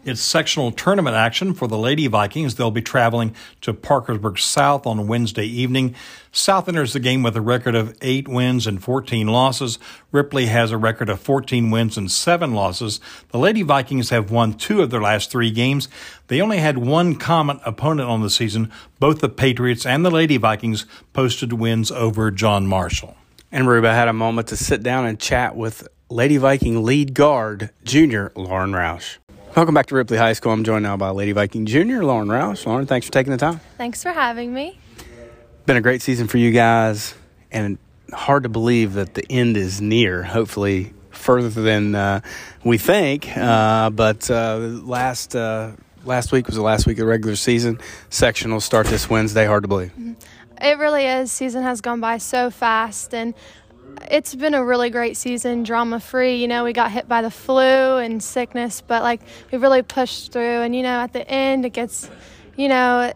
It's 0.09 0.23
sectional 0.23 0.73
tournament 0.73 1.17
action 1.17 1.53
for 1.53 1.69
the 1.69 1.77
Lady 1.77 2.07
Vikings. 2.07 2.55
They'll 2.55 2.71
be 2.71 2.81
traveling 2.81 3.35
to 3.61 3.75
Parkersburg 3.75 4.39
South 4.39 4.87
on 4.87 5.07
Wednesday 5.07 5.45
evening. 5.45 5.95
South 6.33 6.67
enters 6.67 6.95
the 6.95 7.01
game 7.01 7.23
with 7.23 7.37
a 7.37 7.43
record 7.43 7.75
of 7.75 7.95
eight 8.01 8.27
wins 8.27 8.67
and 8.67 8.83
14 8.83 9.27
losses. 9.27 9.79
Ripley 10.11 10.47
has 10.47 10.71
a 10.71 10.79
record 10.79 11.11
of 11.11 11.21
14 11.21 11.71
wins 11.71 11.99
and 11.99 12.11
seven 12.11 12.55
losses. 12.55 13.01
The 13.33 13.39
Lady 13.39 13.61
Vikings 13.61 14.09
have 14.09 14.31
won 14.31 14.55
two 14.55 14.81
of 14.81 14.89
their 14.89 15.03
last 15.03 15.31
three 15.31 15.51
games. 15.51 15.89
They 16.29 16.41
only 16.41 16.59
had 16.59 16.79
one 16.79 17.17
common 17.17 17.61
opponent 17.67 18.09
on 18.09 18.23
the 18.23 18.31
season. 18.31 18.73
Both 18.99 19.21
the 19.21 19.29
Patriots 19.29 19.85
and 19.85 20.07
the 20.07 20.11
Lady 20.11 20.39
Vikings 20.39 20.87
posted 21.13 21.53
wins 21.53 21.91
over 21.91 22.31
John 22.31 22.67
Marshall. 22.67 23.15
And 23.53 23.69
Ruba 23.69 23.93
had 23.93 24.09
a 24.09 24.15
moment 24.15 24.49
to 24.49 24.57
sit 24.57 24.83
down 24.83 25.05
and 25.05 25.21
chat 25.21 25.55
with 25.55 25.87
Lady 26.09 26.39
Viking 26.39 26.83
lead 26.83 27.13
guard, 27.13 27.69
junior 27.85 28.33
Lauren 28.35 28.73
Roush. 28.73 29.19
Welcome 29.59 29.75
back 29.75 29.87
to 29.87 29.97
Ripley 29.97 30.19
High 30.19 30.35
School. 30.35 30.53
I'm 30.53 30.63
joined 30.63 30.85
now 30.85 30.97
by 30.97 31.11
Lady 31.11 31.33
Viking 31.33 31.67
Junior, 31.67 32.05
Lauren 32.05 32.29
Roush. 32.29 32.65
Lauren, 32.65 32.87
thanks 32.87 33.07
for 33.07 33.13
taking 33.13 33.33
the 33.33 33.37
time. 33.37 33.61
Thanks 33.77 34.05
for 34.05 34.13
having 34.13 34.55
me. 34.55 34.79
Been 35.67 35.77
a 35.77 35.81
great 35.81 36.01
season 36.01 36.29
for 36.29 36.39
you 36.39 36.53
guys, 36.53 37.13
and 37.51 37.77
hard 38.13 38.45
to 38.45 38.49
believe 38.49 38.93
that 38.93 39.15
the 39.15 39.27
end 39.29 39.57
is 39.57 39.81
near. 39.81 40.23
Hopefully, 40.23 40.95
further 41.11 41.49
than 41.49 41.97
uh, 41.97 42.21
we 42.63 42.79
think. 42.79 43.37
Uh, 43.37 43.91
but 43.91 44.31
uh, 44.31 44.59
last 44.59 45.35
uh, 45.35 45.73
last 46.05 46.31
week 46.31 46.47
was 46.47 46.55
the 46.55 46.63
last 46.63 46.87
week 46.87 46.99
of 46.99 47.07
the 47.07 47.11
regular 47.11 47.35
season. 47.35 47.81
Sectional 48.11 48.61
start 48.61 48.87
this 48.87 49.11
Wednesday. 49.11 49.45
Hard 49.45 49.65
to 49.65 49.69
believe. 49.69 49.91
Mm-hmm. 49.91 50.13
It 50.63 50.79
really 50.79 51.05
is. 51.05 51.33
Season 51.33 51.65
has 51.65 51.81
gone 51.81 51.99
by 51.99 52.19
so 52.19 52.51
fast, 52.51 53.13
and 53.13 53.35
it's 54.11 54.35
been 54.35 54.55
a 54.55 54.65
really 54.65 54.91
great 54.91 55.17
season, 55.17 55.63
drama 55.63 56.01
free. 56.01 56.37
You 56.37 56.49
know, 56.49 56.65
we 56.65 56.73
got 56.73 56.91
hit 56.91 57.09
by 57.09 57.23
the 57.23 57.31
flu 57.31 57.99
and 57.99 58.23
sickness, 58.23 58.81
but 58.81 59.03
like 59.03 59.21
we 59.51 59.59
really 59.59 59.83
pushed 59.83 60.33
through. 60.33 60.63
And 60.63 60.75
you 60.75 60.83
know, 60.83 61.01
at 61.01 61.13
the 61.13 61.29
end, 61.29 61.65
it 61.65 61.71
gets, 61.71 62.11
you 62.57 62.69
know, 62.69 63.13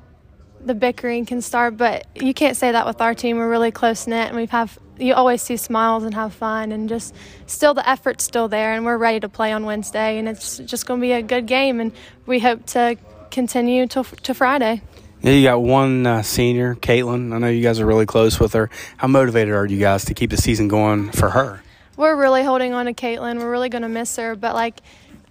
the 0.64 0.74
bickering 0.74 1.26
can 1.26 1.42
start, 1.42 1.76
but 1.76 2.06
you 2.14 2.34
can't 2.34 2.56
say 2.56 2.72
that 2.72 2.86
with 2.86 3.00
our 3.00 3.14
team. 3.14 3.38
We're 3.38 3.50
really 3.50 3.70
close 3.70 4.06
knit, 4.06 4.28
and 4.28 4.36
we've 4.36 4.50
have 4.50 4.78
you 4.98 5.14
always 5.14 5.42
see 5.42 5.56
smiles 5.56 6.04
and 6.04 6.14
have 6.14 6.32
fun, 6.32 6.70
and 6.72 6.88
just 6.88 7.14
still 7.46 7.74
the 7.74 7.88
effort's 7.88 8.24
still 8.24 8.48
there, 8.48 8.72
and 8.72 8.84
we're 8.84 8.98
ready 8.98 9.20
to 9.20 9.28
play 9.28 9.52
on 9.52 9.64
Wednesday, 9.64 10.18
and 10.18 10.28
it's 10.28 10.58
just 10.58 10.86
going 10.86 11.00
to 11.00 11.02
be 11.02 11.12
a 11.12 11.22
good 11.22 11.46
game, 11.46 11.80
and 11.80 11.92
we 12.26 12.38
hope 12.38 12.66
to 12.66 12.96
continue 13.30 13.86
to 13.88 14.04
to 14.04 14.34
Friday. 14.34 14.82
Yeah, 15.22 15.34
you 15.34 15.44
got 15.44 15.62
one 15.62 16.04
uh, 16.04 16.22
senior, 16.22 16.74
Caitlin. 16.74 17.32
I 17.32 17.38
know 17.38 17.46
you 17.46 17.62
guys 17.62 17.78
are 17.78 17.86
really 17.86 18.06
close 18.06 18.40
with 18.40 18.54
her. 18.54 18.70
How 18.96 19.06
motivated 19.06 19.54
are 19.54 19.64
you 19.64 19.78
guys 19.78 20.04
to 20.06 20.14
keep 20.14 20.30
the 20.30 20.36
season 20.36 20.66
going 20.66 21.12
for 21.12 21.30
her? 21.30 21.62
We're 21.96 22.16
really 22.16 22.42
holding 22.42 22.74
on 22.74 22.86
to 22.86 22.92
Caitlin. 22.92 23.38
We're 23.38 23.50
really 23.50 23.68
going 23.68 23.82
to 23.82 23.88
miss 23.88 24.16
her, 24.16 24.34
but 24.34 24.54
like, 24.54 24.80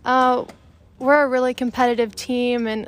uh, 0.06 0.46
we're 0.98 1.22
a 1.22 1.28
really 1.28 1.54
competitive 1.54 2.16
team, 2.16 2.68
and 2.68 2.88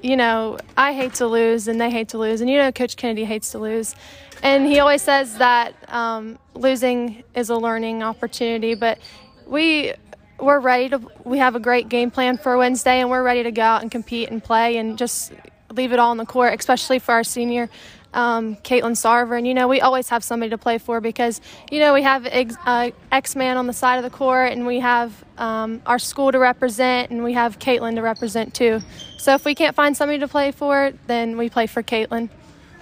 you 0.00 0.16
know, 0.16 0.58
I 0.76 0.92
hate 0.92 1.14
to 1.14 1.26
lose, 1.26 1.66
and 1.66 1.80
they 1.80 1.90
hate 1.90 2.10
to 2.10 2.18
lose, 2.18 2.40
and 2.40 2.48
you 2.48 2.58
know, 2.58 2.70
Coach 2.70 2.96
Kennedy 2.96 3.24
hates 3.24 3.50
to 3.50 3.58
lose, 3.58 3.96
and 4.40 4.64
he 4.64 4.78
always 4.78 5.02
says 5.02 5.38
that 5.38 5.74
um, 5.92 6.38
losing 6.54 7.24
is 7.34 7.50
a 7.50 7.56
learning 7.56 8.04
opportunity, 8.04 8.76
but 8.76 9.00
we 9.44 9.92
we're 10.38 10.60
ready 10.60 10.88
to 10.90 11.00
we 11.24 11.38
have 11.38 11.56
a 11.56 11.60
great 11.60 11.88
game 11.88 12.12
plan 12.12 12.38
for 12.38 12.56
Wednesday 12.56 13.00
and 13.00 13.10
we're 13.10 13.24
ready 13.24 13.42
to 13.42 13.50
go 13.50 13.62
out 13.62 13.82
and 13.82 13.90
compete 13.90 14.30
and 14.30 14.44
play 14.44 14.76
and 14.76 14.96
just 14.96 15.32
leave 15.78 15.92
it 15.92 15.98
all 15.98 16.10
on 16.10 16.16
the 16.18 16.26
court, 16.26 16.58
especially 16.58 16.98
for 16.98 17.12
our 17.12 17.24
senior 17.24 17.70
um, 18.12 18.56
Caitlin 18.56 18.96
Sarver. 18.96 19.38
And, 19.38 19.46
you 19.46 19.54
know, 19.54 19.68
we 19.68 19.80
always 19.80 20.08
have 20.08 20.24
somebody 20.24 20.50
to 20.50 20.58
play 20.58 20.78
for 20.78 21.00
because, 21.00 21.40
you 21.70 21.78
know, 21.78 21.94
we 21.94 22.02
have 22.02 22.26
uh, 22.26 22.90
X 23.12 23.36
Man 23.36 23.56
on 23.56 23.66
the 23.66 23.72
side 23.72 23.96
of 23.96 24.02
the 24.02 24.10
court 24.10 24.52
and 24.52 24.66
we 24.66 24.80
have 24.80 25.24
um, 25.38 25.80
our 25.86 25.98
school 25.98 26.32
to 26.32 26.38
represent 26.38 27.10
and 27.10 27.22
we 27.22 27.34
have 27.34 27.58
Caitlin 27.58 27.94
to 27.94 28.02
represent 28.02 28.54
too. 28.54 28.80
So 29.18 29.34
if 29.34 29.44
we 29.44 29.54
can't 29.54 29.76
find 29.76 29.96
somebody 29.96 30.18
to 30.18 30.28
play 30.28 30.50
for, 30.50 30.92
then 31.06 31.38
we 31.38 31.48
play 31.48 31.66
for 31.66 31.82
Caitlin. 31.82 32.28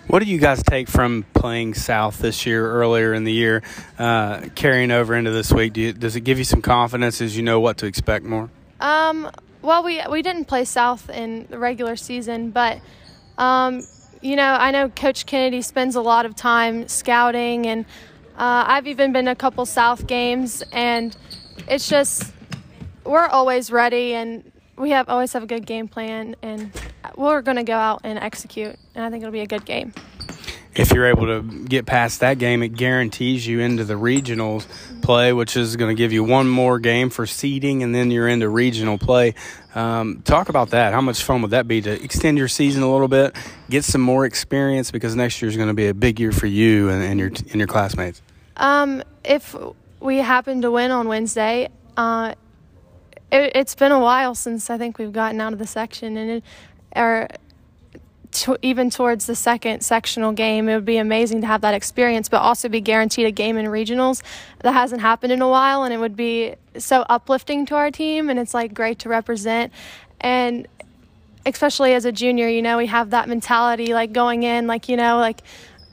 What 0.08 0.22
do 0.22 0.26
you 0.26 0.38
guys 0.38 0.62
take 0.62 0.88
from 0.88 1.26
playing 1.34 1.74
South 1.74 2.18
this 2.18 2.46
year, 2.46 2.70
earlier 2.70 3.12
in 3.12 3.24
the 3.24 3.32
year, 3.32 3.62
uh, 3.98 4.42
carrying 4.54 4.92
over 4.92 5.16
into 5.16 5.32
this 5.32 5.52
week? 5.52 5.72
Do 5.72 5.80
you, 5.80 5.92
does 5.92 6.14
it 6.14 6.20
give 6.20 6.38
you 6.38 6.44
some 6.44 6.62
confidence 6.62 7.20
as 7.20 7.36
you 7.36 7.42
know 7.42 7.58
what 7.58 7.78
to 7.78 7.86
expect 7.86 8.24
more? 8.24 8.48
Um, 8.78 9.28
well, 9.62 9.82
we 9.82 10.02
we 10.10 10.22
didn't 10.22 10.46
play 10.46 10.64
South 10.64 11.10
in 11.10 11.46
the 11.50 11.58
regular 11.58 11.96
season, 11.96 12.50
but 12.50 12.80
um, 13.38 13.82
you 14.22 14.36
know, 14.36 14.54
I 14.54 14.70
know 14.70 14.88
Coach 14.88 15.26
Kennedy 15.26 15.62
spends 15.62 15.94
a 15.94 16.00
lot 16.00 16.26
of 16.26 16.34
time 16.34 16.88
scouting, 16.88 17.66
and 17.66 17.84
uh, 18.36 18.64
I've 18.66 18.86
even 18.86 19.12
been 19.12 19.28
a 19.28 19.36
couple 19.36 19.66
South 19.66 20.06
games, 20.06 20.62
and 20.72 21.16
it's 21.68 21.88
just 21.88 22.32
we're 23.04 23.26
always 23.26 23.70
ready, 23.70 24.14
and 24.14 24.50
we 24.76 24.90
have 24.90 25.08
always 25.08 25.32
have 25.32 25.42
a 25.42 25.46
good 25.46 25.66
game 25.66 25.88
plan, 25.88 26.36
and 26.42 26.70
we're 27.16 27.42
going 27.42 27.56
to 27.56 27.64
go 27.64 27.76
out 27.76 28.00
and 28.04 28.18
execute, 28.18 28.76
and 28.94 29.04
I 29.04 29.10
think 29.10 29.22
it'll 29.22 29.32
be 29.32 29.40
a 29.40 29.46
good 29.46 29.64
game. 29.64 29.92
If 30.76 30.92
you're 30.92 31.06
able 31.06 31.26
to 31.26 31.42
get 31.42 31.86
past 31.86 32.20
that 32.20 32.38
game, 32.38 32.62
it 32.62 32.68
guarantees 32.68 33.46
you 33.46 33.60
into 33.60 33.84
the 33.84 33.94
regionals 33.94 34.66
play, 35.00 35.32
which 35.32 35.56
is 35.56 35.76
going 35.76 35.94
to 35.94 35.98
give 35.98 36.12
you 36.12 36.22
one 36.22 36.48
more 36.48 36.78
game 36.78 37.08
for 37.08 37.26
seeding, 37.26 37.82
and 37.82 37.94
then 37.94 38.10
you're 38.10 38.28
into 38.28 38.48
regional 38.48 38.98
play. 38.98 39.34
Um, 39.74 40.20
talk 40.22 40.50
about 40.50 40.70
that. 40.70 40.92
How 40.92 41.00
much 41.00 41.22
fun 41.22 41.40
would 41.42 41.52
that 41.52 41.66
be 41.66 41.80
to 41.80 41.90
extend 42.02 42.36
your 42.36 42.48
season 42.48 42.82
a 42.82 42.90
little 42.90 43.08
bit, 43.08 43.34
get 43.70 43.84
some 43.84 44.02
more 44.02 44.26
experience 44.26 44.90
because 44.90 45.16
next 45.16 45.40
year 45.40 45.48
is 45.48 45.56
going 45.56 45.68
to 45.68 45.74
be 45.74 45.88
a 45.88 45.94
big 45.94 46.20
year 46.20 46.32
for 46.32 46.46
you 46.46 46.90
and, 46.90 47.02
and 47.02 47.18
your 47.18 47.28
and 47.28 47.56
your 47.56 47.66
classmates. 47.66 48.20
Um, 48.56 49.02
if 49.24 49.56
we 50.00 50.18
happen 50.18 50.62
to 50.62 50.70
win 50.70 50.90
on 50.90 51.08
Wednesday, 51.08 51.68
uh, 51.96 52.34
it, 53.32 53.56
has 53.56 53.74
been 53.74 53.92
a 53.92 54.00
while 54.00 54.34
since 54.34 54.70
I 54.70 54.78
think 54.78 54.98
we've 54.98 55.12
gotten 55.12 55.40
out 55.40 55.52
of 55.52 55.58
the 55.58 55.66
section, 55.66 56.16
and 56.16 56.30
it, 56.30 56.44
or 56.94 57.28
to, 58.32 58.58
even 58.62 58.90
towards 58.90 59.26
the 59.26 59.34
second 59.34 59.82
sectional 59.82 60.32
game, 60.32 60.68
it 60.68 60.74
would 60.74 60.84
be 60.84 60.98
amazing 60.98 61.40
to 61.42 61.46
have 61.46 61.60
that 61.62 61.74
experience, 61.74 62.28
but 62.28 62.38
also 62.38 62.68
be 62.68 62.80
guaranteed 62.80 63.26
a 63.26 63.30
game 63.30 63.56
in 63.56 63.66
regionals. 63.66 64.22
That 64.60 64.72
hasn't 64.72 65.00
happened 65.00 65.32
in 65.32 65.42
a 65.42 65.48
while, 65.48 65.84
and 65.84 65.92
it 65.92 65.98
would 65.98 66.16
be 66.16 66.54
so 66.78 67.04
uplifting 67.08 67.66
to 67.66 67.74
our 67.74 67.90
team, 67.90 68.28
and 68.30 68.38
it's 68.38 68.54
like 68.54 68.74
great 68.74 68.98
to 69.00 69.08
represent. 69.08 69.72
And 70.20 70.66
especially 71.44 71.94
as 71.94 72.04
a 72.04 72.12
junior, 72.12 72.48
you 72.48 72.62
know, 72.62 72.76
we 72.76 72.86
have 72.86 73.10
that 73.10 73.28
mentality 73.28 73.94
like 73.94 74.12
going 74.12 74.42
in, 74.42 74.66
like, 74.66 74.88
you 74.88 74.96
know, 74.96 75.18
like, 75.18 75.42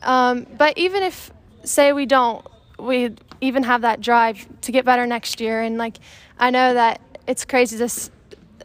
um, 0.01 0.47
but 0.57 0.77
even 0.77 1.03
if, 1.03 1.31
say, 1.63 1.93
we 1.93 2.05
don't, 2.05 2.45
we 2.79 3.11
even 3.41 3.63
have 3.63 3.81
that 3.81 4.01
drive 4.01 4.47
to 4.61 4.71
get 4.71 4.85
better 4.85 5.05
next 5.05 5.39
year. 5.39 5.61
And 5.61 5.77
like, 5.77 5.97
I 6.39 6.49
know 6.49 6.73
that 6.73 7.01
it's 7.27 7.45
crazy 7.45 7.77
this 7.77 8.09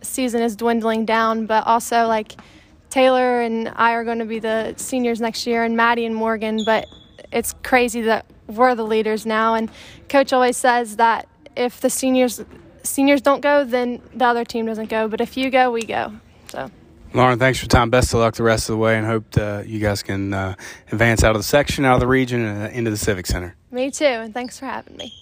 season 0.02 0.40
is 0.42 0.56
dwindling 0.56 1.04
down, 1.04 1.46
but 1.46 1.66
also 1.66 2.06
like 2.06 2.40
Taylor 2.90 3.40
and 3.40 3.72
I 3.76 3.92
are 3.92 4.04
going 4.04 4.18
to 4.18 4.24
be 4.24 4.38
the 4.38 4.74
seniors 4.76 5.20
next 5.20 5.46
year, 5.46 5.64
and 5.64 5.76
Maddie 5.76 6.06
and 6.06 6.14
Morgan. 6.14 6.64
But 6.64 6.86
it's 7.32 7.54
crazy 7.62 8.02
that 8.02 8.26
we're 8.46 8.74
the 8.74 8.84
leaders 8.84 9.26
now, 9.26 9.54
and 9.54 9.70
Coach 10.08 10.32
always 10.32 10.56
says 10.56 10.96
that 10.96 11.28
if 11.56 11.80
the 11.80 11.90
seniors 11.90 12.42
seniors 12.82 13.20
don't 13.20 13.40
go, 13.40 13.64
then 13.64 14.00
the 14.14 14.24
other 14.24 14.44
team 14.44 14.66
doesn't 14.66 14.88
go. 14.88 15.08
But 15.08 15.20
if 15.20 15.36
you 15.36 15.50
go, 15.50 15.70
we 15.70 15.82
go. 15.82 16.12
So. 16.48 16.70
Lauren, 17.14 17.38
thanks 17.38 17.58
for 17.58 17.64
your 17.64 17.68
time. 17.68 17.88
Best 17.88 18.12
of 18.12 18.20
luck 18.20 18.34
the 18.34 18.42
rest 18.42 18.68
of 18.68 18.74
the 18.74 18.78
way, 18.78 18.96
and 18.96 19.06
hope 19.06 19.24
uh, 19.38 19.62
you 19.64 19.80
guys 19.80 20.02
can 20.02 20.34
uh, 20.34 20.54
advance 20.92 21.24
out 21.24 21.34
of 21.34 21.38
the 21.38 21.44
section, 21.44 21.84
out 21.84 21.94
of 21.94 22.00
the 22.00 22.06
region, 22.06 22.44
and 22.44 22.64
uh, 22.64 22.76
into 22.76 22.90
the 22.90 22.98
Civic 22.98 23.26
Center. 23.26 23.56
Me 23.70 23.90
too, 23.90 24.04
and 24.04 24.34
thanks 24.34 24.58
for 24.58 24.66
having 24.66 24.96
me. 24.96 25.14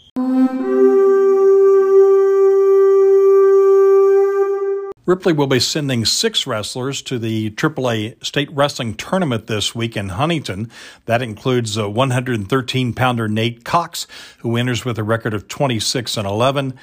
Ripley 5.07 5.33
will 5.33 5.47
be 5.47 5.61
sending 5.61 6.05
six 6.05 6.49
wrestlers 6.49 7.01
to 7.03 7.17
the 7.21 7.51
AAA 7.51 8.25
State 8.25 8.51
Wrestling 8.51 8.97
Tournament 8.97 9.47
this 9.47 9.73
week 9.73 9.97
in 9.97 10.09
Huntington. 10.09 10.69
That 11.05 11.23
includes 11.23 11.77
a 11.77 11.89
113 11.89 12.93
pounder 12.93 13.29
Nate 13.29 13.65
Cox, 13.65 14.09
who 14.39 14.57
enters 14.57 14.85
with 14.85 14.99
a 14.99 15.05
record 15.05 15.33
of 15.33 15.47
26 15.47 16.17
and 16.17 16.27
11. 16.27 16.75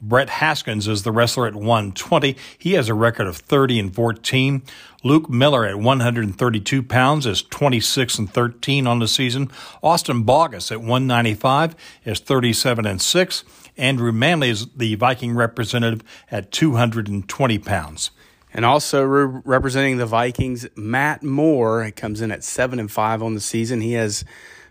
Brett 0.00 0.28
Haskins 0.28 0.86
is 0.86 1.02
the 1.02 1.10
wrestler 1.10 1.48
at 1.48 1.56
120. 1.56 2.36
He 2.56 2.74
has 2.74 2.88
a 2.88 2.94
record 2.94 3.26
of 3.26 3.38
30 3.38 3.80
and 3.80 3.94
14. 3.94 4.62
Luke 5.02 5.28
Miller 5.28 5.64
at 5.64 5.76
132 5.76 6.82
pounds 6.84 7.26
is 7.26 7.42
26 7.42 8.18
and 8.20 8.32
13 8.32 8.86
on 8.86 9.00
the 9.00 9.08
season. 9.08 9.50
Austin 9.82 10.22
Bogus 10.22 10.70
at 10.70 10.78
195 10.78 11.74
is 12.04 12.20
37 12.20 12.86
and 12.86 13.02
6. 13.02 13.44
Andrew 13.76 14.12
Manley 14.12 14.50
is 14.50 14.66
the 14.76 14.94
Viking 14.94 15.34
representative 15.34 16.02
at 16.30 16.52
220 16.52 17.58
pounds. 17.58 18.10
And 18.52 18.64
also 18.64 19.02
re- 19.02 19.42
representing 19.44 19.96
the 19.96 20.06
Vikings, 20.06 20.66
Matt 20.76 21.24
Moore 21.24 21.90
comes 21.90 22.20
in 22.20 22.30
at 22.30 22.44
seven 22.44 22.78
and 22.78 22.90
five 22.90 23.22
on 23.22 23.34
the 23.34 23.40
season. 23.40 23.80
He 23.80 23.94
has 23.94 24.24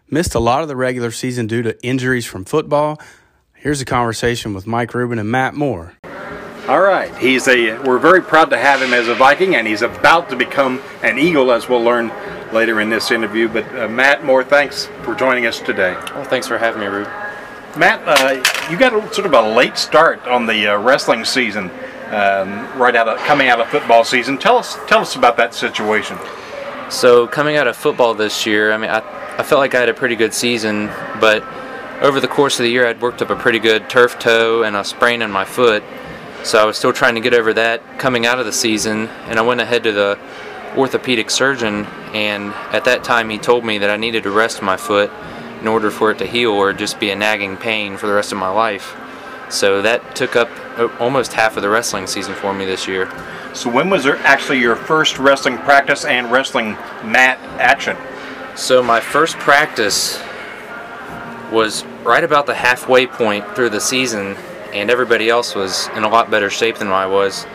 missed 0.09 0.35
a 0.35 0.39
lot 0.39 0.61
of 0.61 0.69
the 0.69 0.75
regular 0.75 1.11
season 1.11 1.47
due 1.47 1.61
to 1.63 1.83
injuries 1.85 2.25
from 2.25 2.45
football. 2.45 2.99
Here's 3.55 3.81
a 3.81 3.85
conversation 3.85 4.53
with 4.53 4.65
Mike 4.65 4.93
Rubin 4.93 5.19
and 5.19 5.29
Matt 5.29 5.53
Moore. 5.53 5.93
All 6.67 6.79
right, 6.79 7.13
he's 7.17 7.49
a. 7.49 7.77
We're 7.79 7.99
very 7.99 8.21
proud 8.21 8.49
to 8.51 8.57
have 8.57 8.81
him 8.81 8.93
as 8.93 9.09
a 9.09 9.15
Viking, 9.15 9.55
and 9.55 9.67
he's 9.67 9.81
about 9.81 10.29
to 10.29 10.37
become 10.37 10.81
an 11.01 11.19
Eagle, 11.19 11.51
as 11.51 11.67
we'll 11.67 11.83
learn 11.83 12.09
later 12.53 12.79
in 12.79 12.89
this 12.89 13.11
interview. 13.11 13.49
But 13.49 13.65
uh, 13.75 13.89
Matt 13.89 14.23
Moore, 14.23 14.45
thanks 14.45 14.85
for 15.03 15.13
joining 15.13 15.45
us 15.45 15.59
today. 15.59 15.93
Well, 16.13 16.23
thanks 16.23 16.47
for 16.47 16.57
having 16.57 16.79
me, 16.79 16.87
Rube. 16.87 17.09
Matt, 17.75 18.03
uh, 18.05 18.69
you 18.69 18.77
got 18.77 18.93
a, 18.93 19.13
sort 19.13 19.25
of 19.25 19.33
a 19.33 19.41
late 19.41 19.77
start 19.77 20.27
on 20.27 20.45
the 20.45 20.67
uh, 20.67 20.77
wrestling 20.77 21.25
season, 21.25 21.71
um, 22.11 22.71
right 22.77 22.95
out 22.95 23.07
of 23.07 23.17
coming 23.21 23.47
out 23.47 23.59
of 23.59 23.67
football 23.69 24.03
season. 24.03 24.37
Tell 24.37 24.57
us, 24.57 24.77
tell 24.85 24.99
us 24.99 25.15
about 25.15 25.37
that 25.37 25.55
situation. 25.55 26.19
So 26.91 27.25
coming 27.25 27.55
out 27.55 27.65
of 27.65 27.75
football 27.75 28.13
this 28.13 28.45
year, 28.45 28.71
I 28.71 28.77
mean, 28.77 28.91
I, 28.91 28.99
I 29.39 29.41
felt 29.41 29.57
like 29.57 29.73
I 29.73 29.79
had 29.79 29.89
a 29.89 29.93
pretty 29.95 30.15
good 30.15 30.35
season, 30.35 30.85
but 31.19 31.43
over 32.03 32.19
the 32.19 32.27
course 32.27 32.59
of 32.59 32.63
the 32.63 32.69
year, 32.69 32.85
I'd 32.85 33.01
worked 33.01 33.23
up 33.23 33.31
a 33.31 33.35
pretty 33.35 33.59
good 33.59 33.89
turf 33.89 34.19
toe 34.19 34.61
and 34.61 34.75
a 34.75 34.83
sprain 34.83 35.23
in 35.23 35.31
my 35.31 35.43
foot. 35.43 35.83
So 36.43 36.61
I 36.61 36.65
was 36.65 36.77
still 36.77 36.93
trying 36.93 37.15
to 37.15 37.21
get 37.21 37.33
over 37.33 37.55
that 37.55 37.97
coming 37.97 38.27
out 38.27 38.37
of 38.37 38.45
the 38.45 38.53
season, 38.53 39.07
and 39.27 39.39
I 39.39 39.41
went 39.41 39.61
ahead 39.61 39.81
to 39.83 39.91
the 39.91 40.19
orthopedic 40.77 41.31
surgeon, 41.31 41.85
and 42.13 42.53
at 42.71 42.85
that 42.85 43.03
time 43.03 43.31
he 43.31 43.39
told 43.39 43.65
me 43.65 43.79
that 43.79 43.89
I 43.89 43.97
needed 43.97 44.23
to 44.23 44.31
rest 44.31 44.61
my 44.61 44.77
foot 44.77 45.09
in 45.63 45.69
order 45.69 45.89
for 45.89 46.11
it 46.11 46.17
to 46.17 46.25
heal 46.25 46.51
or 46.51 46.73
just 46.73 46.99
be 46.99 47.09
a 47.09 47.15
nagging 47.15 47.55
pain 47.55 47.95
for 47.95 48.05
the 48.05 48.13
rest 48.13 48.33
of 48.33 48.37
my 48.37 48.49
life. 48.49 48.97
So 49.49 49.81
that 49.81 50.13
took 50.13 50.35
up 50.35 50.49
uh, 50.77 50.89
almost 50.99 51.31
half 51.31 51.55
of 51.55 51.63
the 51.63 51.69
wrestling 51.69 52.05
season 52.05 52.35
for 52.35 52.53
me 52.53 52.65
this 52.65 52.85
year. 52.85 53.09
So 53.53 53.69
when 53.69 53.89
was 53.89 54.03
there 54.03 54.17
actually 54.17 54.59
your 54.59 54.75
first 54.75 55.17
wrestling 55.19 55.57
practice 55.59 56.03
and 56.03 56.29
wrestling 56.29 56.73
mat 57.05 57.39
action? 57.61 57.95
So 58.57 58.83
my 58.83 58.99
first 58.99 59.37
practice 59.37 60.21
was 61.49 61.85
right 62.03 62.25
about 62.25 62.45
the 62.45 62.55
halfway 62.55 63.07
point 63.07 63.47
through 63.55 63.69
the 63.69 63.79
season 63.79 64.35
and 64.73 64.91
everybody 64.91 65.29
else 65.29 65.55
was 65.55 65.87
in 65.95 66.03
a 66.03 66.09
lot 66.09 66.29
better 66.29 66.49
shape 66.49 66.77
than 66.77 66.89
I 66.89 67.05
was 67.05 67.45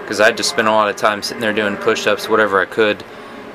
because 0.00 0.20
I 0.20 0.26
had 0.26 0.38
just 0.38 0.48
spent 0.48 0.68
a 0.68 0.70
lot 0.70 0.88
of 0.88 0.96
time 0.96 1.22
sitting 1.22 1.42
there 1.42 1.52
doing 1.52 1.76
push-ups, 1.76 2.30
whatever 2.30 2.62
I 2.62 2.64
could 2.64 3.04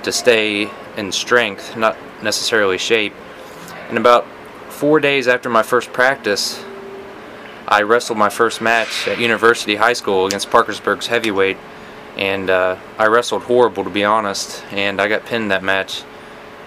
to 0.04 0.12
stay 0.12 0.70
in 0.98 1.12
strength, 1.12 1.76
not 1.76 1.98
necessarily 2.22 2.78
shape. 2.78 3.14
And 3.90 3.98
about 3.98 4.26
four 4.70 5.00
days 5.00 5.28
after 5.28 5.50
my 5.50 5.64
first 5.64 5.94
practice, 5.94 6.64
I 7.68 7.84
wrestled 7.84 8.18
my 8.18 8.30
first 8.30 8.62
match 8.62 9.08
at 9.08 9.20
University 9.20 9.76
High 9.76 9.94
School 9.94 10.26
against 10.26 10.50
Parkersburg's 10.50 11.08
heavyweight, 11.08 11.58
and 12.18 12.50
uh, 12.50 12.78
I 12.98 13.08
wrestled 13.08 13.44
horrible 13.44 13.84
to 13.84 13.90
be 13.90 14.04
honest, 14.04 14.64
and 14.72 15.00
I 15.00 15.08
got 15.08 15.26
pinned 15.26 15.52
that 15.52 15.64
match. 15.64 16.04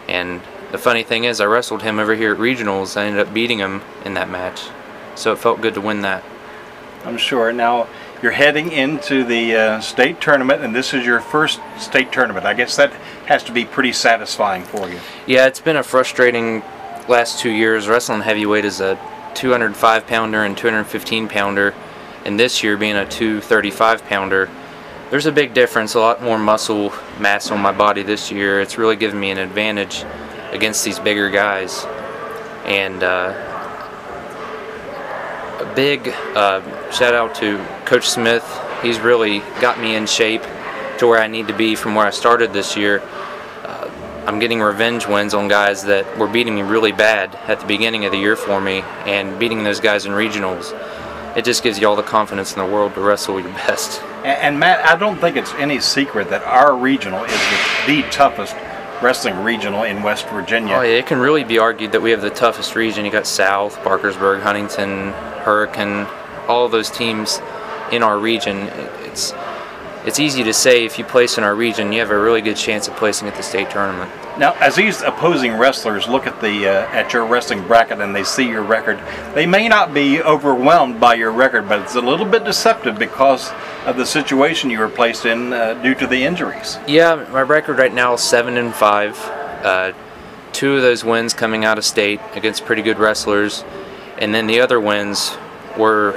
And 0.08 0.40
the 0.72 0.78
funny 0.78 1.02
thing 1.02 1.24
is, 1.24 1.40
I 1.40 1.44
wrestled 1.44 1.82
him 1.82 1.98
over 1.98 2.14
here 2.14 2.32
at 2.32 2.38
regionals. 2.38 2.96
I 2.96 3.06
ended 3.06 3.26
up 3.26 3.34
beating 3.34 3.58
him 3.58 3.82
in 4.04 4.14
that 4.14 4.30
match, 4.30 4.62
so 5.14 5.32
it 5.32 5.38
felt 5.38 5.60
good 5.60 5.74
to 5.74 5.80
win 5.80 6.02
that. 6.02 6.24
I'm 7.04 7.18
sure. 7.18 7.52
Now, 7.52 7.88
you're 8.22 8.32
heading 8.32 8.72
into 8.72 9.22
the 9.22 9.54
uh, 9.54 9.80
state 9.80 10.20
tournament, 10.20 10.62
and 10.62 10.74
this 10.74 10.94
is 10.94 11.04
your 11.04 11.20
first 11.20 11.60
state 11.78 12.10
tournament. 12.10 12.46
I 12.46 12.54
guess 12.54 12.74
that 12.76 12.92
has 13.26 13.42
to 13.44 13.52
be 13.52 13.64
pretty 13.64 13.92
satisfying 13.92 14.64
for 14.64 14.88
you. 14.88 14.98
Yeah, 15.26 15.46
it's 15.46 15.60
been 15.60 15.76
a 15.76 15.82
frustrating 15.82 16.62
last 17.09 17.40
two 17.40 17.50
years. 17.50 17.88
Wrestling 17.88 18.20
heavyweight 18.20 18.64
is 18.64 18.80
a 18.80 18.98
205 19.34 20.07
pounder 20.07 20.44
and 20.44 20.57
215 20.57 21.28
pounder, 21.28 21.74
and 22.24 22.38
this 22.38 22.62
year 22.62 22.76
being 22.76 22.96
a 22.96 23.09
235 23.09 24.04
pounder. 24.07 24.50
There's 25.11 25.26
a 25.26 25.32
big 25.32 25.54
difference, 25.54 25.94
a 25.94 26.00
lot 26.00 26.22
more 26.22 26.38
muscle 26.38 26.92
mass 27.20 27.50
on 27.50 27.61
my 27.61 27.72
body 27.72 28.02
this 28.02 28.32
year. 28.32 28.61
It's 28.61 28.76
really 28.76 28.96
given 28.96 29.20
me 29.20 29.30
an 29.30 29.38
advantage 29.38 30.04
against 30.50 30.84
these 30.84 30.98
bigger 30.98 31.30
guys. 31.30 31.84
And 32.64 33.02
uh, 33.02 33.32
a 35.61 35.72
big 35.76 36.09
uh, 36.34 36.90
shout 36.90 37.14
out 37.14 37.36
to 37.36 37.64
Coach 37.84 38.09
Smith. 38.09 38.44
He's 38.82 38.98
really 38.98 39.40
got 39.61 39.78
me 39.78 39.94
in 39.94 40.07
shape 40.07 40.42
to 40.98 41.07
where 41.07 41.20
I 41.20 41.28
need 41.28 41.46
to 41.48 41.57
be 41.57 41.76
from 41.76 41.94
where 41.94 42.07
I 42.07 42.11
started 42.11 42.52
this 42.52 42.76
year. 42.76 43.00
I'm 44.26 44.40
getting 44.40 44.60
revenge 44.60 45.06
wins 45.06 45.34
on 45.34 45.46
guys 45.46 45.84
that 45.84 46.18
were 46.18 46.26
beating 46.26 46.56
me 46.56 46.62
really 46.62 46.90
bad 46.90 47.34
at 47.46 47.60
the 47.60 47.66
beginning 47.66 48.06
of 48.06 48.10
the 48.10 48.18
year 48.18 48.34
for 48.34 48.60
me 48.60 48.80
and 49.04 49.38
beating 49.38 49.62
those 49.62 49.78
guys 49.78 50.04
in 50.04 50.12
regionals. 50.12 50.72
It 51.36 51.44
just 51.44 51.62
gives 51.62 51.78
you 51.78 51.86
all 51.86 51.94
the 51.94 52.02
confidence 52.02 52.52
in 52.52 52.58
the 52.58 52.66
world 52.66 52.94
to 52.94 53.00
wrestle 53.00 53.38
your 53.38 53.52
best. 53.68 54.02
And, 54.24 54.26
and 54.26 54.58
Matt, 54.58 54.84
I 54.84 54.96
don't 54.96 55.18
think 55.18 55.36
it's 55.36 55.54
any 55.54 55.78
secret 55.78 56.28
that 56.30 56.42
our 56.42 56.76
regional 56.76 57.22
is 57.22 57.32
the, 57.86 58.02
the 58.02 58.10
toughest 58.10 58.56
wrestling 59.00 59.44
regional 59.44 59.84
in 59.84 60.02
West 60.02 60.28
Virginia. 60.28 60.74
Oh, 60.74 60.82
yeah, 60.82 60.98
it 60.98 61.06
can 61.06 61.20
really 61.20 61.44
be 61.44 61.58
argued 61.58 61.92
that 61.92 62.02
we 62.02 62.10
have 62.10 62.20
the 62.20 62.30
toughest 62.30 62.74
region. 62.74 63.04
You 63.04 63.12
got 63.12 63.28
South, 63.28 63.80
Parkersburg, 63.84 64.42
Huntington, 64.42 65.12
Hurricane, 65.44 66.06
all 66.48 66.64
of 66.64 66.72
those 66.72 66.90
teams 66.90 67.40
in 67.92 68.02
our 68.02 68.18
region. 68.18 68.56
It's 69.04 69.32
it's 70.07 70.20
easy 70.20 70.44
to 70.44 70.54
say 70.54 70.84
if 70.84 71.00
you 71.00 71.04
place 71.04 71.36
in 71.36 71.42
our 71.42 71.57
region, 71.57 71.92
you 71.92 71.98
have 71.98 72.12
a 72.12 72.18
really 72.18 72.40
good 72.40 72.57
chance 72.57 72.86
of 72.86 72.94
placing 72.94 73.26
at 73.26 73.34
the 73.34 73.42
state 73.42 73.70
tournament. 73.70 74.09
Now, 74.38 74.54
as 74.61 74.76
these 74.76 75.02
opposing 75.02 75.54
wrestlers 75.54 76.07
look 76.07 76.28
at 76.28 76.40
the 76.40 76.68
uh, 76.68 76.86
at 76.92 77.12
your 77.12 77.26
wrestling 77.26 77.66
bracket 77.66 78.00
and 78.00 78.14
they 78.14 78.22
see 78.22 78.48
your 78.48 78.62
record, 78.62 79.00
they 79.34 79.46
may 79.46 79.68
not 79.68 79.92
be 79.92 80.22
overwhelmed 80.22 81.00
by 81.00 81.14
your 81.14 81.32
record, 81.32 81.68
but 81.68 81.80
it's 81.80 81.96
a 81.96 82.00
little 82.00 82.24
bit 82.24 82.44
deceptive 82.44 82.98
because 82.98 83.50
of 83.84 83.96
the 83.96 84.07
situation 84.07 84.70
you 84.70 84.78
were 84.78 84.88
placed 84.88 85.26
in 85.26 85.52
uh, 85.52 85.74
due 85.82 85.94
to 85.96 86.07
the 86.07 86.22
injuries. 86.22 86.78
Yeah, 86.86 87.26
my 87.32 87.42
record 87.42 87.78
right 87.78 87.92
now 87.92 88.14
is 88.14 88.20
seven 88.20 88.57
and 88.59 88.72
five. 88.72 89.18
Uh, 89.64 89.92
two 90.52 90.76
of 90.76 90.82
those 90.82 91.04
wins 91.04 91.34
coming 91.34 91.64
out 91.64 91.78
of 91.78 91.84
state 91.84 92.20
against 92.34 92.64
pretty 92.64 92.82
good 92.82 92.98
wrestlers, 92.98 93.64
and 94.18 94.32
then 94.32 94.46
the 94.46 94.61
other 94.61 94.78
wins 94.78 95.36
were 95.76 96.14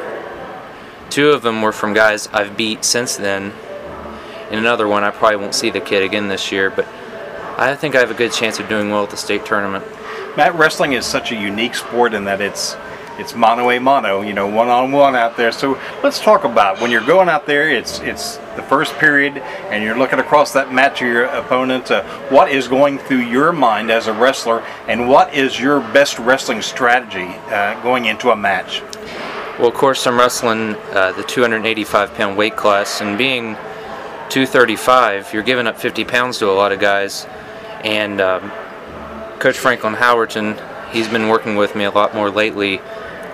two 1.10 1.32
of 1.32 1.42
them 1.42 1.64
were 1.64 1.72
from 1.72 1.94
guys 1.94 2.28
I've 2.28 2.56
beat 2.56 2.86
since 2.86 3.18
then 3.18 3.52
in 4.52 4.60
another 4.60 4.88
one, 4.88 5.04
I 5.04 5.12
probably 5.12 5.38
won't 5.38 5.56
see 5.56 5.70
the 5.70 5.80
kid 5.80 6.04
again 6.04 6.28
this 6.28 6.52
year, 6.52 6.70
but 6.70 6.88
I 7.58 7.76
think 7.76 7.96
I 7.96 8.00
have 8.00 8.12
a 8.12 8.16
good 8.16 8.32
chance 8.32 8.60
of 8.60 8.70
doing 8.70 8.90
well 8.90 9.04
at 9.04 9.10
the 9.10 9.18
state 9.18 9.46
tournament. 9.46 9.86
Matt, 10.38 10.56
wrestling 10.56 10.94
is 10.94 11.06
such 11.06 11.32
a 11.32 11.36
unique 11.36 11.76
sport 11.76 12.14
in 12.14 12.26
that 12.26 12.42
it's 12.42 12.76
it's 13.20 13.36
mono 13.36 13.70
a 13.70 13.80
mono, 13.80 14.22
you 14.22 14.32
know, 14.34 14.48
one 14.48 14.70
on 14.70 14.94
one 14.94 15.14
out 15.14 15.36
there. 15.36 15.52
So 15.52 15.78
let's 16.02 16.22
talk 16.22 16.46
about 16.46 16.80
when 16.80 16.90
you're 16.90 17.06
going 17.06 17.28
out 17.28 17.46
there. 17.46 17.70
It's 17.70 18.00
it's 18.00 18.38
the 18.56 18.64
first 18.64 18.94
period, 18.96 19.38
and 19.38 19.84
you're 19.84 19.98
looking 19.98 20.20
across 20.20 20.54
that 20.54 20.74
mat 20.74 20.96
to 20.98 21.06
your 21.06 21.26
opponent. 21.26 21.92
Uh, 21.92 22.04
what 22.30 22.50
is 22.50 22.70
going 22.70 22.98
through 22.98 23.24
your 23.24 23.52
mind 23.52 23.92
as 23.92 24.08
a 24.08 24.14
wrestler, 24.14 24.62
and 24.88 25.10
what 25.10 25.34
is 25.34 25.60
your 25.60 25.82
best 25.82 26.18
wrestling 26.18 26.62
strategy 26.62 27.36
uh, 27.50 27.82
going 27.84 28.06
into 28.06 28.32
a 28.32 28.36
match? 28.36 28.82
Well, 29.60 29.68
of 29.68 29.74
course, 29.74 30.08
I'm 30.08 30.18
wrestling 30.18 30.76
uh, 30.94 31.12
the 31.12 31.24
285 31.24 32.14
pound 32.14 32.38
weight 32.38 32.56
class, 32.56 33.02
and 33.02 33.18
being 33.18 33.58
235, 34.30 35.34
you're 35.34 35.44
giving 35.44 35.66
up 35.66 35.80
50 35.80 36.06
pounds 36.06 36.38
to 36.38 36.50
a 36.50 36.54
lot 36.54 36.72
of 36.72 36.80
guys. 36.80 37.26
And 37.84 38.22
um, 38.22 38.52
Coach 39.40 39.58
Franklin 39.58 39.96
Howerton, 39.96 40.56
he's 40.92 41.08
been 41.08 41.30
working 41.30 41.56
with 41.56 41.76
me 41.76 41.86
a 41.86 41.92
lot 41.92 42.14
more 42.14 42.30
lately 42.30 42.80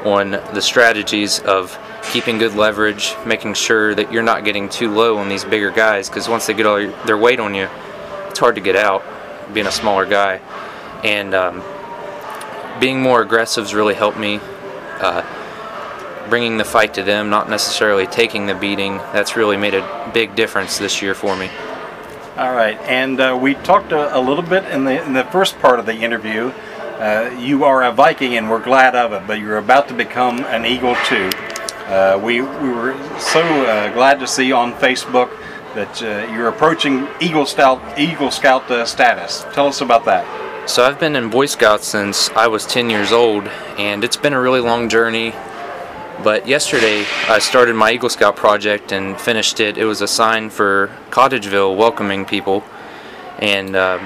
on 0.06 0.32
the 0.32 0.62
strategies 0.62 1.40
of 1.40 1.78
keeping 2.12 2.38
good 2.38 2.54
leverage, 2.54 3.14
making 3.26 3.56
sure 3.56 3.94
that 3.96 4.14
you're 4.14 4.24
not 4.24 4.46
getting 4.46 4.70
too 4.70 4.90
low 4.90 5.18
on 5.18 5.28
these 5.28 5.44
bigger 5.44 5.72
guys 5.72 6.08
because 6.08 6.30
once 6.30 6.46
they 6.46 6.54
get 6.54 6.66
all 6.66 6.78
their 7.06 7.18
weight 7.18 7.40
on 7.40 7.54
you, 7.54 7.68
it's 8.30 8.40
hard 8.40 8.56
to 8.56 8.62
get 8.62 8.76
out 8.76 9.04
being 9.54 9.68
a 9.68 9.72
smaller 9.72 10.06
guy. 10.06 10.40
And 11.04 11.34
um, 11.34 11.62
being 12.80 13.02
more 13.02 13.22
aggressive 13.22 13.66
has 13.66 13.74
really 13.74 13.96
helped 13.96 14.18
me. 14.18 14.40
Uh, 15.00 15.24
bringing 16.30 16.58
the 16.58 16.66
fight 16.66 16.94
to 16.96 17.04
them, 17.04 17.30
not 17.30 17.50
necessarily 17.50 18.08
taking 18.08 18.46
the 18.46 18.56
beating. 18.56 18.98
That's 18.98 19.36
really 19.36 19.58
made 19.58 19.74
a 19.74 20.12
big 20.14 20.36
difference 20.36 20.78
this 20.78 21.02
year 21.02 21.14
for 21.14 21.36
me. 21.36 21.50
All 22.38 22.54
right, 22.54 22.78
and 22.82 23.20
uh, 23.20 23.38
we 23.42 23.54
talked 23.54 23.92
a, 23.92 24.18
a, 24.18 24.20
little 24.20 24.44
bit 24.44 24.66
in 24.66 24.84
the 24.84 25.02
in 25.06 25.14
the 25.14 25.24
first 25.26 25.58
part 25.60 25.80
of 25.80 25.86
the 25.86 25.96
interview. 25.96 26.52
Uh, 27.00 27.34
you 27.40 27.64
are 27.64 27.84
a 27.84 27.92
Viking, 27.92 28.36
and 28.36 28.50
we're 28.50 28.64
glad 28.64 28.96
of 28.96 29.14
it. 29.14 29.26
But 29.26 29.40
you're 29.40 29.58
about 29.58 29.88
to 29.88 29.94
become 29.94 30.40
an 30.46 30.66
Eagle 30.66 30.96
too. 31.06 31.30
Uh, 31.88 32.20
we 32.22 32.42
we 32.42 32.70
were 32.70 32.94
so 33.20 33.42
uh, 33.42 33.94
glad 33.94 34.20
to 34.20 34.28
see 34.28 34.52
on 34.52 34.74
Facebook 34.74 35.30
that 35.76 36.02
uh, 36.02 36.34
you're 36.34 36.48
approaching 36.48 37.08
Eagle 37.22 37.46
Scout 37.46 37.82
Eagle 37.98 38.32
Scout 38.32 38.70
uh, 38.72 38.86
status. 38.86 39.46
Tell 39.54 39.68
us 39.68 39.82
about 39.82 40.04
that. 40.06 40.70
So 40.70 40.84
I've 40.84 41.00
been 41.00 41.16
in 41.16 41.30
Boy 41.30 41.46
Scouts 41.46 41.86
since 41.88 42.32
I 42.32 42.48
was 42.48 42.66
10 42.66 42.90
years 42.90 43.12
old, 43.12 43.48
and 43.78 44.04
it's 44.04 44.18
been 44.18 44.34
a 44.34 44.42
really 44.42 44.62
long 44.62 44.90
journey. 44.90 45.32
But 46.24 46.48
yesterday 46.48 47.06
I 47.28 47.40
started 47.40 47.76
my 47.76 47.92
Eagle 47.92 48.10
Scout 48.10 48.36
project 48.36 48.92
and 48.92 49.20
finished 49.20 49.60
it. 49.60 49.78
It 49.78 49.86
was 49.86 50.02
a 50.02 50.08
sign 50.08 50.50
for 50.50 50.90
Cottageville 51.12 51.78
welcoming 51.78 52.26
people, 52.26 52.64
and 53.40 53.76
uh, 53.76 54.00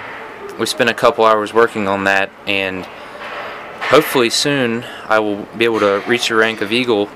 we 0.59 0.65
spent 0.65 0.89
a 0.89 0.93
couple 0.93 1.23
hours 1.23 1.53
working 1.53 1.87
on 1.87 2.03
that. 2.05 2.29
And 2.45 2.85
hopefully 3.89 4.29
soon 4.29 4.83
I 5.07 5.19
will 5.19 5.45
be 5.57 5.65
able 5.65 5.79
to 5.79 6.03
reach 6.07 6.27
the 6.27 6.35
rank 6.35 6.61
of 6.61 6.71
Eagle, 6.71 7.09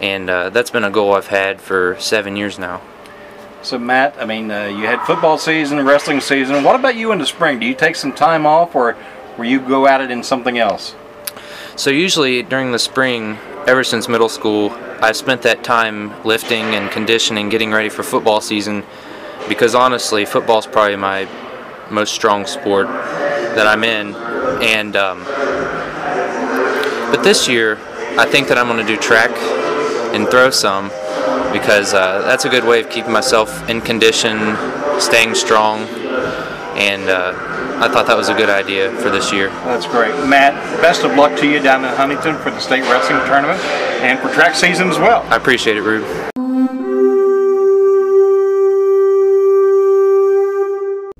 and 0.00 0.28
uh, 0.28 0.50
that's 0.50 0.70
been 0.70 0.84
a 0.84 0.90
goal 0.90 1.14
I've 1.14 1.28
had 1.28 1.60
for 1.60 1.96
seven 1.98 2.36
years 2.36 2.58
now. 2.58 2.82
So 3.62 3.78
Matt, 3.78 4.16
I 4.18 4.26
mean, 4.26 4.50
uh, 4.50 4.66
you 4.66 4.86
had 4.86 5.00
football 5.06 5.38
season, 5.38 5.82
wrestling 5.86 6.20
season. 6.20 6.62
What 6.64 6.78
about 6.78 6.96
you 6.96 7.12
in 7.12 7.18
the 7.18 7.26
spring? 7.26 7.58
Do 7.60 7.66
you 7.66 7.74
take 7.74 7.96
some 7.96 8.12
time 8.12 8.44
off, 8.44 8.74
or 8.74 8.94
will 9.38 9.46
you 9.46 9.58
go 9.58 9.86
at 9.86 10.02
it 10.02 10.10
in 10.10 10.22
something 10.22 10.58
else? 10.58 10.94
So 11.76 11.88
usually 11.88 12.42
during 12.42 12.72
the 12.72 12.78
spring, 12.78 13.38
ever 13.66 13.82
since 13.82 14.08
middle 14.08 14.28
school, 14.28 14.70
I've 15.00 15.16
spent 15.16 15.42
that 15.42 15.64
time 15.64 16.22
lifting 16.24 16.74
and 16.74 16.90
conditioning, 16.90 17.48
getting 17.48 17.72
ready 17.72 17.88
for 17.88 18.02
football 18.02 18.40
season. 18.40 18.84
Because 19.48 19.74
honestly, 19.74 20.24
football 20.24 20.58
is 20.58 20.66
probably 20.66 20.96
my 20.96 21.28
most 21.90 22.14
strong 22.14 22.46
sport 22.46 22.86
that 22.86 23.66
I'm 23.66 23.84
in. 23.84 24.14
And 24.62 24.96
um, 24.96 25.24
but 27.10 27.22
this 27.22 27.48
year, 27.48 27.78
I 28.18 28.26
think 28.26 28.48
that 28.48 28.58
I'm 28.58 28.66
going 28.68 28.84
to 28.84 28.86
do 28.86 29.00
track 29.00 29.30
and 30.14 30.28
throw 30.28 30.50
some 30.50 30.88
because 31.52 31.94
uh, 31.94 32.22
that's 32.22 32.44
a 32.44 32.48
good 32.48 32.64
way 32.64 32.80
of 32.80 32.90
keeping 32.90 33.12
myself 33.12 33.68
in 33.68 33.80
condition, 33.80 34.56
staying 35.00 35.34
strong, 35.34 35.80
and. 36.76 37.08
Uh, 37.08 37.53
I 37.84 37.88
thought 37.88 38.06
that 38.06 38.16
was 38.16 38.30
a 38.30 38.34
good 38.34 38.48
idea 38.48 38.90
for 39.02 39.10
this 39.10 39.30
year. 39.30 39.50
That's 39.50 39.86
great. 39.86 40.14
Matt, 40.26 40.54
best 40.80 41.04
of 41.04 41.14
luck 41.16 41.38
to 41.40 41.46
you 41.46 41.60
down 41.60 41.84
in 41.84 41.94
Huntington 41.94 42.38
for 42.38 42.50
the 42.50 42.58
state 42.58 42.80
wrestling 42.80 43.18
tournament 43.26 43.60
and 44.00 44.18
for 44.18 44.32
track 44.32 44.54
season 44.54 44.88
as 44.88 44.98
well. 44.98 45.20
I 45.24 45.36
appreciate 45.36 45.76
it, 45.76 45.82
Rube. 45.82 46.02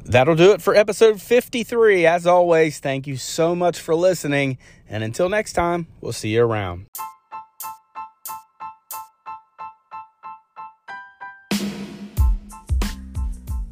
That'll 0.07 0.35
do 0.35 0.53
it 0.53 0.63
for 0.63 0.75
episode 0.75 1.21
53. 1.21 2.07
As 2.07 2.27
always, 2.27 2.79
thank 2.79 3.07
you 3.07 3.19
so 3.19 3.55
much 3.55 3.79
for 3.79 3.95
listening. 3.95 4.57
And 4.89 5.05
until 5.05 5.29
next 5.29 5.53
time, 5.53 5.87
we'll 6.01 6.15
see 6.15 6.31
you 6.31 6.45
around. 6.45 6.87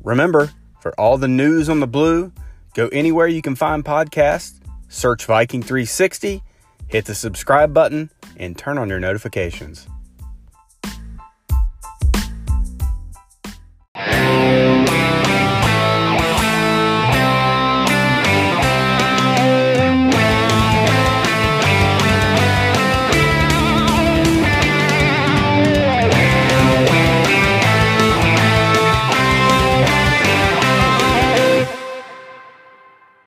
Remember, 0.05 0.51
for 0.83 0.93
all 1.01 1.17
the 1.17 1.29
news 1.29 1.71
on 1.71 1.81
the 1.81 1.87
blue, 1.87 2.33
Go 2.75 2.89
anywhere 2.89 3.27
you 3.27 3.43
can 3.43 3.55
find 3.55 3.85
podcasts, 3.85 4.61
search 4.89 5.27
Viking 5.27 5.63
360, 5.63 6.43
hit 6.89 7.05
the 7.05 7.15
subscribe 7.15 7.75
button, 7.75 8.11
and 8.37 8.57
turn 8.57 8.79
on 8.79 8.89
your 8.89 9.01
notifications. 9.01 9.87